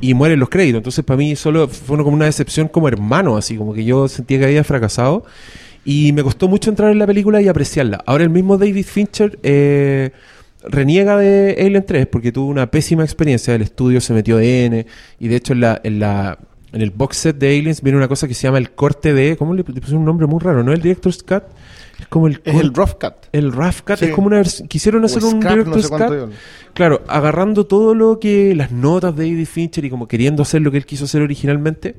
[0.00, 0.78] Y mueren los créditos.
[0.78, 4.38] Entonces, para mí solo fue como una decepción como hermano, así como que yo sentía
[4.38, 5.24] que había fracasado.
[5.84, 8.04] Y me costó mucho entrar en la película y apreciarla.
[8.06, 9.36] Ahora el mismo David Fincher...
[9.42, 10.12] eh,
[10.64, 13.54] reniega de Alien 3 porque tuvo una pésima experiencia.
[13.54, 14.86] El estudio se metió de N.
[15.20, 16.38] Y de hecho, en, la, en, la,
[16.72, 19.36] en el box set de Aliens viene una cosa que se llama el corte de.
[19.36, 20.62] ¿Cómo le, le pusieron un nombre muy raro?
[20.62, 20.72] ¿No?
[20.72, 21.44] El Director's Cut.
[22.00, 22.40] Es como el.
[22.44, 23.14] Es el rough cut.
[23.32, 24.04] el rough cut Sí.
[24.06, 26.34] es como una vers- quisieron hacer O un scrap, no director's sé cuánto cut
[26.72, 30.70] claro agarrando todo lo que las notas de David Fincher y como queriendo hacer lo
[30.70, 31.96] que él quiso hacer originalmente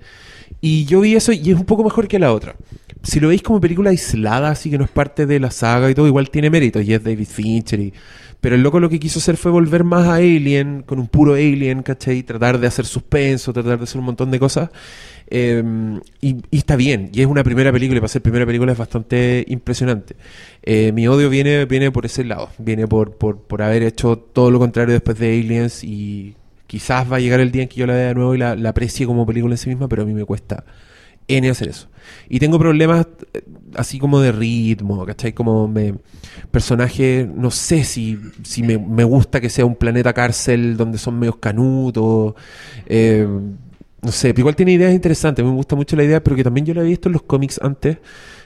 [0.61, 2.55] y yo vi eso y es un poco mejor que la otra
[3.03, 5.95] si lo veis como película aislada, así que no es parte de la saga y
[5.95, 7.79] todo, igual tiene mérito, y es David Fincher.
[7.79, 7.93] Y,
[8.41, 11.33] pero el loco lo que quiso hacer fue volver más a Alien, con un puro
[11.33, 12.23] Alien, ¿cachai?
[12.23, 14.69] Tratar de hacer suspenso, tratar de hacer un montón de cosas.
[15.31, 18.77] Y, y está bien, y es una primera película, y para ser primera película es
[18.77, 20.15] bastante impresionante.
[20.63, 24.51] Eh, mi odio viene, viene por ese lado, viene por, por, por haber hecho todo
[24.51, 26.35] lo contrario después de Aliens y
[26.67, 28.55] quizás va a llegar el día en que yo la vea de nuevo y la,
[28.55, 30.63] la aprecie como película en sí misma, pero a mí me cuesta
[31.29, 31.87] N hacer eso.
[32.27, 33.43] Y tengo problemas eh,
[33.75, 35.33] así como de ritmo, ¿cachai?
[35.33, 35.95] Como me,
[36.51, 41.19] personaje, no sé si, si me, me gusta que sea un planeta cárcel donde son
[41.19, 42.33] medios canutos.
[42.87, 43.27] eh,
[44.01, 45.43] no sé, pero igual tiene ideas interesantes.
[45.43, 47.59] Me gusta mucho la idea, pero que también yo la había visto en los cómics
[47.61, 47.97] antes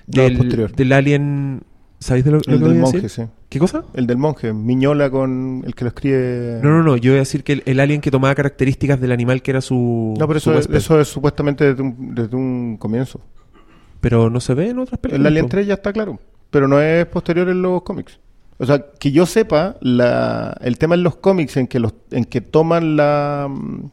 [0.07, 1.61] del, del Alien.
[2.03, 3.25] ¿Sabéis de lo, lo El que del voy a monje, decir?
[3.25, 3.31] sí.
[3.47, 3.85] ¿Qué cosa?
[3.93, 6.59] El del monje, Miñola con el que lo escribe.
[6.61, 6.97] No, no, no.
[6.97, 9.61] Yo voy a decir que el, el alien que tomaba características del animal que era
[9.61, 10.13] su.
[10.19, 13.21] No, pero su eso, es, eso es supuestamente desde un, desde un comienzo.
[14.01, 15.21] Pero no se ve en otras películas.
[15.21, 15.51] El Alien po.
[15.51, 16.19] 3 ya está claro,
[16.49, 18.19] pero no es posterior en los cómics.
[18.57, 22.25] O sea, que yo sepa, la, el tema en los cómics en que los en
[22.25, 23.85] que toman la mm,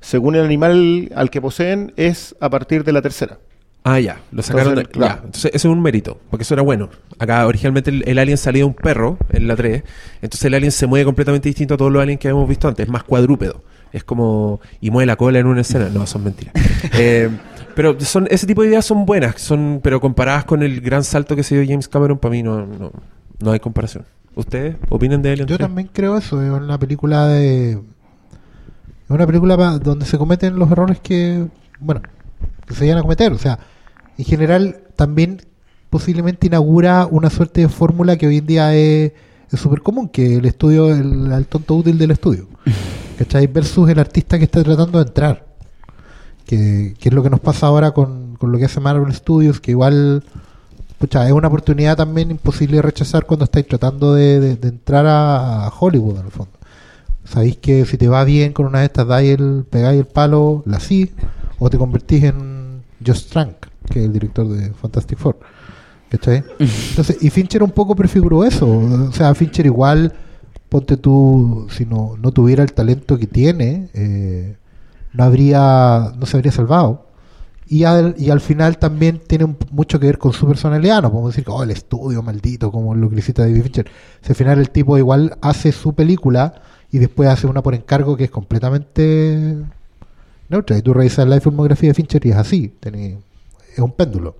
[0.00, 3.38] según el animal al que poseen es a partir de la tercera.
[3.82, 5.14] Ah, ya, lo sacaron Entonces, de- claro.
[5.14, 5.24] ya.
[5.26, 6.90] Entonces, ese es un mérito, porque eso era bueno.
[7.18, 9.82] Acá, originalmente, el, el alien salía de un perro en la 3.
[10.20, 12.84] Entonces, el alien se mueve completamente distinto a todos los aliens que habíamos visto antes.
[12.86, 13.62] Es más cuadrúpedo.
[13.92, 14.60] Es como.
[14.80, 15.88] Y mueve la cola en una escena.
[15.88, 16.54] No, son mentiras.
[16.94, 17.30] Eh,
[17.74, 21.36] pero son ese tipo de ideas son buenas, son pero comparadas con el gran salto
[21.36, 22.90] que se dio James Cameron, para mí no, no,
[23.38, 24.04] no hay comparación.
[24.34, 25.68] ¿Ustedes opinan de Alien Yo 3?
[25.68, 27.72] también creo eso, es una película de...
[27.72, 27.80] Es
[29.10, 31.46] una película donde se cometen los errores que,
[31.78, 32.02] bueno,
[32.66, 33.32] que se llegan a cometer.
[33.32, 33.58] O sea,
[34.18, 35.40] en general también
[35.90, 39.12] posiblemente inaugura una suerte de fórmula que hoy en día es
[39.52, 42.46] es súper común, que el estudio, el, el tonto útil del estudio.
[43.18, 43.48] ¿Cachai?
[43.48, 45.46] Versus el artista que está tratando de entrar.
[46.46, 49.60] Que, que es lo que nos pasa ahora con, con lo que hace Marvel Studios,
[49.60, 50.22] que igual
[50.98, 55.06] pucha, es una oportunidad también imposible de rechazar cuando estáis tratando de, de- de entrar
[55.06, 56.52] a, a Hollywood, en el fondo.
[57.24, 60.62] Sabéis que si te va bien con una de estas, dais el, pegáis el palo,
[60.66, 61.10] la sí,
[61.60, 63.54] o te convertís en Josh Trank,
[63.88, 65.38] que es el director de Fantastic Four.
[66.10, 66.42] ¿Cachai?
[66.58, 68.66] Entonces, y Fincher un poco prefiguró eso.
[68.68, 70.12] O sea, Fincher igual,
[70.68, 74.56] ponte tú, si no, no tuviera el talento que tiene, eh,
[75.12, 77.06] no habría, no se habría salvado.
[77.68, 81.02] Y al, y al final también tiene un- mucho que ver con su personalidad.
[81.02, 83.86] No podemos decir que oh, el estudio maldito, como lo que David Fincher.
[84.22, 86.54] Si al final el tipo igual hace su película
[86.90, 89.56] y después hace una por encargo que es completamente
[90.50, 90.76] neutra.
[90.76, 92.72] Y tú revisas la filmografía de Fincher y es así.
[92.80, 93.18] tiene-
[93.72, 94.36] es un péndulo.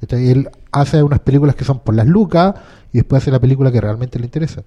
[0.00, 0.30] ¿Cachai?
[0.30, 2.54] Él hace unas películas que son por las lucas
[2.92, 4.62] y después hace la película que realmente le interesa.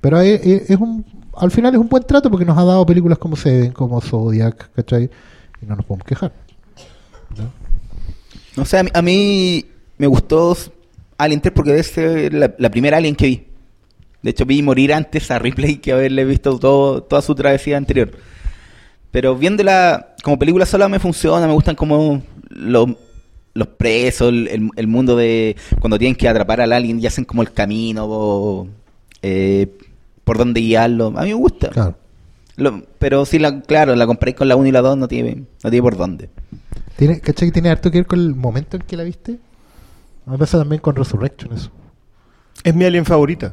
[0.00, 1.04] Pero es, un,
[1.36, 4.70] al final es un buen trato porque nos ha dado películas como Seven, como Zodiac,
[4.74, 5.10] ¿cachai?
[5.62, 6.32] Y no nos podemos quejar.
[8.56, 9.64] No sé, a mí,
[9.98, 10.56] me gustó
[11.16, 11.96] Alien 3 porque es
[12.32, 13.46] la, la primera Alien que vi.
[14.22, 18.10] De hecho, vi morir antes a Ripley que haberle visto toda su travesía anterior.
[19.10, 22.88] Pero viéndola como película sola me funciona, me gustan como los,
[23.54, 27.24] los presos, el, el- el mundo de cuando tienen que atrapar al alien y hacen
[27.24, 28.68] como el camino, o,
[29.22, 29.66] eh,
[30.24, 31.06] por dónde guiarlo.
[31.16, 31.70] A mí me gusta.
[31.70, 31.96] Claro.
[32.56, 35.44] Lo- pero sí, la, claro, la comparéis con la 1 y la 2, no tiene,
[35.64, 36.28] no tiene por dónde.
[36.96, 39.38] ¿Tiene, ¿Cachai que tiene harto que ver con el momento en que la viste?
[40.26, 41.70] Me pasa también con Resurrection eso.
[42.64, 43.52] Es mi alien favorita.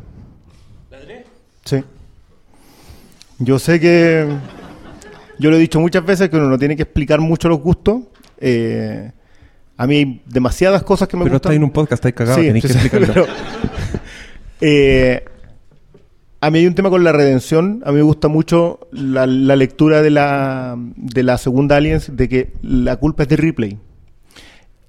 [1.64, 1.84] Sí.
[3.40, 4.27] Yo sé que.
[5.40, 8.03] Yo lo he dicho muchas veces que uno no tiene que explicar mucho los gustos.
[8.40, 9.12] Eh,
[9.78, 11.49] a mí hay demasiadas cosas que me Pero gustan.
[11.52, 13.14] estáis en un podcast, estáis cagados, Sí, tenéis que sí, sí, explicarlo.
[13.14, 13.26] pero-
[14.62, 15.26] Eh,
[16.40, 17.82] a mí hay un tema con la redención.
[17.86, 22.30] A mí me gusta mucho la, la lectura de la, de la segunda Aliens de
[22.30, 23.80] que la culpa es de Ripley.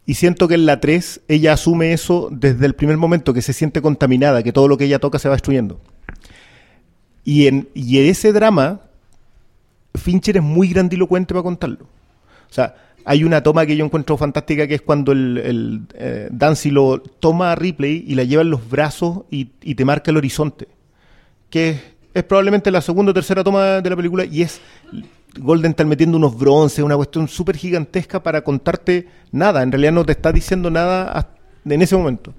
[0.07, 3.53] Y siento que en la 3 ella asume eso desde el primer momento, que se
[3.53, 5.81] siente contaminada, que todo lo que ella toca se va destruyendo.
[7.25, 8.83] Y en, y en ese drama,
[9.97, 11.85] Fincher es muy grandilocuente para contarlo.
[12.49, 12.75] O sea,
[13.05, 17.01] hay una toma que yo encuentro fantástica que es cuando el, el, eh, Dancy lo
[17.01, 20.69] toma a Ripley y la lleva en los brazos y, te marca el horizonte.
[21.49, 21.79] Que
[22.13, 24.61] es, probablemente la segunda o tercera toma de la película y es
[25.39, 29.63] Golden está metiendo unos bronces, una cuestión súper gigantesca para contarte nada.
[29.63, 31.29] En realidad no te está diciendo nada
[31.65, 32.35] en ese momento.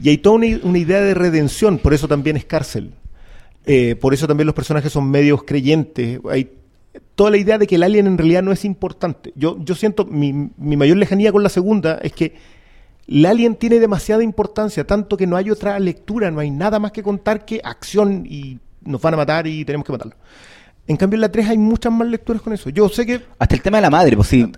[0.00, 2.92] Y hay toda una, una idea de redención, por eso también es cárcel.
[3.66, 6.20] Eh, por eso también los personajes son medios creyentes.
[6.30, 6.50] Hay
[7.14, 9.32] toda la idea de que el alien en realidad no es importante.
[9.36, 12.34] Yo, yo siento, mi, mi mayor lejanía con la segunda es que
[13.06, 16.92] el alien tiene demasiada importancia, tanto que no hay otra lectura, no hay nada más
[16.92, 20.14] que contar que acción y nos van a matar y tenemos que matarlo.
[20.86, 22.68] En cambio en la 3 hay muchas más lecturas con eso.
[22.70, 24.50] Yo sé que Hasta el tema de la madre, pues sí.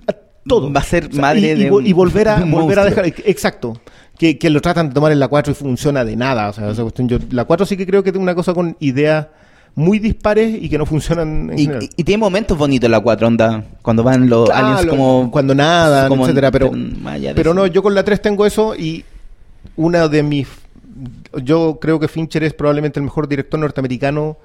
[0.47, 0.73] todo.
[0.73, 2.79] Va a ser O sea, madre y, y de vo- un- y volver a, volver
[2.81, 3.07] a dejar.
[3.07, 3.81] Exacto.
[4.19, 6.49] Que, que lo tratan de tomar en la 4 y funciona de nada.
[6.49, 8.77] O sea, esa cuestión, yo, la 4 sí que creo que tiene una cosa con
[8.81, 9.27] ideas
[9.77, 11.83] muy dispares y que no funcionan en Y, general.
[11.85, 13.63] y- y tiene momentos bonitos la 4 onda.
[13.83, 15.31] Cuando van los Claro, aliens como.
[15.31, 17.55] cuando nadan, como- etcétera, pero, pero eso.
[17.55, 19.05] no, yo con la 3 tengo eso y
[19.77, 20.49] una de mis
[21.45, 24.39] yo creo que Fincher es probablemente el mejor director norteamericano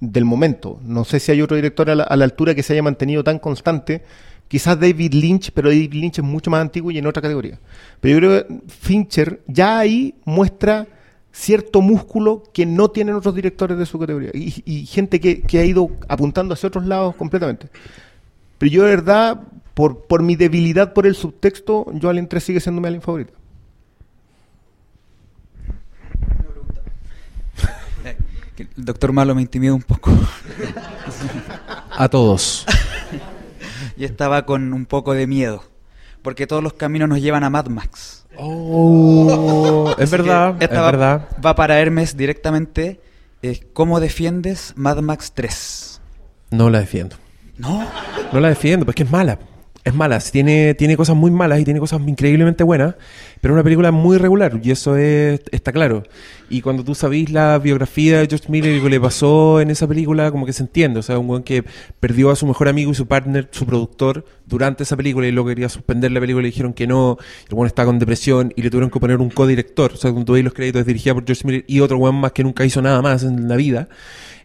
[0.00, 0.80] del momento.
[0.84, 3.22] No sé si hay otro director a la, a la altura que se haya mantenido
[3.22, 4.02] tan constante.
[4.48, 7.60] Quizás David Lynch, pero David Lynch es mucho más antiguo y en otra categoría.
[8.00, 10.86] Pero yo creo que Fincher ya ahí muestra
[11.36, 14.30] cierto músculo que no tienen otros directores de su categoría.
[14.32, 17.68] Y, y gente que, que ha ido apuntando hacia otros lados completamente.
[18.56, 19.42] Pero yo de verdad,
[19.74, 23.34] por, por mi debilidad por el subtexto, yo Alien 3 sigue siendo mi Alien favorita.
[28.56, 30.10] El doctor Malo me intimida un poco.
[31.90, 32.64] A todos.
[33.98, 35.62] y estaba con un poco de miedo.
[36.22, 38.25] Porque todos los caminos nos llevan a Mad Max.
[38.38, 41.28] Oh, es verdad, es va- verdad.
[41.44, 43.00] Va para Hermes directamente.
[43.42, 46.00] eh, ¿Cómo defiendes Mad Max 3?
[46.50, 47.16] No la defiendo.
[47.58, 47.86] No.
[48.32, 49.38] No la defiendo, porque es mala.
[49.86, 50.18] Es mala.
[50.18, 52.96] Tiene, tiene cosas muy malas y tiene cosas increíblemente buenas,
[53.40, 56.02] pero es una película muy regular y eso es, está claro.
[56.50, 59.70] Y cuando tú sabís la biografía de George Miller y lo que le pasó en
[59.70, 60.98] esa película, como que se entiende.
[60.98, 61.62] O sea, un buen que
[62.00, 65.50] perdió a su mejor amigo y su partner, su productor, durante esa película y luego
[65.50, 67.16] quería suspender la película y le dijeron que no.
[67.48, 69.92] El buen estaba con depresión y le tuvieron que poner un codirector.
[69.92, 72.16] O sea, cuando tú veis los créditos es dirigida por George Miller y otro buen
[72.16, 73.88] más que nunca hizo nada más en la vida.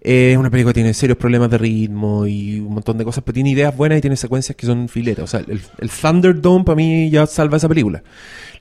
[0.03, 3.35] Es una película que tiene serios problemas de ritmo y un montón de cosas, pero
[3.35, 5.23] tiene ideas buenas y tiene secuencias que son filetas.
[5.23, 8.01] O sea, el, Thunderdome para mí ya salva esa película.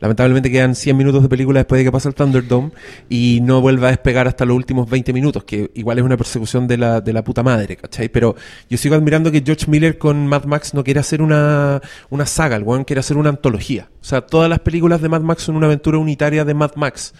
[0.00, 2.72] Lamentablemente quedan 100 minutos de película después de que pasa el Thunderdome
[3.08, 6.68] y no vuelve a despegar hasta los últimos 20 minutos, que igual es una persecución
[6.68, 8.10] de la, de la puta madre, ¿cachai?
[8.10, 8.36] Pero
[8.68, 11.80] yo sigo admirando que George Miller con Mad Max no quiere hacer una,
[12.10, 13.88] una saga, el weón quiere hacer una antología.
[14.00, 17.12] O sea, todas las películas de Mad Max son una aventura unitaria de Mad Max.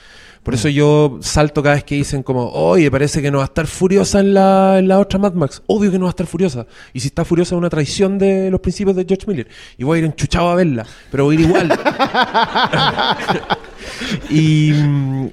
[0.42, 3.46] Por eso yo salto cada vez que dicen como, oye, parece que no va a
[3.46, 5.62] estar furiosa en la, en la otra Mad Max.
[5.66, 6.66] Obvio que no va a estar furiosa.
[6.94, 9.48] Y si está furiosa es una traición de los principios de George Miller.
[9.76, 11.68] Y voy a ir enchuchado a verla, pero voy a ir igual.
[14.30, 14.72] y,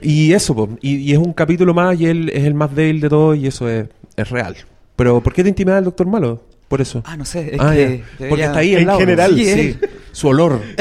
[0.01, 0.69] y eso.
[0.81, 3.47] Y, y es un capítulo más y él es el más débil de todo y
[3.47, 3.87] eso es,
[4.17, 4.57] es real.
[4.97, 6.41] Pero ¿por qué te intimida el Doctor Malo?
[6.67, 7.01] Por eso.
[7.05, 7.55] Ah, no sé.
[7.55, 8.99] Es Ah, que debería- Porque está ahí al En lado.
[8.99, 9.45] general, sí.
[9.53, 9.79] sí.
[10.11, 10.59] Su olor.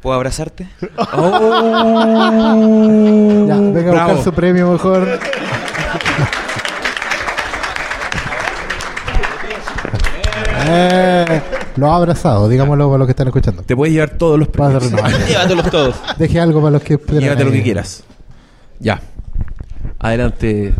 [0.00, 0.68] ¿Puedo abrazarte?
[1.12, 2.54] Oh.
[3.46, 5.18] Ya, venga a buscar su premio mejor.
[10.68, 11.40] Eh,
[11.76, 13.62] lo ha abrazado, digámoslo para los que están escuchando.
[13.62, 14.90] Te puedes llevar todos los premios.
[14.90, 14.98] no,
[15.28, 15.96] Llévatelos todos.
[16.18, 18.04] Deje algo para los que Llévate lo que quieras.
[18.78, 19.00] Ya.
[19.98, 20.74] Adelante.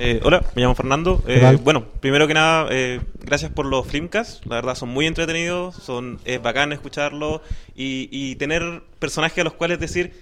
[0.00, 1.22] Eh, hola, me llamo Fernando.
[1.26, 4.40] ¿Qué Eh, bueno, primero que nada, eh, gracias por los Flimcasts.
[4.46, 5.74] La verdad, son muy entretenidos.
[5.74, 7.40] Son, es bacán escucharlos
[7.74, 10.12] y, y tener personajes a los cuales decir,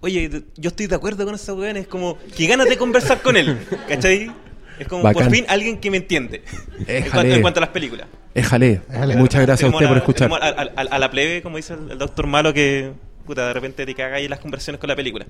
[0.00, 1.76] oye, yo estoy de acuerdo con ese weón.
[1.76, 3.58] Es como que ganas de conversar con él.
[3.88, 4.32] ¿Cachai?
[4.78, 5.24] Es como Bacán.
[5.24, 6.42] por fin alguien que me entiende.
[6.86, 7.10] En Éjale.
[7.10, 8.06] cuanto, en cuanto a las películas.
[8.34, 8.80] Éjale.
[8.90, 9.16] Éjale.
[9.16, 10.28] Muchas gracias a usted por escuchar.
[10.30, 12.92] tenemos A, a- a la plebe, como dice el, el doctor Malo, que
[13.26, 15.26] puta, de repente te caga ahí las conversaciones con la película.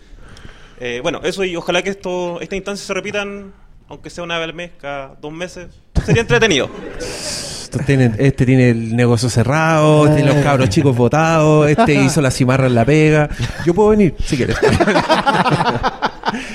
[0.79, 3.53] Eh, bueno, eso y ojalá que esto, estas instancias se repitan,
[3.89, 5.69] aunque sea una vez al mes, cada dos meses.
[6.05, 6.69] Sería entretenido.
[6.99, 12.31] Esto tiene- este tiene el negocio cerrado, tiene los cabros chicos votados, este hizo la
[12.31, 13.29] cimarra en la pega.
[13.65, 14.57] Yo puedo venir, si quieres.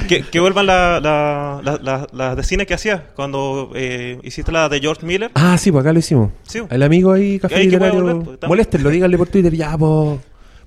[0.07, 4.51] que, que vuelvan la- la- la- la- las de cine que hacías cuando eh, hiciste
[4.51, 5.31] la de George Miller.
[5.35, 6.31] Ah, sí, pues acá lo hicimos.
[6.43, 6.59] Sí.
[6.69, 8.01] El amigo ahí, café literario.
[8.03, 10.19] volver, pues, Moléstenlo, díganle por Twitter, ya, pues,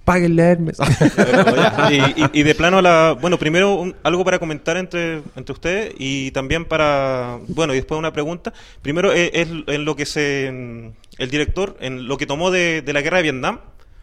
[0.05, 0.79] páguenle a Hermes.
[2.33, 6.65] y, de plano, la, bueno, primero un- algo para comentar entre, entre ustedes y también
[6.65, 8.53] para, bueno, y después una pregunta.
[8.83, 13.01] Primero es, es en lo que se, el director, en lo que tomó de, la
[13.01, 13.61] guerra de Vietnam,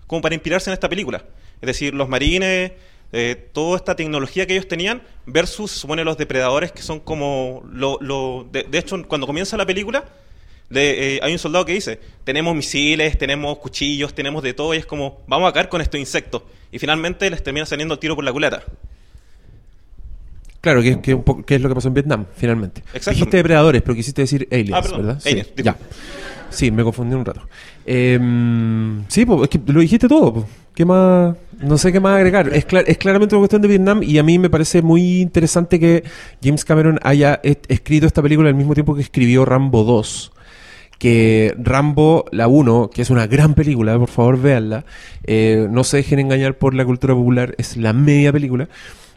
[0.08, 1.24] como para inspirarse en esta película.
[1.62, 2.72] Es decir, los marines,
[3.14, 7.98] eh, toda esta tecnología que ellos tenían, versus, supone, los depredadores que son como, lo,
[8.02, 10.06] lo- de, de hecho, cuando comienza la película,
[10.72, 14.78] de, eh, hay un soldado que dice, tenemos misiles, tenemos cuchillos, tenemos de todo, y
[14.78, 16.44] es como, vamos a caer con estos insectos.
[16.72, 18.64] Y finalmente les termina saliendo el tiro por la culata.
[20.62, 20.92] Claro, que,
[21.56, 22.84] es lo que pasó en Vietnam, finalmente.
[22.94, 25.22] Dijiste depredadores, pero quisiste decir aliens, Ah, perdón, ¿verdad?
[25.26, 25.64] aliens, sí.
[25.64, 25.76] Ya.
[26.52, 27.42] Sí, me confundí un rato.
[27.86, 30.46] Em, sí, es que lo dijiste todo.
[30.76, 31.36] ¿Qué más?
[31.60, 32.54] No sé qué más agregar.
[32.54, 35.80] Es, cla- es claramente una cuestión de Vietnam y a mí me parece muy interesante
[35.80, 36.04] que
[36.44, 40.32] James Cameron haya escrito esta película al mismo tiempo que escribió Rambo 2
[41.02, 44.86] que Rambo, la 1, que es una gran película, por favor véanla,
[45.24, 48.70] eh, no se dejen engañar por la cultura popular, es la media película.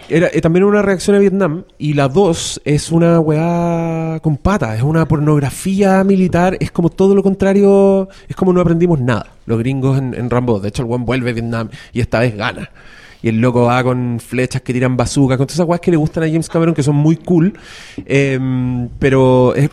[0.08, 1.64] era eh, también una reacción a Vietnam.
[1.76, 7.14] Y la 2 es una weá con patas, es una pornografía militar, es como todo
[7.14, 9.26] lo contrario, es como no aprendimos nada.
[9.44, 12.34] Los gringos en, en Rambo, de hecho el buen vuelve a Vietnam y esta vez
[12.34, 12.70] gana.
[13.22, 16.24] Y el loco va con flechas que tiran bazooka, con todas esas que le gustan
[16.24, 17.54] a James Cameron, que son muy cool.
[18.04, 19.70] Em, pero es-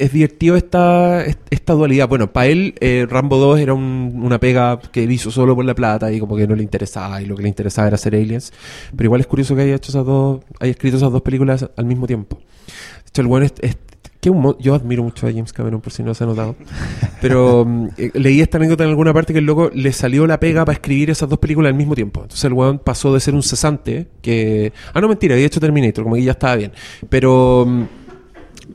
[0.00, 2.08] es divertido esta, esta dualidad.
[2.08, 5.64] Bueno, para él, eh, Rambo 2 era un- una pega que él hizo solo por
[5.64, 8.14] la plata y como que no le interesaba, y lo que le interesaba era hacer
[8.14, 8.52] aliens.
[8.96, 11.84] Pero igual es curioso que haya hecho esas dos, haya escrito esas dos películas al
[11.84, 12.36] mismo tiempo.
[12.38, 13.76] De hecho, el bueno es, es-
[14.20, 16.54] que un yo admiro mucho a James Cameron, por si no se ha notado.
[17.22, 20.38] Pero mm, eh, leí esta anécdota en alguna parte que el loco le salió la
[20.38, 22.20] pega para escribir esas dos películas al mismo tiempo.
[22.20, 24.74] Entonces el weón pasó de ser un cesante que...
[24.92, 26.72] Ah, no, mentira, había hecho Terminator, como que ya estaba bien.
[27.08, 27.66] Pero...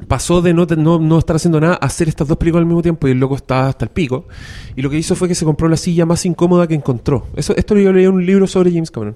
[0.07, 2.81] pasó de no, no, no estar haciendo nada a hacer estas dos películas al mismo
[2.81, 4.27] tiempo y el loco estaba hasta el pico.
[4.75, 7.27] Y lo que hizo fue que se compró la silla más incómoda que encontró.
[7.35, 9.15] Eso, esto yo leí en un libro sobre James Cameron.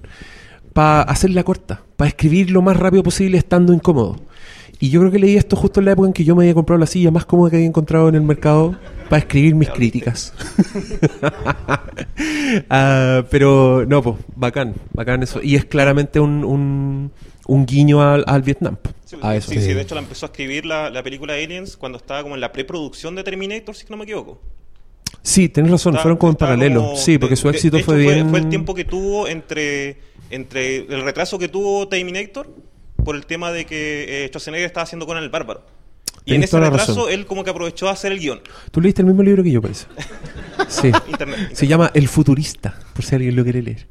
[0.74, 4.18] Para hacerla corta, para escribir lo más rápido posible estando incómodo.
[4.82, 6.54] Y yo creo que leí esto justo en la época en que yo me había
[6.54, 8.78] comprado la silla más cómoda que había encontrado en el mercado
[9.10, 10.34] para escribir mis críticas.
[12.70, 15.40] Ah, pero no, pues, bacán, bacán eso.
[15.42, 17.12] Y es claramente un, un,
[17.50, 18.78] un guiño al, al Vietnam.
[19.06, 19.52] Sí, a eso.
[19.52, 22.36] sí, sí, de hecho la empezó a escribir la, la película Aliens cuando estaba como
[22.36, 24.42] en la preproducción de Terminator, si no me equivoco.
[25.24, 26.82] Sí, tenés razón, fueron como en paralelo.
[26.84, 28.30] como- sí, porque de- su éxito de fue bien.
[28.30, 29.98] Fue el tiempo que tuvo entre,
[30.30, 32.48] entre el retraso que tuvo Terminator
[33.04, 35.66] por el tema de que eh, Schwarzenegger estaba haciendo Conan el Bárbaro.
[36.26, 37.12] Y en ese retraso razón.
[37.12, 38.42] él como que aprovechó a hacer el guion.
[38.72, 39.88] Tú leíste el mismo libro que yo, parece.
[40.68, 40.92] Sí.
[41.08, 41.50] Internet.
[41.54, 43.88] Se llama El Futurista, por si alguien lo quiere leer.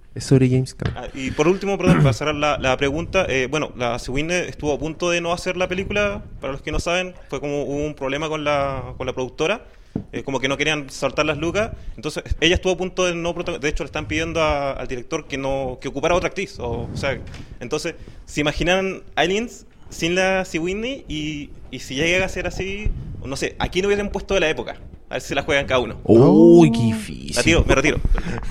[0.97, 4.79] Ah, y por último, perdón, para cerrar la, pregunta, eh, bueno, la Sweeney estuvo a
[4.79, 7.95] punto de no hacer la película, para los que no saben, fue como hubo un
[7.95, 9.65] problema con la, con la productora,
[10.13, 13.33] eh, como que no querían soltar las lucas, entonces ella estuvo a punto de no
[13.33, 16.89] de hecho le están pidiendo a- al director que no que ocupara otra actriz, o,
[16.93, 17.19] o sea,
[17.61, 17.95] entonces,
[18.27, 22.91] se imaginan Aliens sin la Whitney y, y si llega a ser así,
[23.25, 24.77] no sé, aquí no hubieran puesto de la época,
[25.11, 25.97] a ver si la juegan cada uno.
[26.05, 27.37] Uy, qué difícil.
[27.37, 27.99] La tiro, me retiro.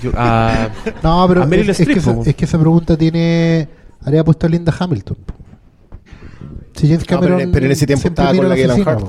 [0.02, 0.68] Yo- ah,
[1.02, 2.22] No, pero es, es que esa, po.
[2.24, 3.68] es que esa pregunta tiene.
[4.04, 5.16] Habría puesto a Linda Hamilton.
[6.74, 7.40] Si James No, pero Cameron.
[7.40, 9.04] en- pero en ese tiempo estaba con la oficina, Hart.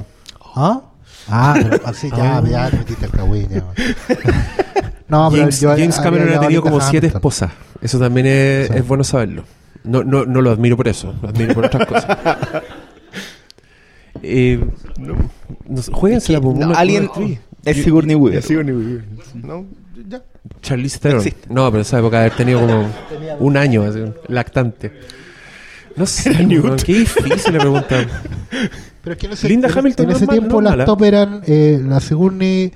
[0.56, 0.82] ¿Ah?
[1.28, 2.44] Ah, pero así ya, Ah.
[2.50, 3.48] ya te metiste el cagüín.
[5.08, 7.18] No, pero James, yo James habría Cameron ha tenido como siete Hamilton.
[7.20, 7.52] esposas.
[7.82, 8.74] Eso también es, Sí.
[8.76, 9.44] es bueno saberlo.
[9.84, 12.06] No, no, no lo admiro por eso, lo admiro por otras cosas.
[14.24, 14.64] Eh,
[15.00, 15.16] no,
[15.68, 17.40] no sé, juéguensela, po, No, una- Alien una actriz.
[17.66, 18.42] es Sigourney Weaver.
[18.42, 19.06] Ya sigo ni muy bien.
[19.36, 19.66] No,
[20.08, 20.24] ya.
[20.62, 21.18] Charlize Theron.
[21.20, 21.48] Existe.
[21.54, 22.88] No, pero en esa época de haber tenido como
[23.40, 24.92] un año, así, lactante.
[25.96, 26.32] No sé,
[26.86, 28.08] qué difícil la pregunta.
[29.04, 30.72] Pero es que en ese, Linda en- Hamilton en es ese tiempo no es las
[30.74, 30.86] mala.
[30.86, 32.72] top eran eh, la Sigourney,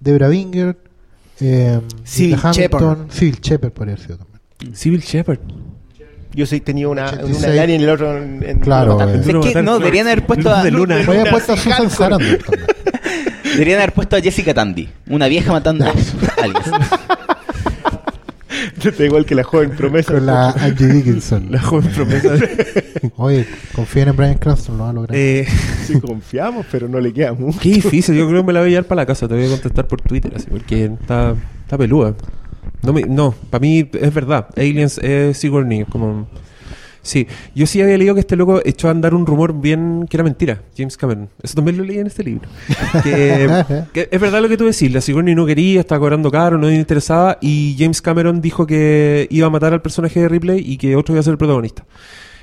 [0.00, 0.76] Debra Winger,
[1.40, 3.10] eh, Civil Linda Hamilton, Shepard.
[3.12, 4.76] Civil Shepard podría haber sido también.
[4.76, 5.38] Civil Shepard.
[6.32, 7.44] Yo sí tenía una, 86.
[7.52, 9.20] una Alien y el otro en, en Claro, eh.
[9.20, 11.02] Es que no, deberían haber puesto a, de luna.
[11.06, 12.38] Voy a puesto a Susan Sarandon
[13.44, 16.70] deberían haber puesto a Jessica Tandy, una vieja matando aliens.
[18.98, 20.14] Da igual que la joven promesa.
[20.14, 21.46] Con la Angie Dickinson.
[21.50, 22.34] La joven promesa.
[23.16, 25.16] Oye, confíen en Brian Cranston, lo va a lograr.
[25.18, 25.46] Eh,
[25.84, 27.58] Sí, confiamos, pero no le queda mucho.
[27.60, 29.26] qué difícil, yo creo que me la voy a llevar para la casa.
[29.26, 32.14] Te voy a contestar por Twitter, así, porque está, está peluda.
[32.82, 34.48] No, me- no para mí es verdad.
[34.56, 35.80] Aliens es Sigourney.
[35.80, 36.28] es Como,
[37.02, 40.16] sí, yo sí había leído que este loco echó a andar un rumor bien que
[40.16, 40.62] era mentira.
[40.76, 41.28] James Cameron.
[41.42, 42.48] Eso también lo leí en este libro.
[43.02, 44.92] que, que es verdad lo que tú decís.
[44.92, 47.38] La Sigourney no quería, estaba cobrando caro, no le interesaba.
[47.40, 51.14] Y James Cameron dijo que iba a matar al personaje de Ripley y que otro
[51.14, 51.84] iba a ser el protagonista.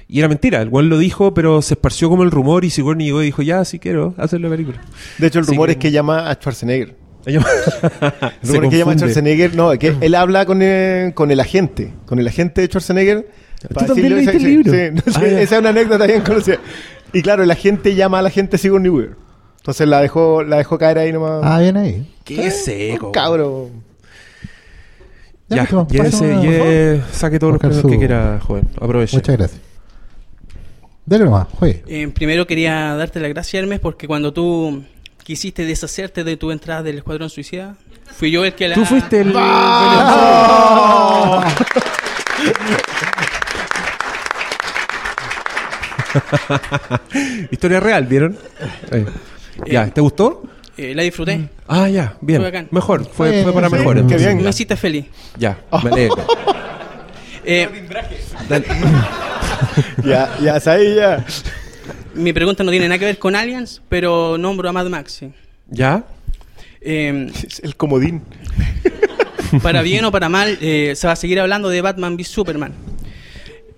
[0.08, 3.08] Y era mentira, el cual lo dijo, pero se esparció como el rumor y Sigourney
[3.08, 4.80] llegó y dijo, ya, sí quiero hacer la película.
[5.18, 6.96] De hecho, el rumor es que llama a Schwarzenegger.
[8.44, 8.94] Se que llama.
[8.96, 9.56] Schwarzenegger.
[9.56, 11.92] No, es que él habla con el, con el agente.
[12.06, 13.28] Con el agente de Schwarzenegger.
[13.74, 14.72] para también leíste el libro?
[14.72, 15.42] sí, no, sí, Ah, ya.
[15.42, 16.58] esa es una anécdota bien conocida.
[17.14, 19.16] Y claro, el agente llama a la gente Sigourney Weaver.
[19.58, 21.42] Entonces la dejó, la dejó caer ahí nomás.
[21.44, 22.14] Ah, bien ahí.
[22.24, 23.12] Qué seco.
[23.12, 23.70] Cabro.
[25.48, 28.68] Ya, llévese- pásame, por lle- saque todos los Buscar premios su- que quiera, joven.
[28.82, 29.18] Aproveche.
[29.18, 29.62] Muchas gracias.
[31.06, 31.84] Dale nomás, juegue.
[31.88, 34.84] Eh, primero quería darte las gracias, Hermes, porque cuando tú
[35.26, 37.76] quisiste deshacerte de tu entrada del Escuadrón Suicida,
[38.16, 38.76] fui yo el que la...
[38.76, 39.34] Tú fuiste el...
[47.52, 48.38] Historia real, ¿vieron?
[48.92, 49.06] Eh,
[49.66, 50.44] Ya, ¿te gustó?
[50.78, 51.48] Eh, la disfruté.
[51.68, 52.42] Ah, ya, bien.
[52.42, 52.68] Fue bacán.
[52.72, 53.94] Mejor, fue, Eh, fue para sí, mejor.
[53.96, 54.28] qué entonces.
[54.28, 54.44] bien.
[54.44, 55.06] Me hiciste feliz.
[55.38, 56.26] Ya, me alegro.
[57.44, 57.88] Eh.
[60.04, 61.26] Ya, ya, sabes, ya.
[62.16, 65.12] Mi pregunta no tiene nada que ver con Aliens, pero nombro a Mad Max.
[65.14, 65.32] sí.
[65.70, 66.04] ¿Ya?
[66.82, 68.22] Eh, Es el comodín.
[69.64, 72.74] para bien o para mal, eh, se va a seguir hablando de Batman v Superman.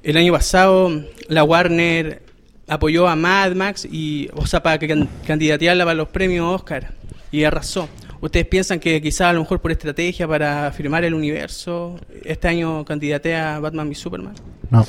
[0.03, 0.91] el año pasado
[1.27, 2.21] la Warner
[2.67, 6.93] apoyó a Mad Max y, o sea, para que can- candidatearla para los premios Oscar
[7.31, 7.87] y arrasó.
[8.19, 12.83] ¿Ustedes piensan que quizás a lo mejor por estrategia para firmar el universo, este año
[12.83, 14.33] candidatea a Batman y Superman?
[14.71, 14.85] No.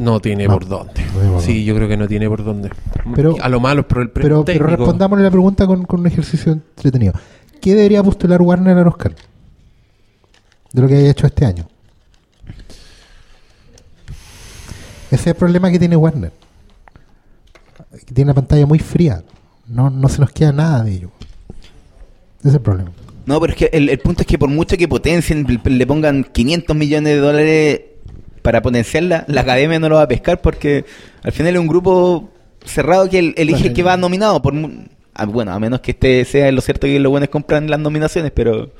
[0.00, 1.04] No tiene No, por dónde.
[1.14, 2.70] no Sí, yo creo que no tiene por dónde.
[3.14, 6.06] Pero- a lo malo, pero el Pero, pero técnico- respondámosle la pregunta con, con un
[6.06, 7.12] ejercicio entretenido.
[7.60, 9.14] ¿Qué debería postular Warner al Oscar?
[10.72, 11.68] De lo que haya hecho este año.
[15.10, 16.32] Ese es el problema que tiene Warner.
[18.06, 19.22] Que tiene la pantalla muy fría.
[19.66, 21.10] No, no se nos queda nada de ello.
[22.40, 22.90] Ese es el problema.
[23.26, 25.86] No, pero es que el, el punto es que por mucho que potencien, le- le
[25.86, 27.80] pongan 500 millones de dólares
[28.42, 30.84] para potenciarla, la academia no lo va a pescar porque
[31.22, 32.30] al final es un grupo
[32.64, 33.74] cerrado que el- elige Claro.
[33.74, 34.42] que va nominado.
[34.42, 34.54] Por,
[35.14, 38.32] ah, bueno, a menos que este sea lo cierto que los buenos compran las nominaciones,
[38.34, 38.70] pero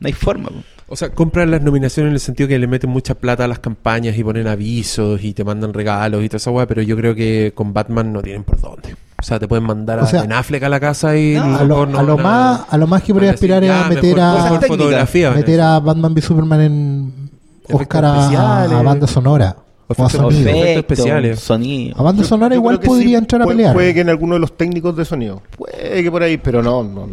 [0.00, 0.48] no hay forma.
[0.48, 0.56] po.
[0.86, 3.58] O sea, compran las nominaciones en el sentido que le meten mucha plata a las
[3.58, 7.14] campañas y ponen avisos y te mandan regalos y toda esa weá, pero yo creo
[7.14, 8.94] que con Batman no tienen por dónde.
[9.18, 11.64] O sea, te pueden mandar O a Ben Affleck a la casa y No, A
[11.64, 13.88] lo, no- a lo no- más, a lo más que podría a aspirar es a
[13.88, 15.28] meter mejor- a, mejor fotografía.
[15.30, 17.23] van a meter a Batman v Superman en
[17.72, 19.56] Oscar a, banda sonora.
[19.86, 20.48] O a Efectos sonido.
[20.50, 21.40] Efectos especiales.
[21.40, 21.98] sonido.
[21.98, 23.74] A banda Yo- sonora yo igual podría sí, entrar a puede- pelear.
[23.74, 25.42] Puede que en alguno de los técnicos de sonido.
[25.56, 26.82] Puede que por ahí, pero no.
[26.82, 27.08] no.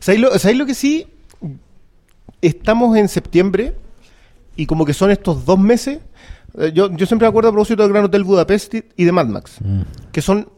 [0.00, 1.06] ¿Sabéis lo, sabéis lo que sí?
[2.40, 3.74] Estamos en septiembre
[4.56, 5.98] y como que son estos dos meses.
[6.58, 9.26] eh, Yo, yo siempre me acuerdo a propósito del Gran Hotel Budapest y de Mad
[9.26, 9.56] Max,
[10.10, 10.48] que son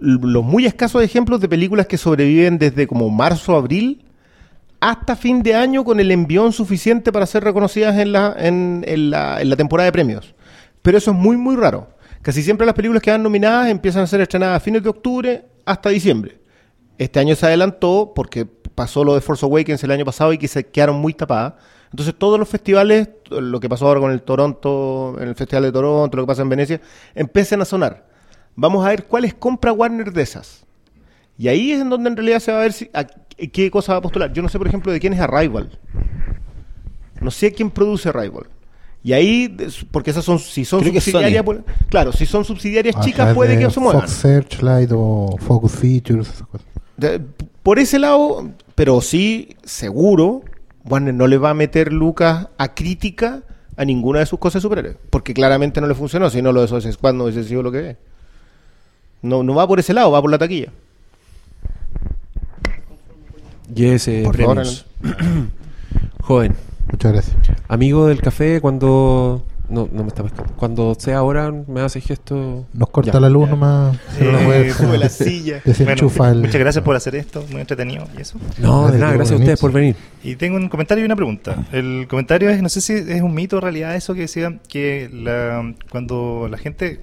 [0.00, 4.02] los muy escasos ejemplos de películas que sobreviven desde como marzo, abril
[4.80, 9.40] hasta fin de año con el envión suficiente para ser reconocidas en la, en, la,
[9.40, 10.34] en la temporada de premios.
[10.82, 11.88] Pero eso es muy, muy raro.
[12.22, 15.44] Casi siempre las películas que van nominadas empiezan a ser estrenadas a fines de octubre
[15.64, 16.40] hasta diciembre.
[16.98, 20.48] Este año se adelantó porque pasó lo de Force Awakens el año pasado y que
[20.48, 21.54] se quedaron muy tapadas.
[21.90, 25.72] Entonces todos los festivales, lo que pasó ahora con el Toronto, en el Festival de
[25.72, 26.80] Toronto, lo que pasa en Venecia,
[27.14, 28.06] empiezan a sonar.
[28.54, 30.65] Vamos a ver cuáles compra Warner de esas.
[31.38, 33.92] Y ahí es en donde en realidad se va a ver si, a qué cosa
[33.92, 34.32] va a postular.
[34.32, 35.78] Yo no sé, por ejemplo, de quién es Arrival.
[37.20, 38.46] No sé quién produce Arrival.
[39.02, 39.54] Y ahí,
[39.92, 43.56] porque esas son, si son Creo subsidiarias, pues, claro, si son subsidiarias A chicas, puede
[43.56, 44.00] de que se muevan.
[44.02, 46.28] Fox Searchlight o Focus Features.
[46.28, 46.66] esas cosas.
[46.96, 47.20] De-
[47.62, 50.42] por ese lado, pero sí, seguro,
[50.84, 53.42] Warner no le va a meter lucas a crítica
[53.76, 54.96] a ninguna de sus cosas superhéroes.
[55.10, 57.70] Porque claramente no le funcionó, si no lo de Suicide Squad no hubiese sido lo
[57.70, 57.96] que es.
[59.22, 60.72] No, no va por ese lado, va por la taquilla.
[63.74, 64.86] Y ese Por favor, premios.
[66.20, 66.54] Joven,
[66.90, 67.36] Muchas gracias.
[67.68, 69.44] amigo del café, cuando.
[69.68, 70.52] No, no me está pescando.
[70.54, 72.66] Cuando sea ahora, me hace gesto.
[72.72, 73.18] Nos corta Ya.
[73.20, 73.96] la luz nomás.
[74.20, 75.60] Eh, sube la silla.
[75.64, 76.40] Desenchufa Bueno, el.
[76.42, 78.38] Muchas gracias por hacer esto, muy entretenido y eso.
[78.58, 79.96] No, de nada, gracias a ustedes por venir.
[80.22, 81.66] Y tengo un comentario y una pregunta.
[81.72, 85.10] El comentario es, no sé si es un mito o realidad eso que decía que
[85.12, 87.00] la, cuando la gente,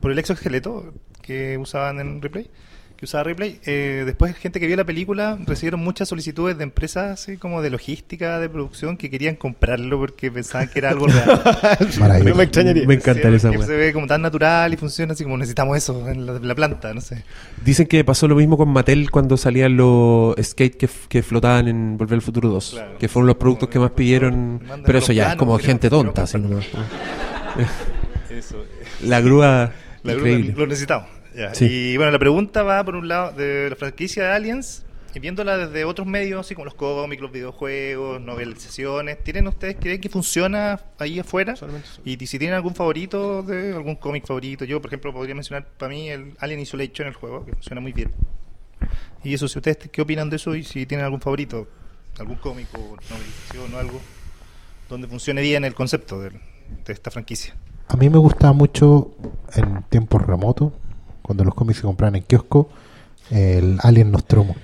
[0.00, 0.92] por el exoesqueleto
[1.22, 2.48] que usaban en Replay,
[2.96, 7.20] que usaba Replay, eh, después gente que vio la película recibieron muchas solicitudes de empresas
[7.20, 11.40] así como de logística, de producción, que querían comprarlo porque pensaban que era algo real.
[12.00, 12.30] Maravilloso.
[12.30, 12.86] No me extrañaría.
[12.86, 13.52] Me encanta Sí, esa.
[13.52, 16.94] Se ve como tan natural y funciona así como necesitamos eso en la, la planta,
[16.94, 17.24] no sé.
[17.64, 21.98] Dicen que pasó lo mismo con Mattel cuando salían los skate que, que flotaban en
[21.98, 22.70] Volver al Futuro 2.
[22.70, 22.98] Claro.
[22.98, 24.60] Que fueron los productos que más pidieron.
[24.84, 26.22] Pero eso ya es como gente tonta.
[26.22, 26.38] así.
[28.30, 28.64] Eso.
[29.02, 29.72] La grúa.
[30.02, 31.15] La grúa lo necesitamos.
[31.36, 31.54] Ya.
[31.54, 31.66] Sí.
[31.92, 34.84] Y bueno, la pregunta va por un lado de la franquicia de Aliens
[35.14, 39.22] y viéndola desde otros medios, así como los cómics, los videojuegos, novelizaciones.
[39.24, 41.54] ¿Tienen ustedes, creen que funciona ahí afuera?
[42.04, 44.64] Y si tienen algún favorito, de algún cómic favorito.
[44.66, 47.92] Yo, por ejemplo, podría mencionar para mí el Alien Isolation, el juego, que funciona muy
[47.92, 48.12] bien.
[49.24, 50.54] Y eso, si ustedes, ¿qué opinan de eso?
[50.54, 51.66] Y si tienen algún favorito,
[52.18, 54.00] algún cómic o novelización o algo,
[54.90, 56.30] donde funcione bien el concepto de
[56.86, 57.56] esta franquicia.
[57.88, 59.14] A mí me gustaba mucho
[59.54, 60.72] en tiempos remotos,
[61.26, 62.68] cuando los cómics se compraban en kiosco,
[63.30, 64.54] el Alien Nostromo.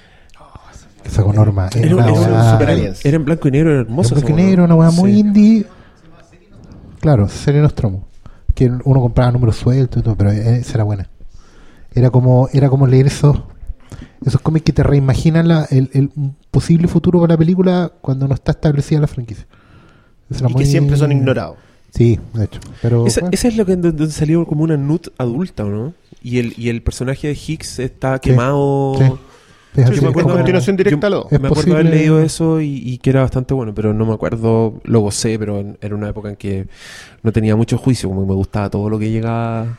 [1.03, 1.69] Que sacó Norma.
[1.75, 3.05] Era Era, una era- Aliens.
[3.05, 4.15] era en blanco y negro, era hermoso.
[4.15, 5.19] en blanco y negro, una weá muy Sí.
[5.19, 5.67] indie.
[7.01, 8.07] Claro, serie Nostromo.
[8.55, 11.09] Que uno compraba números sueltos y todo, pero esa era buena.
[11.95, 13.43] Era como, era como leer esos,
[14.25, 16.11] esos cómics que te reimaginan la- el,
[16.53, 19.47] posible futuro para la película cuando no está establecida la franquicia.
[20.31, 21.57] Era Y muy- que siempre son ignorados.
[21.95, 22.61] Sí, de hecho.
[22.81, 23.35] Pero, Esa, bueno.
[23.35, 25.95] esa es lo que donde salió como una nut adulta, ¿o ¿no?
[26.23, 28.95] Y el, y el personaje de Higgs está Sí, quemado.
[28.99, 29.05] sí.
[29.05, 32.77] Es Sí, así, me acuerdo como- continuación directa Yo me acuerdo haber leído eso y,
[32.85, 36.11] y que era bastante bueno, pero no me acuerdo, lo gocé, pero en- era una
[36.11, 36.67] época en que
[37.23, 39.79] no tenía mucho juicio, como que me gustaba todo lo que llegaba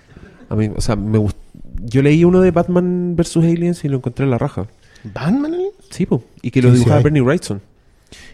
[0.49, 0.71] a mí.
[0.75, 1.35] O sea, me gust-
[1.83, 3.37] yo leí uno de Batman vs.
[3.37, 4.65] Aliens y lo encontré en la raja.
[5.03, 5.53] ¿Batman?
[5.53, 5.71] Alien?
[5.91, 6.99] Sí, po, y que lo dibujaba.
[7.01, 7.61] Bernie Wrightson.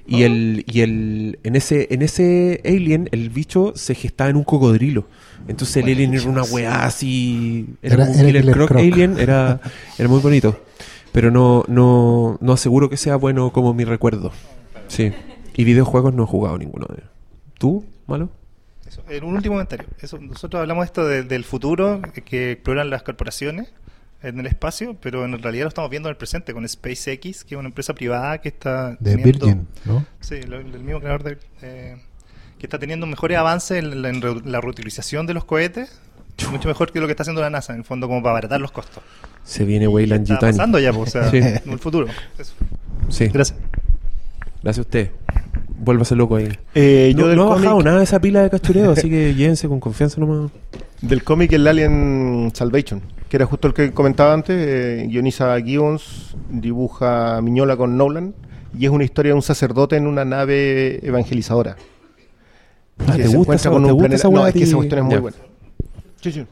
[0.09, 4.43] Y el, y el, en ese, en ese alien, el bicho se gestaba en un
[4.43, 5.05] cocodrilo.
[5.47, 7.67] Entonces el alien era una weá así.
[7.81, 8.81] Era, Era- como un era Killer Killer Croc Croc.
[8.81, 9.61] alien, era,
[9.97, 10.59] era muy bonito.
[11.11, 14.31] Pero no, no, no aseguro que sea bueno como mi recuerdo.
[14.87, 15.11] Sí.
[15.55, 17.09] Y videojuegos no he jugado ninguno de ellos.
[17.57, 18.29] ¿Tú, malo?
[18.87, 19.87] Eso, en un último comentario.
[20.01, 23.71] Eso, nosotros hablamos esto de- del futuro que- que exploran las corporaciones
[24.21, 27.55] en el espacio, pero en realidad lo estamos viendo en el presente con SpaceX, que
[27.55, 30.05] es una empresa privada que está De teniendo- Virgin, ¿no?
[30.19, 31.97] Sí, lo- el mismo creador de, eh,
[32.57, 35.99] que está teniendo mejores avances en la, en re- la reutilización de los cohetes,
[36.51, 38.59] mucho mejor que lo que está haciendo la NASA, en el fondo como para abaratar
[38.61, 39.03] los costos.
[39.43, 40.51] Se viene Weyland Está Yutani.
[40.53, 41.37] pasando ya, pues, o sea, Sí.
[41.37, 42.07] en el futuro.
[42.37, 42.53] Eso.
[43.09, 43.27] Sí.
[43.27, 43.57] Gracias.
[44.61, 45.11] Gracias a usted.
[45.81, 46.49] Vuélvase loco ahí.
[46.75, 49.33] Eh, yo no del no ha bajado nada de esa pila de cachureo, así que
[49.35, 50.51] llévense con confianza nomás.
[51.01, 56.35] Del cómic El Alien Salvation, que era justo el que comentaba antes, eh, guioniza Gibbons,
[56.49, 58.33] dibuja Miñola con Nolan,
[58.77, 61.75] y es una historia de un sacerdote en una nave evangelizadora.
[63.07, 64.75] Ah, Que ¿te se gusta encuentra esa- con un planeta- No, es que esa ti?
[64.75, 65.19] cuestión es muy Ya.
[65.21, 65.37] buena.
[66.21, 66.45] Sí, sí.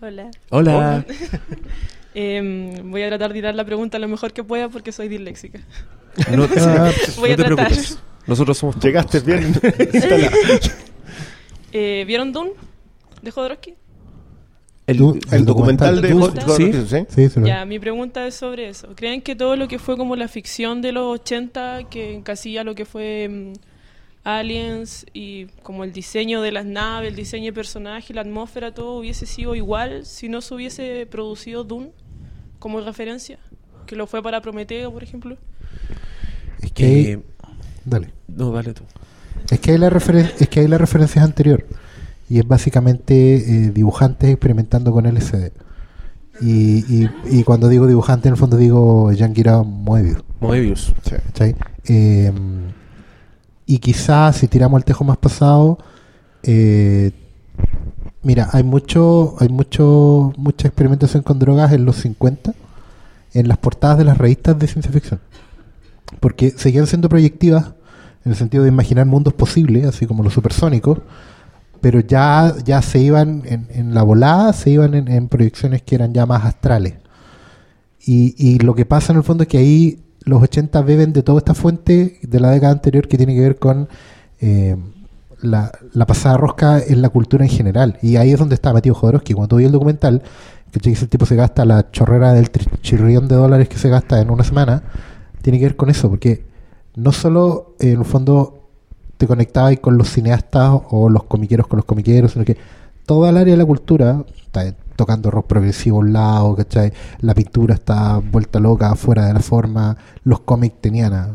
[0.00, 0.30] Hola.
[0.50, 1.04] Hola.
[2.14, 5.60] Em, voy a tratar de tirar la pregunta lo mejor que pueda porque soy disléxica.
[6.34, 7.66] No, Ah, voy no a te tratar.
[7.66, 7.98] preocupes.
[8.26, 9.52] Nosotros somos Llegaste bien.
[11.72, 12.52] Eh, ¿Vieron Dune
[13.20, 13.74] de Jodorowsky?
[14.88, 14.96] El,
[15.32, 16.08] el documental de
[16.56, 16.72] ¿sí?
[17.08, 17.28] ¿sí?
[17.30, 18.88] Sí, Ya, mi pregunta es sobre eso.
[18.96, 22.74] ¿Creen que todo lo que fue como la ficción de los 80, que encasilla lo
[22.74, 23.52] que fue mm,
[24.24, 28.98] Aliens y como el diseño de las naves, el diseño de personajes, la atmósfera, todo
[28.98, 31.90] hubiese sido igual si no se hubiese producido Dune
[32.58, 33.38] como referencia?
[33.86, 35.36] Que lo fue para Prometeo, por ejemplo.
[36.62, 37.20] Es que hay- Eh,
[37.84, 38.12] Dale.
[38.26, 38.82] no, dale tú.
[39.50, 41.64] Es que hay la, referen- es que hay la referencia anterior.
[42.28, 45.52] Y es básicamente eh, dibujantes experimentando con LCD.
[46.40, 50.22] Y, y, y cuando digo dibujante, en el fondo digo Yangira Moebius.
[50.40, 50.94] Moebius.
[51.02, 51.56] ¿cachai?
[51.86, 52.32] Eh,
[53.66, 55.78] y quizás si tiramos el tejo más pasado,
[56.42, 57.12] eh,
[58.22, 62.54] mira, hay mucho, hay mucho, mucha experimentación con drogas en los 50
[63.34, 65.20] en las portadas de las revistas de ciencia ficción.
[66.20, 67.72] Porque seguían siendo proyectivas
[68.24, 71.00] en el sentido de imaginar mundos posibles, así como los supersónicos,
[71.80, 75.94] pero ya, ya se iban en, en la volada, se iban en, en proyecciones que
[75.94, 76.94] eran ya más astrales.
[78.04, 81.22] Y, y lo que pasa en el fondo es que ahí los 80 beben de
[81.22, 83.88] toda esta fuente de la década anterior que tiene que ver con
[84.40, 84.76] eh,
[85.40, 87.98] la, la pasada rosca en la cultura en general.
[88.02, 89.34] Y ahí es donde está metido Jodorowsky.
[89.34, 90.22] Cuando ves el documental,
[90.70, 92.50] que ese tipo se gasta la chorrera del
[92.82, 94.82] chirrión de dólares que se gasta en una semana,
[95.42, 96.46] tiene que ver con eso, porque
[96.94, 98.67] no solo en el fondo
[99.18, 102.56] te conectabas con los cineastas o los comiqueros con los comiqueros, sino que
[103.04, 106.92] toda el área de la cultura está tocando rock progresivo a un lado, ¿cachai?
[107.20, 111.34] La pintura está vuelta loca, fuera de la forma, los cómics tenían a,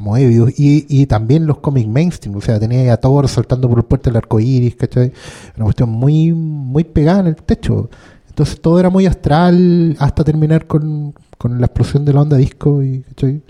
[0.00, 4.08] Moebius y, también los cómics mainstream, o sea, tenía a Thor saltando por el puerto
[4.08, 5.12] del arco iris, ¿cachai?
[5.56, 7.90] Una cuestión muy, muy pegada en el techo.
[8.28, 12.84] Entonces todo era muy astral hasta terminar con, con la explosión de la onda disco,
[12.84, 13.42] y, ¿cachai?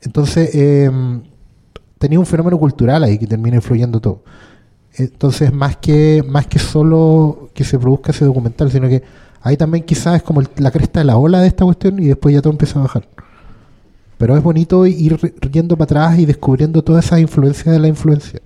[0.00, 0.90] Entonces, eh,
[2.06, 4.22] tenía un fenómeno cultural ahí que termina influyendo todo.
[4.94, 9.02] Entonces, más que, más que solo que se produzca ese documental, sino que
[9.42, 12.06] ahí también quizás es como el- la cresta de la ola de esta cuestión y
[12.06, 13.06] después ya todo empieza a bajar.
[14.18, 15.18] Pero es bonito ir
[15.52, 18.40] yendo para atrás y descubriendo todas esas influencias de la influencia.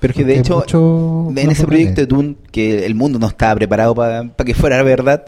[0.00, 2.06] Pero que de hecho, mucho en ese proyecto de.
[2.08, 5.24] Dune, que el mundo no estaba preparado para que fuera verdad,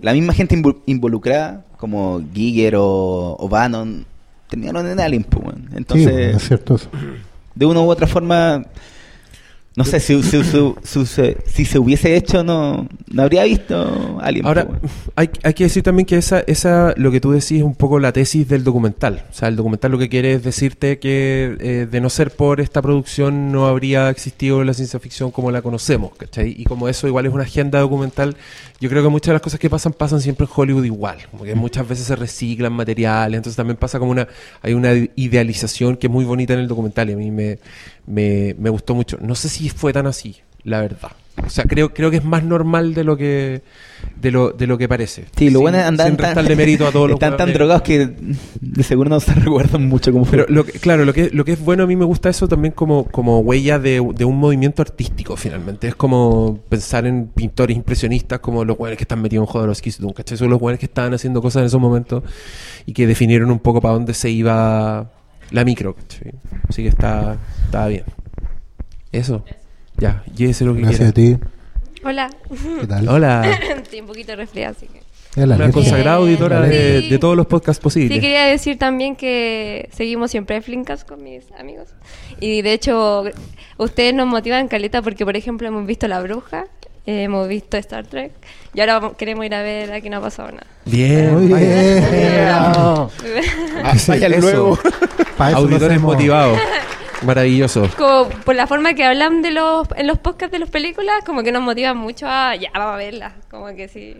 [0.00, 4.06] la misma gente invo- involucrada, como Giger o, o Bannon,
[4.48, 5.24] terminaron en Alien.
[5.24, 5.56] pues.
[5.74, 6.88] Entonces, es cierto eso.
[7.54, 8.64] de una u otra forma,
[9.76, 14.46] no sé, si, si- si- si- se hubiese hecho, no, no habría visto Alien.
[14.46, 14.92] Ahora, pues, weón.
[15.16, 17.98] hay, hay que decir también que esa, esa, lo que tú decís es un poco
[17.98, 19.24] la tesis del documental.
[19.30, 22.60] O sea, el documental lo que quiere es decirte que eh, de no ser por
[22.60, 26.54] esta producción no habría existido la ciencia ficción como la conocemos, ¿cachai?
[26.56, 28.36] Y como eso igual es una agenda documental,
[28.80, 31.18] yo creo que muchas de las cosas que pasan pasan siempre en Hollywood igual.
[31.32, 34.28] Como que muchas veces se reciclan materiales, entonces también pasa como una,
[34.62, 37.58] hay una idealización que es muy bonita en el documental y a mí me,
[38.06, 39.18] me, me gustó mucho.
[39.20, 41.12] No sé si fue tan así, la verdad.
[41.44, 43.62] O sea, creo, creo que es más normal de lo que
[44.20, 45.24] de lo, de lo que parece.
[45.36, 47.54] Sí, lo Sin- bueno es andar sin restarle mérito a todos los Están tan hueones.
[47.54, 48.08] drogados que
[48.60, 50.38] de seguro no se recuerdan mucho cómo fue.
[50.38, 52.46] Pero lo que, claro, lo que, lo que es bueno a mí me gusta eso
[52.46, 55.88] también como, como huella de, de un movimiento artístico finalmente.
[55.88, 60.38] Es como pensar en pintores impresionistas como los hueones que están metidos en Jodorowsky, ¿cachai?
[60.38, 62.22] Son los hueones que estaban haciendo cosas en esos momentos
[62.86, 65.10] y que definieron un poco para dónde se iba
[65.50, 66.32] la micro, ¿cachai?
[66.68, 68.04] Así que está, está bien.
[69.12, 69.44] Eso.
[69.96, 71.34] Ya, llévese lo que Gracias quiera.
[71.36, 71.44] a ti.
[72.04, 72.30] Hola.
[72.80, 73.08] ¿Qué tal?
[73.08, 73.50] Hola.
[73.76, 74.98] Estoy un poquito resfriada, así que.
[75.40, 78.14] Es la Una consagrada auditora de, de todos los podcasts posibles.
[78.14, 81.88] Sí, quería decir también que seguimos siempre Flinkas con mis amigos.
[82.40, 83.24] Y de hecho,
[83.76, 86.66] ustedes nos motivan, Caleta, porque por ejemplo hemos visto La Bruja,
[87.06, 88.32] eh, hemos visto Star Trek,
[88.74, 90.66] y ahora vamos- queremos ir a ver Aquí no ha pasado nada.
[90.84, 91.66] Bien, Muy vaya.
[91.66, 92.48] bien.
[92.50, 93.08] Ah.
[95.36, 96.58] Pa' eso Auditores motivados.
[97.22, 97.88] Maravilloso.
[97.96, 101.42] Como por la forma que hablan de los, en los podcasts de las películas, como
[101.42, 104.16] que nos motivan mucho a, ya, vamos a verlas, como que sí,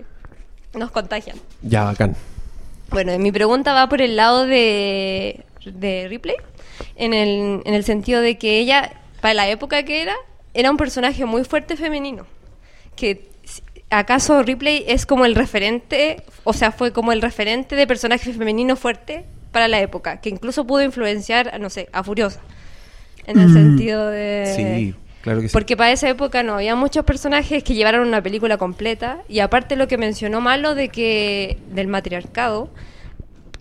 [0.74, 1.36] nos contagian.
[1.62, 2.16] Ya, bacán.
[2.90, 6.36] Bueno, mi pregunta va por el lado de, de Ripley,
[6.96, 10.14] en el, en el sentido de que ella, para la época que era,
[10.54, 12.26] era un personaje muy fuerte femenino.
[12.96, 13.28] Que
[13.90, 18.76] acaso Ripley es como el referente, o sea, fue como el referente de personaje femenino
[18.76, 22.40] fuerte para la época, que incluso pudo influenciar, no sé, a Furiosa.
[23.26, 23.52] En el Mm.
[23.54, 24.52] sentido de...
[24.56, 25.52] Sí, claro que sí.
[25.52, 29.76] Porque para esa época no había muchos personajes que llevaron una película completa y aparte
[29.76, 32.68] lo que mencionó Malo de que del matriarcado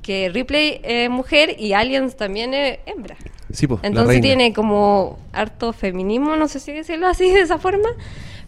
[0.01, 3.15] que Ripley es mujer y Aliens también es hembra.
[3.53, 4.21] Sí, pues, la Entonces reina.
[4.23, 7.87] tiene como harto feminismo, no sé si decirlo así de esa forma,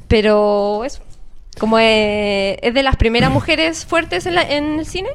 [0.08, 1.02] pero eso.
[1.60, 5.10] Como es, es de las primeras mujeres fuertes en, la- en el cine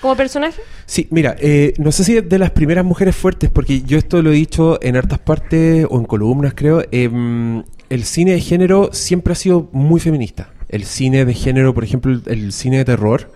[0.00, 0.60] como personaje.
[0.86, 4.20] Sí, mira, eh, no sé si es de las primeras mujeres fuertes, porque yo esto
[4.22, 6.82] lo he dicho en hartas partes o en columnas, creo.
[6.90, 10.50] em, el cine de género siempre ha sido muy feminista.
[10.68, 13.30] El cine de género, por ejemplo, el cine de terror,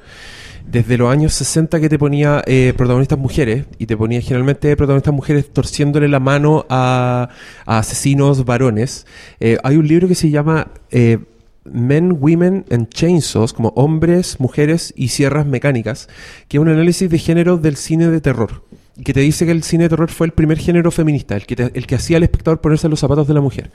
[0.67, 5.15] desde los años 60 que te ponía eh, protagonistas mujeres, y te ponía generalmente protagonistas
[5.15, 7.31] mujeres torciéndole la mano a,
[7.67, 9.07] asesinos varones.
[9.41, 11.19] Eh, hay un libro que se llama eh,
[11.65, 16.09] Men, Women and Chainsaws, como hombres, mujeres y sierras mecánicas,
[16.49, 18.63] que es un análisis de género del cine de terror.
[19.05, 21.55] Que te dice que el cine de terror fue el primer género feminista, el que,
[21.55, 23.71] te- el que hacía al espectador ponerse los zapatos de la mujer.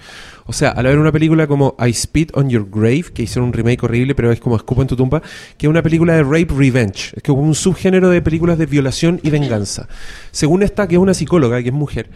[0.47, 3.53] O sea, al ver una película como I Spit on Your Grave, que hicieron un
[3.53, 5.21] remake horrible, pero es como Escupo en tu tumba,
[5.59, 9.19] que es una película de rape revenge, es que un subgénero de películas de violación
[9.21, 9.87] y venganza.
[10.31, 12.09] Según esta, que es una psicóloga, que es mujer,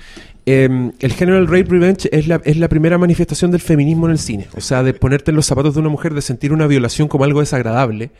[0.48, 4.48] eh, el género del rape revenge es la, primera manifestación del feminismo en el cine.
[4.56, 7.24] O sea, de ponerte en los zapatos de una mujer, de sentir una violación como
[7.24, 8.12] algo desagradable.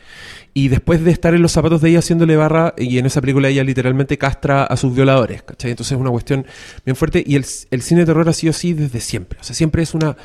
[0.52, 3.48] Y después de estar en los zapatos de ella haciéndole barra, y en esa película
[3.48, 5.70] ella literalmente castra a sus violadores, ¿cachai?
[5.70, 6.46] Entonces es una cuestión
[6.84, 7.22] bien fuerte.
[7.24, 9.38] Y el, el cine de terror ha sido así desde siempre.
[9.40, 10.16] O sea, siempre es una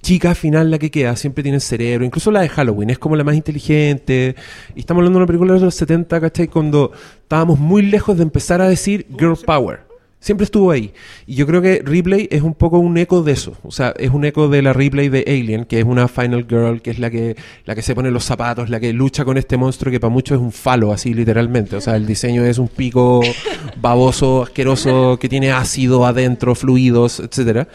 [0.00, 2.06] chica final la que queda, siempre tiene cerebro.
[2.06, 4.34] Incluso la de Halloween es como la más inteligente.
[4.74, 6.48] Y estamos hablando de una película de los 70, ¿cachai?
[6.48, 9.89] Cuando estábamos muy lejos de empezar a decir girl power.
[10.20, 10.92] Siempre estuvo ahí.
[11.26, 13.56] Y yo creo que Ripley es un poco un eco de eso.
[13.62, 16.82] O sea, es un eco de la Ripley de Alien, que es una Final Girl,
[16.82, 19.56] que es la que, la que se pone los zapatos, la que lucha con este
[19.56, 21.74] monstruo que para muchos es un falo, así literalmente.
[21.74, 23.22] O sea, el diseño es un pico
[23.80, 27.66] baboso, asqueroso, que tiene ácido adentro, fluidos, etcétera.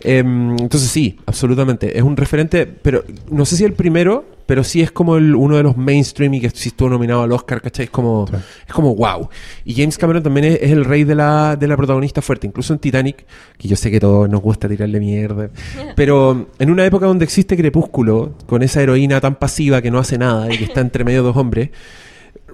[0.00, 1.96] Em, entonces sí, absolutamente.
[1.96, 5.56] Es un referente, pero no sé si el primero, pero sí es como el, uno
[5.56, 7.86] de los mainstream y que sí estuvo nominado al Oscar, ¿cachai?
[7.86, 8.26] Es como,
[8.66, 9.30] es como wow.
[9.64, 12.74] Y James Cameron también es, es el rey de la, de la protagonista fuerte, incluso
[12.74, 13.24] en Titanic,
[13.56, 15.48] que yo sé que a todos nos gusta tirarle mierda,
[15.96, 20.18] pero en una época donde existe Crepúsculo, con esa heroína tan pasiva que no hace
[20.18, 21.70] nada y que está entre medio de dos hombres,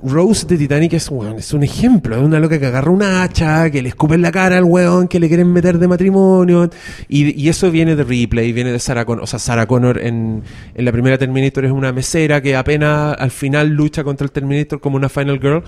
[0.02, 3.70] Rose de Titanic es, weón, es un ejemplo, es una loca que agarra una hacha,
[3.70, 6.70] que le escupe en la cara al weón, que le quieren meter de matrimonio.
[7.08, 9.24] Y, y eso viene de Ripley, viene de Sarah Connor.
[9.24, 10.42] O sea, Sarah Connor en,
[10.74, 14.80] en la primera Terminator es una mesera que apenas al final lucha contra el Terminator
[14.80, 15.62] como una Final Girl.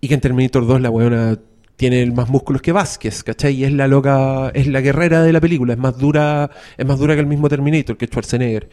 [0.00, 1.38] Y que en Terminator 2 la weona
[1.76, 3.54] tiene más músculos que Vázquez, ¿cachai?
[3.54, 6.98] Y es la loca, es la guerrera de la película, es más dura, es más
[6.98, 8.68] dura que el mismo Terminator, que Schwarzenegger.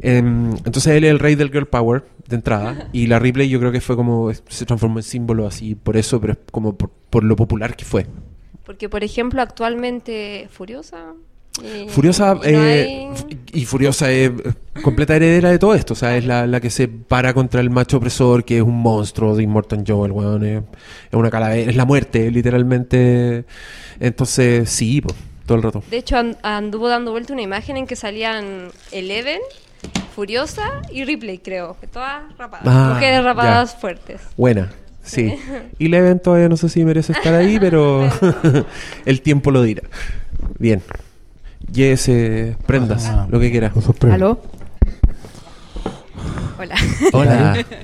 [0.00, 3.58] Em, entonces él es el rey del girl power de entrada y la Ripley yo
[3.58, 6.90] creo que fue como se transformó en símbolo así por eso, pero es como por,
[6.90, 8.06] por lo popular que fue.
[8.64, 11.14] Porque, por ejemplo, actualmente Furiosa.
[11.64, 14.32] Y- Furiosa y no eh, hay- f- y Furiosa es eh,
[14.82, 17.70] completa heredera de todo esto, o sea, es la, la que se para contra el
[17.70, 20.62] macho opresor que es un monstruo de Immortal Joe, el weón es,
[21.10, 23.44] es una calavera, es la muerte literalmente.
[24.00, 25.14] Entonces, sí, pues,
[25.46, 25.82] todo el rato.
[25.90, 29.40] De hecho, an- anduvo dando vuelta una imagen en que salían Eleven,
[30.14, 31.76] Furiosa y Ripley, creo.
[31.80, 32.66] que Todas rapadas.
[32.68, 33.78] Ah, Mujeres rapadas ya.
[33.80, 34.20] fuertes.
[34.36, 34.70] Buena,
[35.02, 35.30] sí.
[35.30, 35.38] Sí.
[35.78, 38.08] Y Leven todavía no sé si merece estar ahí, pero
[39.06, 39.82] el tiempo lo dirá.
[40.58, 40.82] Bien.
[41.72, 43.72] Yes, eh, prendas, lo que quiera.
[44.10, 44.40] ¿Aló?
[46.58, 46.74] Hola.
[47.12, 47.66] Hola.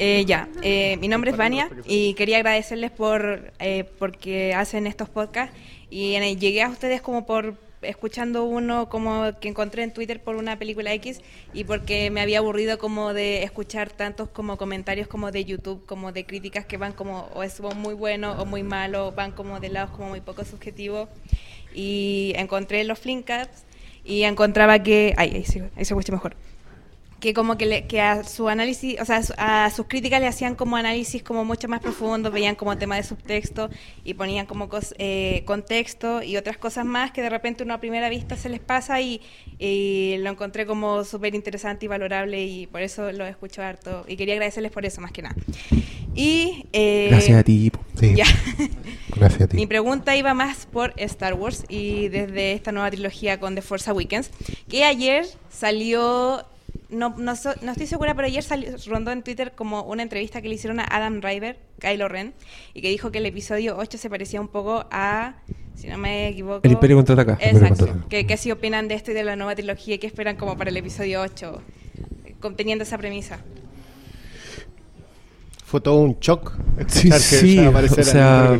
[0.00, 5.08] Eh, ya, eh, mi nombre es Vania y quería agradecerles por eh, porque hacen estos
[5.08, 5.56] podcasts
[5.90, 10.22] y en el- llegué a ustedes como por escuchando uno como que encontré en Twitter
[10.22, 11.20] por una película X
[11.52, 16.12] y porque me había aburrido como de escuchar tantos como comentarios como de YouTube como
[16.12, 19.68] de críticas que van como o es muy bueno o muy malo van como de
[19.68, 21.08] lados como muy poco subjetivos
[21.78, 23.62] y encontré los Flinkcaps
[24.04, 26.34] y encontraba que ay ahí se, ahí se escucha mejor
[27.20, 30.20] que como que, le- que a su análisis, o sea, a su- a sus críticas
[30.20, 33.70] le hacían como análisis como mucho más profundos, veían como tema de subtexto
[34.04, 37.78] y ponían como cos- eh, contexto y otras cosas más que de repente uno a
[37.80, 39.20] primera vista se les pasa y,
[39.58, 44.16] y lo encontré como súper interesante y valorable y por eso lo escucho harto y
[44.16, 45.34] quería agradecerles por eso más que nada.
[46.14, 47.70] Y eh, Gracias a ti.
[48.14, 48.24] ya.
[49.16, 49.56] Gracias a ti.
[49.56, 53.90] Mi pregunta iba más por Star Wars y desde esta nueva trilogía con The Force
[53.90, 54.30] Awakens,
[54.68, 56.44] que ayer salió,
[56.90, 60.40] no, no, so- no estoy segura, pero ayer salió, rondó en Twitter como una entrevista
[60.42, 62.34] que le hicieron a Adam Driver, Kylo Ren,
[62.74, 65.36] y que dijo que el episodio 8 se parecía un poco a,
[65.74, 66.60] si no me equivoco...
[66.64, 67.38] El Imperio Contraataca.
[67.40, 67.68] Exacto.
[67.76, 68.08] Contraataca.
[68.08, 70.56] ¿Qué, qué sí opinan de esto y de la nueva trilogía y qué esperan como
[70.56, 71.62] para el episodio 8,
[72.24, 73.38] eh, conteniendo esa premisa?
[75.70, 76.52] Fue todo un shock
[76.86, 78.58] Sí, escuchar que sí, aparecer o sea.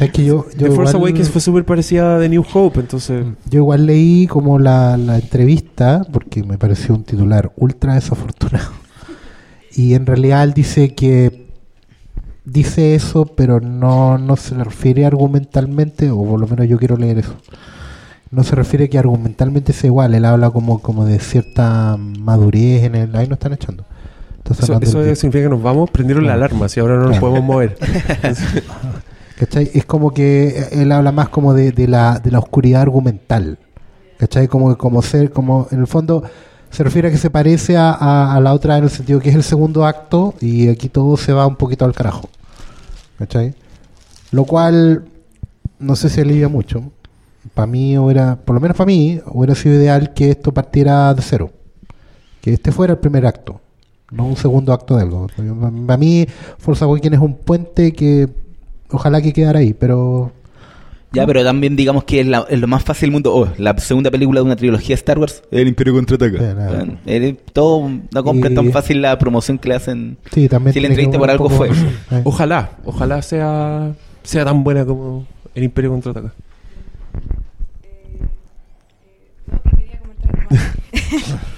[0.00, 2.80] Es que yo, yo The Force igual- Awakens fue súper parecida a The New Hope,
[2.80, 3.26] entonces...
[3.50, 8.70] Yo igual leí como la, la entrevista, porque me pareció un titular ultra desafortunado.
[9.74, 11.50] Y en realidad él dice que
[12.46, 16.96] dice eso, pero no, no se le refiere argumentalmente, o por lo menos yo quiero
[16.96, 17.34] leer eso.
[18.30, 22.94] No se refiere que argumentalmente sea igual, él habla como, como de cierta madurez en
[22.94, 23.14] el...
[23.14, 23.84] Ahí no están echando.
[24.54, 27.42] Eso, sacando eso significa que nos vamos, prendieron la alarma, si ahora no nos podemos
[27.44, 27.76] mover.
[29.38, 29.70] ¿Cachai?
[29.74, 33.58] Es como que él habla más como de, de la, de la oscuridad argumental.
[34.18, 34.48] ¿Cachai?
[34.48, 36.22] Como, como ser, como en el fondo
[36.70, 39.28] se refiere a que se parece a, a- a la otra en el sentido que
[39.28, 42.28] es el segundo acto y aquí todo se va un poquito al carajo.
[43.18, 43.54] ¿Cachai?
[44.30, 45.04] Lo cual
[45.78, 46.90] no sé si alivia mucho.
[47.54, 51.22] Para mí hubiera, por lo menos para mí, hubiera sido ideal que esto partiera de
[51.22, 51.50] cero.
[52.40, 53.60] Que este fuera el primer acto,
[54.10, 55.26] no un segundo acto de algo.
[55.86, 56.26] Para mí,
[56.58, 58.28] Forza Awakens es un puente que
[58.90, 60.32] ojalá que quedara ahí, pero
[61.12, 63.34] Ya, pero también digamos que es, la- es lo más fácil del mundo.
[63.34, 66.38] Oh, la segunda película de una trilogía de Star Wars, El Imperio Contraataca.
[66.54, 70.18] Bueno, eh, todo no compren Y- tan fácil la promoción que le hacen.
[70.32, 71.68] Sí, también Si la entrevista por algo poco- fue.
[71.68, 72.20] Eh.
[72.24, 73.92] Ojalá, ojalá sea,
[74.22, 76.32] sea tan buena como el Imperio Contraataca.
[79.46, 79.58] No,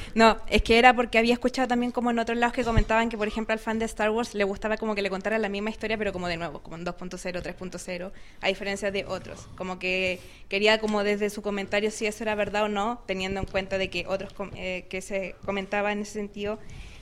[0.48, 3.28] es que era porque había escuchado también como en otros lados que comentaban que, por
[3.28, 5.98] ejemplo, al fan de Star Wars le gustaba como que le contaran la misma historia,
[5.98, 9.46] pero como de nuevo, como en 2.0, 3.0, a diferencia de otros.
[9.56, 10.18] Como que
[10.48, 13.90] quería como desde su comentario si eso era verdad o no, teniendo en cuenta de
[13.90, 16.58] que otros com- eh, que se comentaba en ese sentido,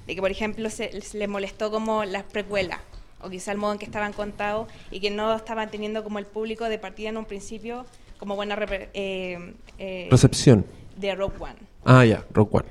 [0.06, 2.80] de que, por ejemplo, se, se les molestó como las precuelas,
[3.20, 6.26] o quizá el modo en que estaban contados, y que no estaban teniendo como el
[6.26, 7.86] público de partida en un principio
[8.18, 8.56] como buena
[8.94, 10.66] eh, eh, Recepción.
[10.96, 11.56] de Rogue One.
[11.86, 12.66] Ah, ya, Rock One.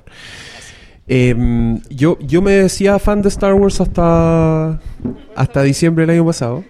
[1.08, 4.80] Em, yo, yo me decía fan de Star Wars hasta,
[5.34, 6.64] hasta diciembre del año pasado.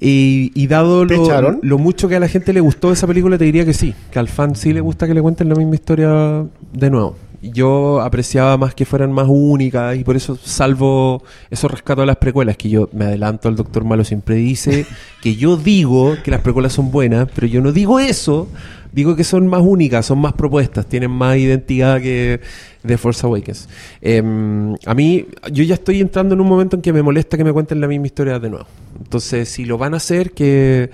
[0.00, 3.36] Y, y dado ¿Te lo, lo mucho que a la gente le gustó esa película,
[3.36, 3.94] te diría que sí.
[4.10, 7.16] Que al fan sí le gusta que le cuenten la misma historia de nuevo.
[7.42, 12.16] Yo apreciaba más que fueran más únicas y por eso salvo eso rescato a las
[12.16, 14.86] precuelas, que yo me adelanto, el doctor Malo siempre dice
[15.22, 18.48] que yo digo que las precuelas son buenas, pero yo no digo eso,
[18.94, 22.40] digo que son más únicas, son más propuestas, tienen más identidad que
[22.86, 23.68] The Force Awakens.
[24.00, 27.44] Em, a mí, yo ya estoy entrando en un momento en que me molesta que
[27.44, 28.66] me cuenten la misma historia de nuevo.
[28.98, 30.90] Entonces, si lo van a hacer, que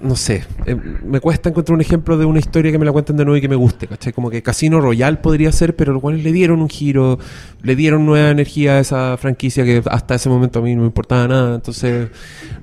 [0.00, 3.16] no sé, eh, me cuesta encontrar un ejemplo de una historia que me la cuenten
[3.16, 4.12] de nuevo y que me guste, ¿cachai?
[4.12, 7.18] Como que Casino Royale podría ser, pero los cuales le dieron un giro,
[7.62, 10.86] le dieron nueva energía a esa franquicia que hasta ese momento a mí no me
[10.86, 12.08] importaba nada, entonces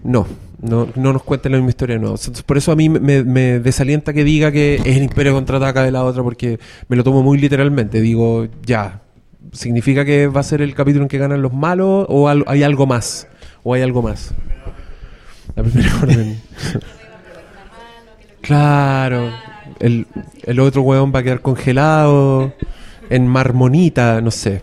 [0.04, 0.28] no,
[0.62, 2.18] no, no nos cuenten la misma historia de nuevo.
[2.46, 5.92] Por eso a mí me, me desalienta que diga que es el Imperio contraataca de
[5.92, 9.02] la otra, porque me lo tomo muy literalmente, digo, ya,
[9.52, 12.86] ¿significa que va a ser el capítulo en que ganan los malos o hay algo
[12.86, 13.28] más?
[13.64, 14.34] ¿O hay algo más?
[15.56, 16.42] La primera orden.
[18.42, 19.32] Claro.
[19.80, 20.08] El,
[20.44, 22.54] el otro hueón va a quedar congelado
[23.10, 24.62] en marmonita, no sé.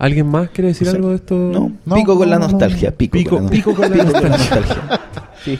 [0.00, 1.34] ¿Alguien más quiere decir algo de esto?
[1.36, 4.28] No, pico con la nostalgia, pico, Pico, con la pico con la pico con la
[4.30, 4.74] nostalgia.
[4.76, 5.00] nostalgia.
[5.44, 5.58] Sí.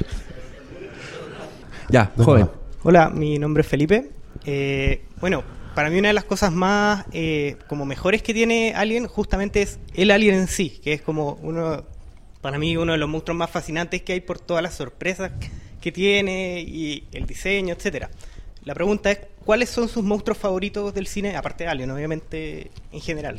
[1.90, 2.48] Ya, joven.
[2.82, 4.10] Hola, mi nombre es Felipe.
[4.46, 5.44] Eh, bueno,
[5.74, 9.78] para mí una de las cosas más eh, como mejores que tiene Alien justamente es
[9.92, 11.84] el Alien en sí, que es como uno,
[12.40, 15.32] para mí uno de los monstruos más fascinantes que hay por todas las sorpresas
[15.82, 18.08] que tiene y el diseño, etcétera.
[18.64, 23.00] La pregunta es, ¿cuáles son sus monstruos favoritos del cine, aparte de Alien, obviamente, en
[23.02, 23.38] general?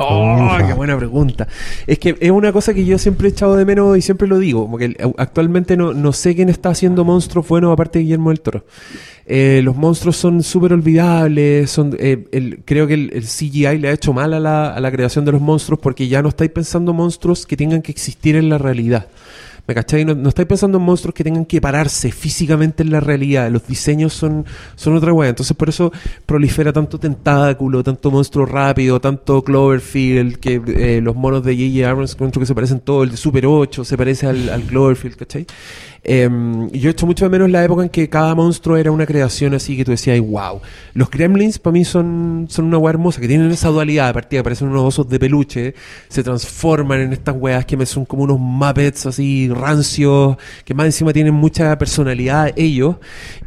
[0.00, 1.48] Oh, qué buena pregunta.
[1.86, 4.38] Es que es una cosa que yo siempre he echado de menos y siempre lo
[4.38, 8.04] digo, como que el- actualmente no, no sé quién está haciendo monstruos buenos aparte de
[8.04, 8.64] Guillermo del Toro.
[9.26, 13.88] Eh, los monstruos son súper olvidables, son, eh, el- creo que el, el CGI le
[13.88, 16.52] ha hecho mal a la, a la creación de los monstruos porque ya no estáis
[16.52, 19.08] pensando monstruos que tengan que existir en la realidad.
[19.68, 20.02] ¿Me cachai?
[20.02, 23.50] No, no estáis pensando en monstruos que tengan que pararse físicamente en la realidad.
[23.50, 24.46] Los diseños son,
[24.76, 25.28] son otra weá.
[25.28, 25.92] Entonces por eso
[26.24, 31.86] prolifera tanto tentáculo, tanto monstruo rápido, tanto Cloverfield, que eh, los monos de J.J.
[31.90, 33.02] Abrams que se parecen todo.
[33.02, 35.46] El de Super 8 se parece al, Cloverfield, ¿cachai?
[36.02, 39.52] Y yo echo mucho de menos la época en que cada monstruo era una creación
[39.52, 40.60] así que tú decías, "Ay, wow.
[40.94, 44.42] Los gremlins para mí son, son una weá hermosa, que tienen esa dualidad de partida,
[44.42, 45.74] parecen unos osos de peluche,
[46.08, 50.86] se transforman en estas weas que me son como unos Muppets así rancios, que más
[50.86, 52.96] encima tienen mucha personalidad ellos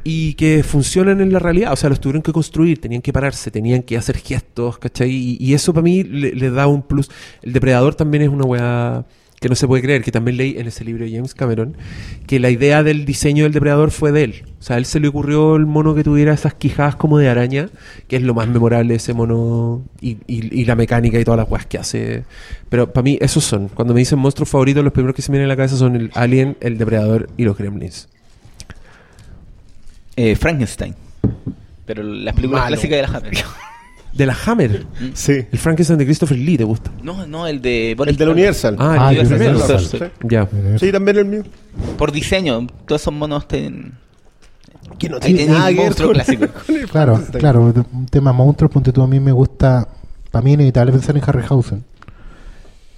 [0.04, 1.74] y que funcionan en la realidad.
[1.74, 5.10] O sea, los tuvieron que construir, tenían que pararse, tenían que hacer gestos, ¿cachai?
[5.10, 7.10] Y, y eso para mí le, da un plus.
[7.42, 9.06] El depredador también es una weá
[9.42, 11.76] que no se puede creer, que también leí en ese libro de James Cameron,
[12.28, 14.44] que la idea del diseño del depredador fue de él.
[14.60, 17.28] O sea, a él se le ocurrió el mono que tuviera esas quijadas como de
[17.28, 17.70] araña,
[18.08, 21.40] que es lo más memorable de ese mono, y, y- y la mecánica y todas
[21.40, 22.24] las weas que hace.
[22.70, 23.68] Pero para mí esos son.
[23.70, 25.96] Cuando me dicen monstruos favoritos, los primeros que se me vienen a la cabeza son
[25.96, 28.10] el alien, el depredador y los gremlins.
[30.18, 30.94] Eh, Frankenstein.
[31.88, 32.76] Pero las películas Malo.
[32.76, 33.34] clásicas de la Hammer.
[34.14, 34.86] ¿De la Hammer?
[35.14, 35.46] Sí.
[35.52, 36.92] El Frankenstein de Christopher Lee, ¿te gusta?
[37.02, 38.36] No, no, el de Boris El de la Karloff.
[38.38, 38.76] Universal.
[38.80, 39.76] Ah, el Iba a ser Universal.
[39.78, 40.12] Universal.
[40.30, 40.50] Ya.
[40.80, 41.44] Sí, también el mío.
[41.98, 43.94] Por diseño, todos esos monos tienen...
[45.00, 46.48] Que no tiene nada que ver monstruo con- clásico.
[46.68, 47.40] con el Claro, Frankenstein.
[47.40, 49.88] claro, un tema monstruos, ponte tú a mí me gusta,
[50.30, 51.84] para mí es inevitable pensar en Harryhausen.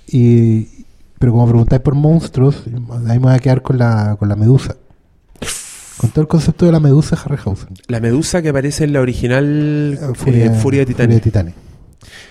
[0.08, 0.68] Y,
[1.20, 2.64] pero como preguntáis por monstruos,
[3.08, 4.76] ahí me voy a quedar con la, con la medusa.
[5.98, 7.70] Con todo el concepto de la medusa Harryhausen.
[7.88, 11.16] La medusa que aparece en la original eh, Furia, Furia, de Titanes.
[11.16, 11.54] Furia de Titanes.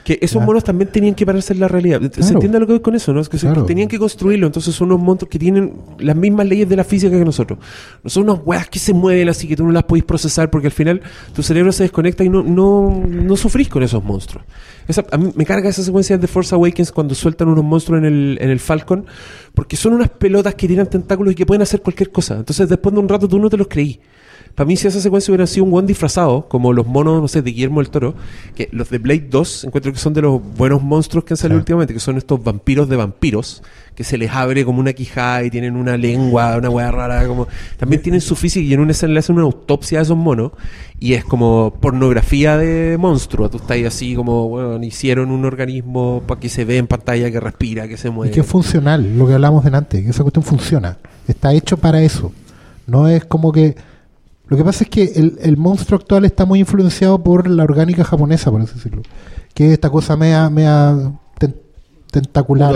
[0.04, 0.46] Que esos Claro.
[0.46, 2.00] monos también tenían que pararse en la realidad.
[2.02, 2.34] ¿Se Claro.
[2.34, 3.12] entiende lo que voy con eso?
[3.12, 3.20] ¿no?
[3.20, 3.64] Es que se- Claro.
[3.64, 4.46] tenían que construirlo.
[4.46, 7.58] Entonces son unos monstruos que tienen las mismas leyes de la física que nosotros.
[8.02, 10.66] No son unas weas que se mueven así que tú no las podés procesar porque
[10.68, 11.00] al final
[11.34, 14.44] tu cerebro se desconecta y no, no, no sufrís con esos monstruos.
[14.88, 18.04] Esa, a mí me carga esa secuencia de Force Awakens cuando sueltan unos monstruos en
[18.06, 19.06] el, en el Falcon
[19.54, 22.36] porque son unas pelotas que tiran tentáculos y que pueden hacer cualquier cosa.
[22.36, 24.00] Entonces después de un rato tú no te los creí.
[24.54, 27.40] Para mí, si esa secuencia hubiera sido un buen disfrazado, como los monos, no sé,
[27.40, 28.14] de Guillermo del Toro,
[28.54, 31.58] que los de Blade 2 encuentro que son de los buenos monstruos que han salido
[31.58, 33.62] últimamente, que son estos vampiros de vampiros,
[33.94, 37.48] que se les abre como una quijada y tienen una lengua, una hueá rara, como
[37.78, 40.52] también tienen su física y en una escena le hacen una autopsia a esos monos
[40.98, 43.48] y es como pornografía de monstruo.
[43.50, 47.30] Tú estás ahí así como, bueno, hicieron un organismo para que se ve en pantalla
[47.30, 48.32] que respira, que se Y mueve.
[48.32, 50.98] que es funcional, lo que hablamos delante, que esa cuestión funciona.
[51.26, 52.32] Está hecho para eso.
[52.86, 53.76] No es como que.
[54.48, 58.04] Lo que pasa es que el, el monstruo actual está muy influenciado por la orgánica
[58.04, 59.02] japonesa, por así decirlo.
[59.54, 61.56] Que es esta cosa mea, mea ten-
[62.10, 62.72] tentacular.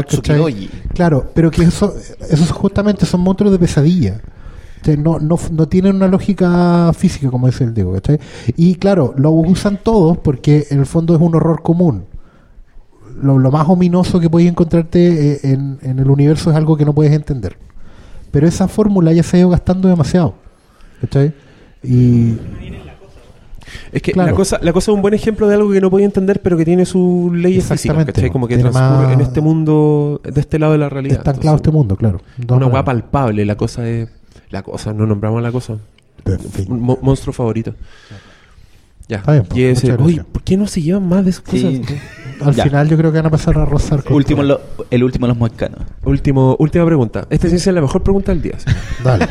[0.94, 1.94] Claro, pero que eso,
[2.30, 4.20] esos justamente son monstruos de pesadilla.
[4.98, 7.93] No, no, no tienen una lógica física, como dice el Diego.
[7.94, 8.20] ¿cachai?
[8.56, 12.05] Y claro, lo usan todos porque en el fondo es un horror común
[13.20, 16.84] lo, lo más ominoso que puedes encontrarte eh, en, en el universo es algo que
[16.84, 17.56] no puedes entender.
[18.30, 20.34] Pero esa fórmula ya se ha ido gastando demasiado.
[21.01, 21.34] ¿Cachai?
[21.87, 22.39] Y.
[23.93, 24.31] Es que Claro.
[24.31, 26.57] la, cosa, la cosa es un buen ejemplo de algo que no podía entender, pero
[26.57, 28.31] que tiene sus leyes físicas, Exactamente, ¿cachai?
[28.31, 31.19] Como que transcurre en este mundo, de este lado de la realidad.
[31.19, 32.21] Está anclado este mundo, claro.
[32.37, 34.09] Dos una hueá palpable, la cosa es...
[34.51, 35.77] La cosa, no nombramos la cosa.
[36.69, 37.75] Monstruo favorito.
[39.09, 39.19] Ya.
[39.19, 40.27] Está bien, pues, y ese, muchas uy, gracias.
[40.33, 41.62] ¿por qué no se llevan más de esas Sí.
[41.62, 41.99] cosas?
[42.41, 42.65] Al Ya.
[42.65, 44.61] final yo creo que van a pasar a rozar con Último, todo.
[44.78, 45.81] lo- el último de los moicanos.
[46.05, 47.27] Último, última pregunta.
[47.31, 48.59] Esta sí es la mejor pregunta del día.
[48.59, 48.66] sí.
[49.05, 49.27] Dale.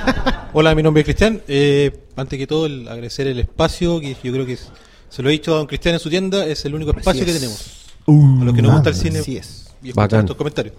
[0.53, 1.41] Hola, mi nombre es Cristian.
[1.47, 4.69] Eh, antes que todo, el agradecer el espacio, que yo creo que es-
[5.10, 7.34] se lo he dicho a don Cristian en su tienda, es el único espacio que
[7.34, 7.85] tenemos.
[8.07, 9.68] Uh, a los que nos gusta el cine Así es.
[9.84, 10.19] y escuchar Bacán.
[10.22, 10.73] estos comentarios.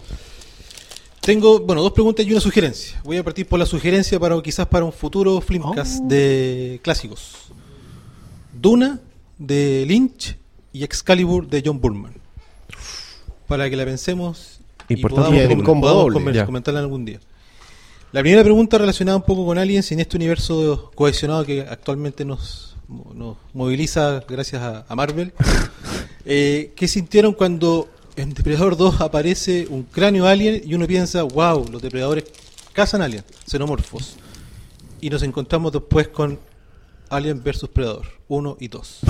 [1.20, 3.00] Tengo, bueno, dos preguntas y una sugerencia.
[3.04, 6.08] Voy a partir por la sugerencia para quizás para un futuro Flimcast Oh.
[6.08, 7.32] de clásicos.
[8.60, 9.00] Duna
[9.38, 10.36] de Lynch
[10.72, 12.12] y Excalibur de John Burman.
[13.46, 15.30] Para que la pensemos y Importante.
[15.30, 16.44] podamos, Y com- combo podamos doble.
[16.44, 17.20] comentarla algún día.
[18.12, 22.24] La primera pregunta relacionada un poco con Aliens y en este universo cohesionado que actualmente
[22.24, 22.76] nos,
[23.14, 25.32] nos moviliza gracias a, a Marvel.
[26.28, 31.68] Eh, ¿Qué sintieron cuando en Depredador 2 aparece un cráneo alien y uno piensa, wow,
[31.70, 32.24] los depredadores
[32.72, 34.16] cazan aliens, xenomorfos?
[35.00, 36.36] Y nos encontramos después con
[37.10, 39.00] Alien versus Predador 1 y 2.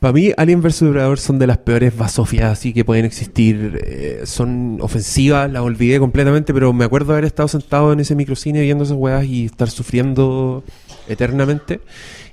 [0.00, 0.80] Para mí, Alien vs.
[0.80, 3.80] Depredador son de las peores basofias así que pueden existir.
[3.84, 8.60] Eh, son ofensivas, las olvidé completamente, pero me acuerdo haber estado sentado en ese microcine
[8.60, 10.62] viendo esas weas y estar sufriendo
[11.08, 11.80] eternamente.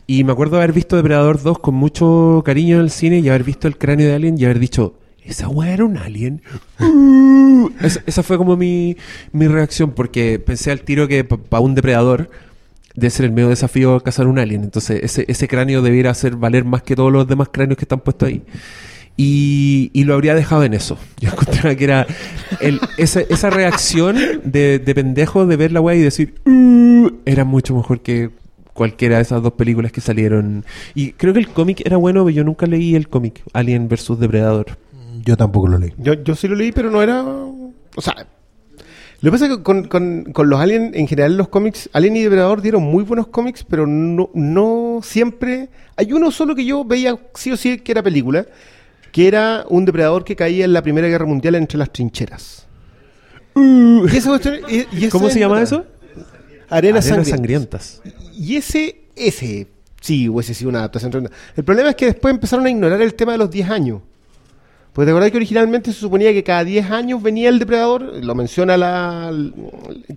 [0.05, 3.43] Y me acuerdo haber visto Depredador 2 con mucho cariño en el cine y haber
[3.43, 6.41] visto el cráneo de Alien y haber dicho, ¿esa wea era un alien?
[6.79, 8.97] Uh, esa, esa fue como mi,
[9.31, 12.29] mi reacción, porque pensé al tiro que para un depredador
[12.95, 14.63] debe ser el medio desafío cazar un alien.
[14.63, 17.99] Entonces, ese, ese cráneo debiera hacer valer más que todos los demás cráneos que están
[18.01, 18.41] puestos ahí.
[19.15, 20.97] y, y lo habría dejado en eso.
[21.19, 22.07] Yo encontraba que era
[22.61, 27.43] el- esa, esa reacción de, de pendejo de ver la weá y decir, "Uh", era
[27.45, 28.29] mucho mejor que
[28.73, 30.65] cualquiera de esas dos películas que salieron.
[30.95, 34.19] Y creo que el cómic era bueno, pero yo nunca leí el cómic, Alien vs
[34.19, 34.65] Depredador.
[35.23, 35.93] Yo tampoco lo leí.
[35.97, 37.23] Yo, yo sí lo leí, pero no era.
[37.23, 38.27] O sea.
[39.23, 42.17] Lo que pasa es que con, con- con los Alien, en general, los cómics, Alien
[42.17, 45.69] y Depredador dieron muy buenos cómics, pero no, no siempre.
[45.95, 48.45] Hay uno solo que yo veía sí o sí que era película,
[49.13, 52.67] que era un depredador que caía en la Primera Guerra Mundial entre las trincheras.
[54.11, 54.35] Y esa
[54.69, 55.85] y- ¿Cómo se llama eso?
[56.69, 58.01] Arenas, Arenas sangrientas.
[58.37, 59.67] Y ese, ese,
[60.01, 61.35] sí, hubiese sido una adaptación tremenda.
[61.55, 64.01] El problema es que después empezaron a ignorar el tema de los 10 años.
[64.93, 68.35] Porque te acordás que originalmente se suponía que cada 10 años venía el depredador, lo
[68.35, 69.33] menciona la,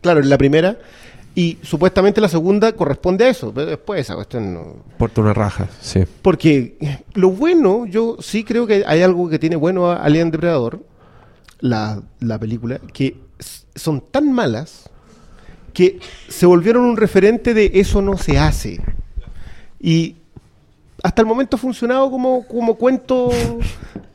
[0.03, 0.77] claro, en la primera,
[1.35, 4.77] y supuestamente la segunda corresponde a eso, pero después esa cuestión no.
[4.99, 6.05] Porta una raja, sí.
[6.21, 6.77] Porque
[7.15, 10.85] lo bueno, yo sí creo que hay algo que tiene bueno a Alien Depredador,
[11.61, 13.17] la, la película, que
[13.75, 14.91] son tan malas
[15.73, 18.81] que se volvieron un referente de eso no se hace.
[19.79, 20.17] Y
[21.07, 23.31] hasta el momento ha funcionado como, como cuento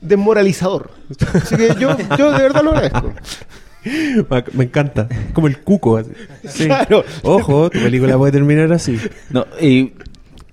[0.02, 0.92] desmoralizador.
[1.34, 3.14] Así que yo, yo de verdad lo agradezco.
[4.54, 5.08] Me- encanta.
[5.34, 5.98] Como el cuco.
[5.98, 6.12] así.
[6.48, 6.66] Sí.
[6.66, 7.04] Claro.
[7.24, 8.98] Ojo, tu película puede terminar así.
[9.30, 9.94] No, y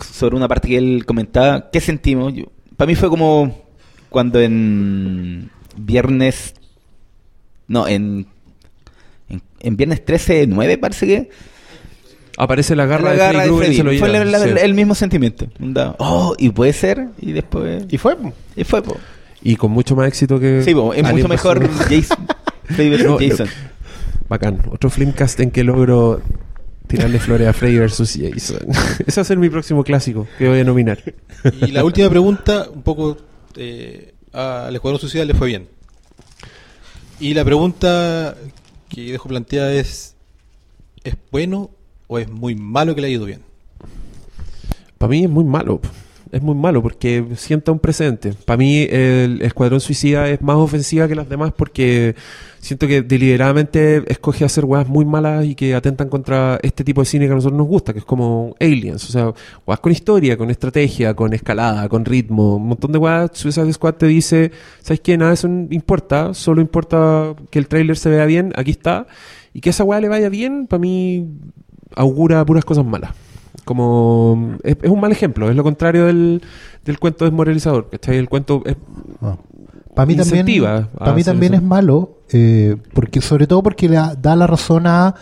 [0.01, 2.33] sobre una parte que él comentaba, ¿qué sentimos?
[2.35, 2.45] Yo-
[2.77, 3.65] para mí fue como
[4.09, 6.55] cuando en viernes,
[7.67, 8.27] no, en,
[9.29, 11.31] en, en viernes 13-9 parece que...
[12.41, 13.99] Aparece la garra La de garra Freddy Krueger y se lo Freddy.
[13.99, 14.65] Fue lleva, la- la- sí.
[14.65, 15.49] el mismo sentimiento.
[15.99, 17.85] Oh, y puede ser, y después...
[17.91, 18.17] Y fue.
[18.55, 18.97] Y fue, po.
[19.43, 20.63] Y con mucho más éxito que.
[20.65, 21.69] Sí, po, es Alien mucho mejor.
[21.89, 22.27] Jason.
[22.65, 23.05] Freddy vs.
[23.05, 23.49] No, Jason.
[24.29, 24.63] Bacán.
[24.71, 26.21] Otro Flimcast en que logro
[26.87, 28.19] tirarle flores a Freddy vs.
[28.21, 28.59] Jason.
[29.07, 30.99] Ese va a ser mi próximo clásico que voy a nominar.
[31.63, 33.17] Y la última pregunta, un poco
[33.57, 35.69] eh, al Escuadrón Suicida le fue bien.
[37.21, 38.37] Y la pregunta
[38.89, 40.15] que dejo planteada es:
[41.05, 41.71] ¿es bueno
[42.09, 43.41] o es muy malo que le haya ido bien?
[44.99, 45.81] Para mí es muy malo.
[46.31, 48.35] Es muy malo porque sienta un precedente.
[48.45, 52.17] Para mí el Escuadrón Suicida es más ofensiva que las demás porque
[52.61, 57.07] siento que deliberadamente escoge hacer weas muy malas y que atentan contra este tipo de
[57.07, 59.09] cine que a nosotros nos gusta, que es como Aliens.
[59.09, 59.33] O sea,
[59.67, 63.31] weas con historia, con estrategia, con escalada, con ritmo, un montón de weas.
[63.33, 64.51] Suicide Squad te dice,
[64.83, 65.17] ¿sabes qué?
[65.17, 69.07] Nada eso importa, solo importa que el tráiler se vea bien, aquí está.
[69.55, 71.27] Y que esa wea le vaya bien, para mí
[71.97, 73.11] augura puras cosas malas.
[73.65, 76.43] Como es, es un mal ejemplo, es lo contrario del,
[76.85, 78.17] del cuento desmoralizador, ¿cachai?
[78.17, 78.77] El cuento es,
[79.95, 80.47] Para mí también,
[80.97, 81.63] para mí también eso.
[81.63, 85.15] es malo, eh, porque sobre todo porque le da- da la razón a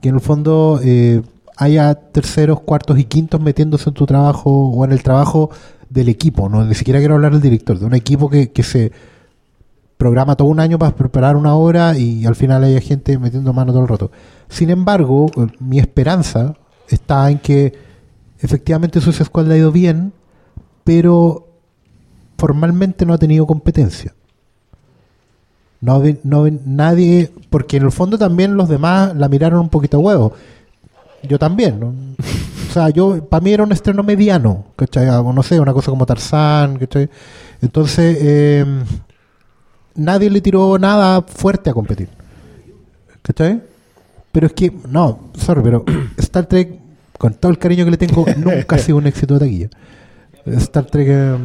[0.00, 1.22] que en el fondo eh,
[1.56, 5.50] haya terceros, cuartos y quintos metiéndose en tu trabajo o en el trabajo
[5.90, 8.90] del equipo, no ni siquiera quiero hablar del director, de un equipo que, que se
[10.02, 13.70] programa todo un año para preparar una obra y al final haya gente metiendo mano
[13.70, 14.10] todo el rato.
[14.48, 16.56] Sin embargo, eh, mi esperanza
[16.88, 17.72] está en que
[18.40, 20.12] efectivamente Suicide Squad ha ido bien,
[20.82, 21.46] pero
[22.36, 24.12] formalmente no ha tenido competencia.
[25.80, 30.00] No, no nadie, porque en el fondo también los demás la miraron un poquito a
[30.00, 30.32] huevo.
[31.22, 32.16] Yo también.
[32.68, 35.06] O sea, yo para mí era un estreno mediano, ¿cachai?
[35.06, 37.08] No sé, una cosa como Tarzán, ¿cachai?
[37.60, 38.64] Entonces, eh,
[39.94, 42.08] nadie le tiró nada fuerte a competir.
[43.22, 43.62] ¿Cachai?
[44.32, 45.84] Pero es que, no, sorry, pero
[46.16, 46.78] Star Trek,
[47.18, 49.68] con todo el cariño que le tengo, nunca ha sido un éxito de taquilla.
[50.46, 51.36] Star Trek, eh,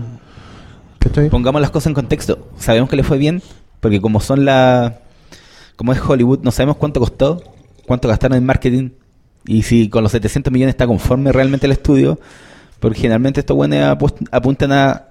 [0.99, 1.29] ¿cachai?
[1.29, 2.47] Pongamos las cosas en contexto.
[2.57, 3.41] Sabemos que le fue bien,
[3.79, 4.99] porque como son la.
[5.75, 7.43] Como es Hollywood, no sabemos cuánto costó,
[7.85, 8.89] cuánto gastaron en marketing,
[9.45, 12.19] y si con los 700 millones está conforme realmente el estudio,
[12.79, 15.06] porque generalmente estos buenos apu- apuntan a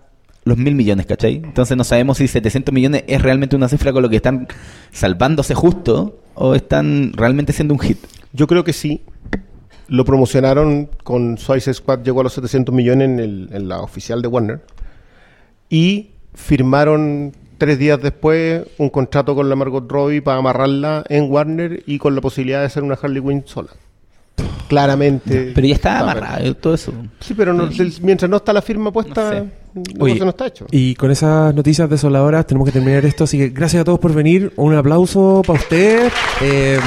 [0.47, 1.35] los mil millones, ¿cachai?
[1.45, 4.49] Entonces no sabemos si 700 millones es realmente una cifra con lo que están
[4.93, 7.99] salvándose justo o están realmente siendo un hit.
[8.33, 9.03] Yo creo que sí.
[9.89, 14.23] Lo promocionaron con Suicide Squad, llegó a los 700 millones en, el- en la oficial
[14.23, 14.61] de Warner.
[15.69, 21.83] Y firmaron tres días después un contrato con la Margot Robbie para amarrarla en Warner
[21.87, 23.71] y con la posibilidad de hacer una Harley Quinn sola.
[24.69, 25.53] Claramente.
[25.55, 26.93] Pero ya está pero- todo eso.
[27.21, 27.69] Sí, pero no-
[28.03, 29.47] mientras no está la firma puesta,
[29.99, 30.67] Oye, no está hecho.
[30.71, 34.13] y con esas noticias desoladoras tenemos que terminar esto, así que gracias a todos por
[34.13, 34.53] venir.
[34.57, 36.13] Un aplauso para ustedes.
[36.43, 36.79] Eh,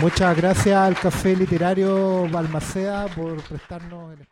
[0.00, 4.18] Muchas gracias al Café Literario Balmaceda por prestarnos el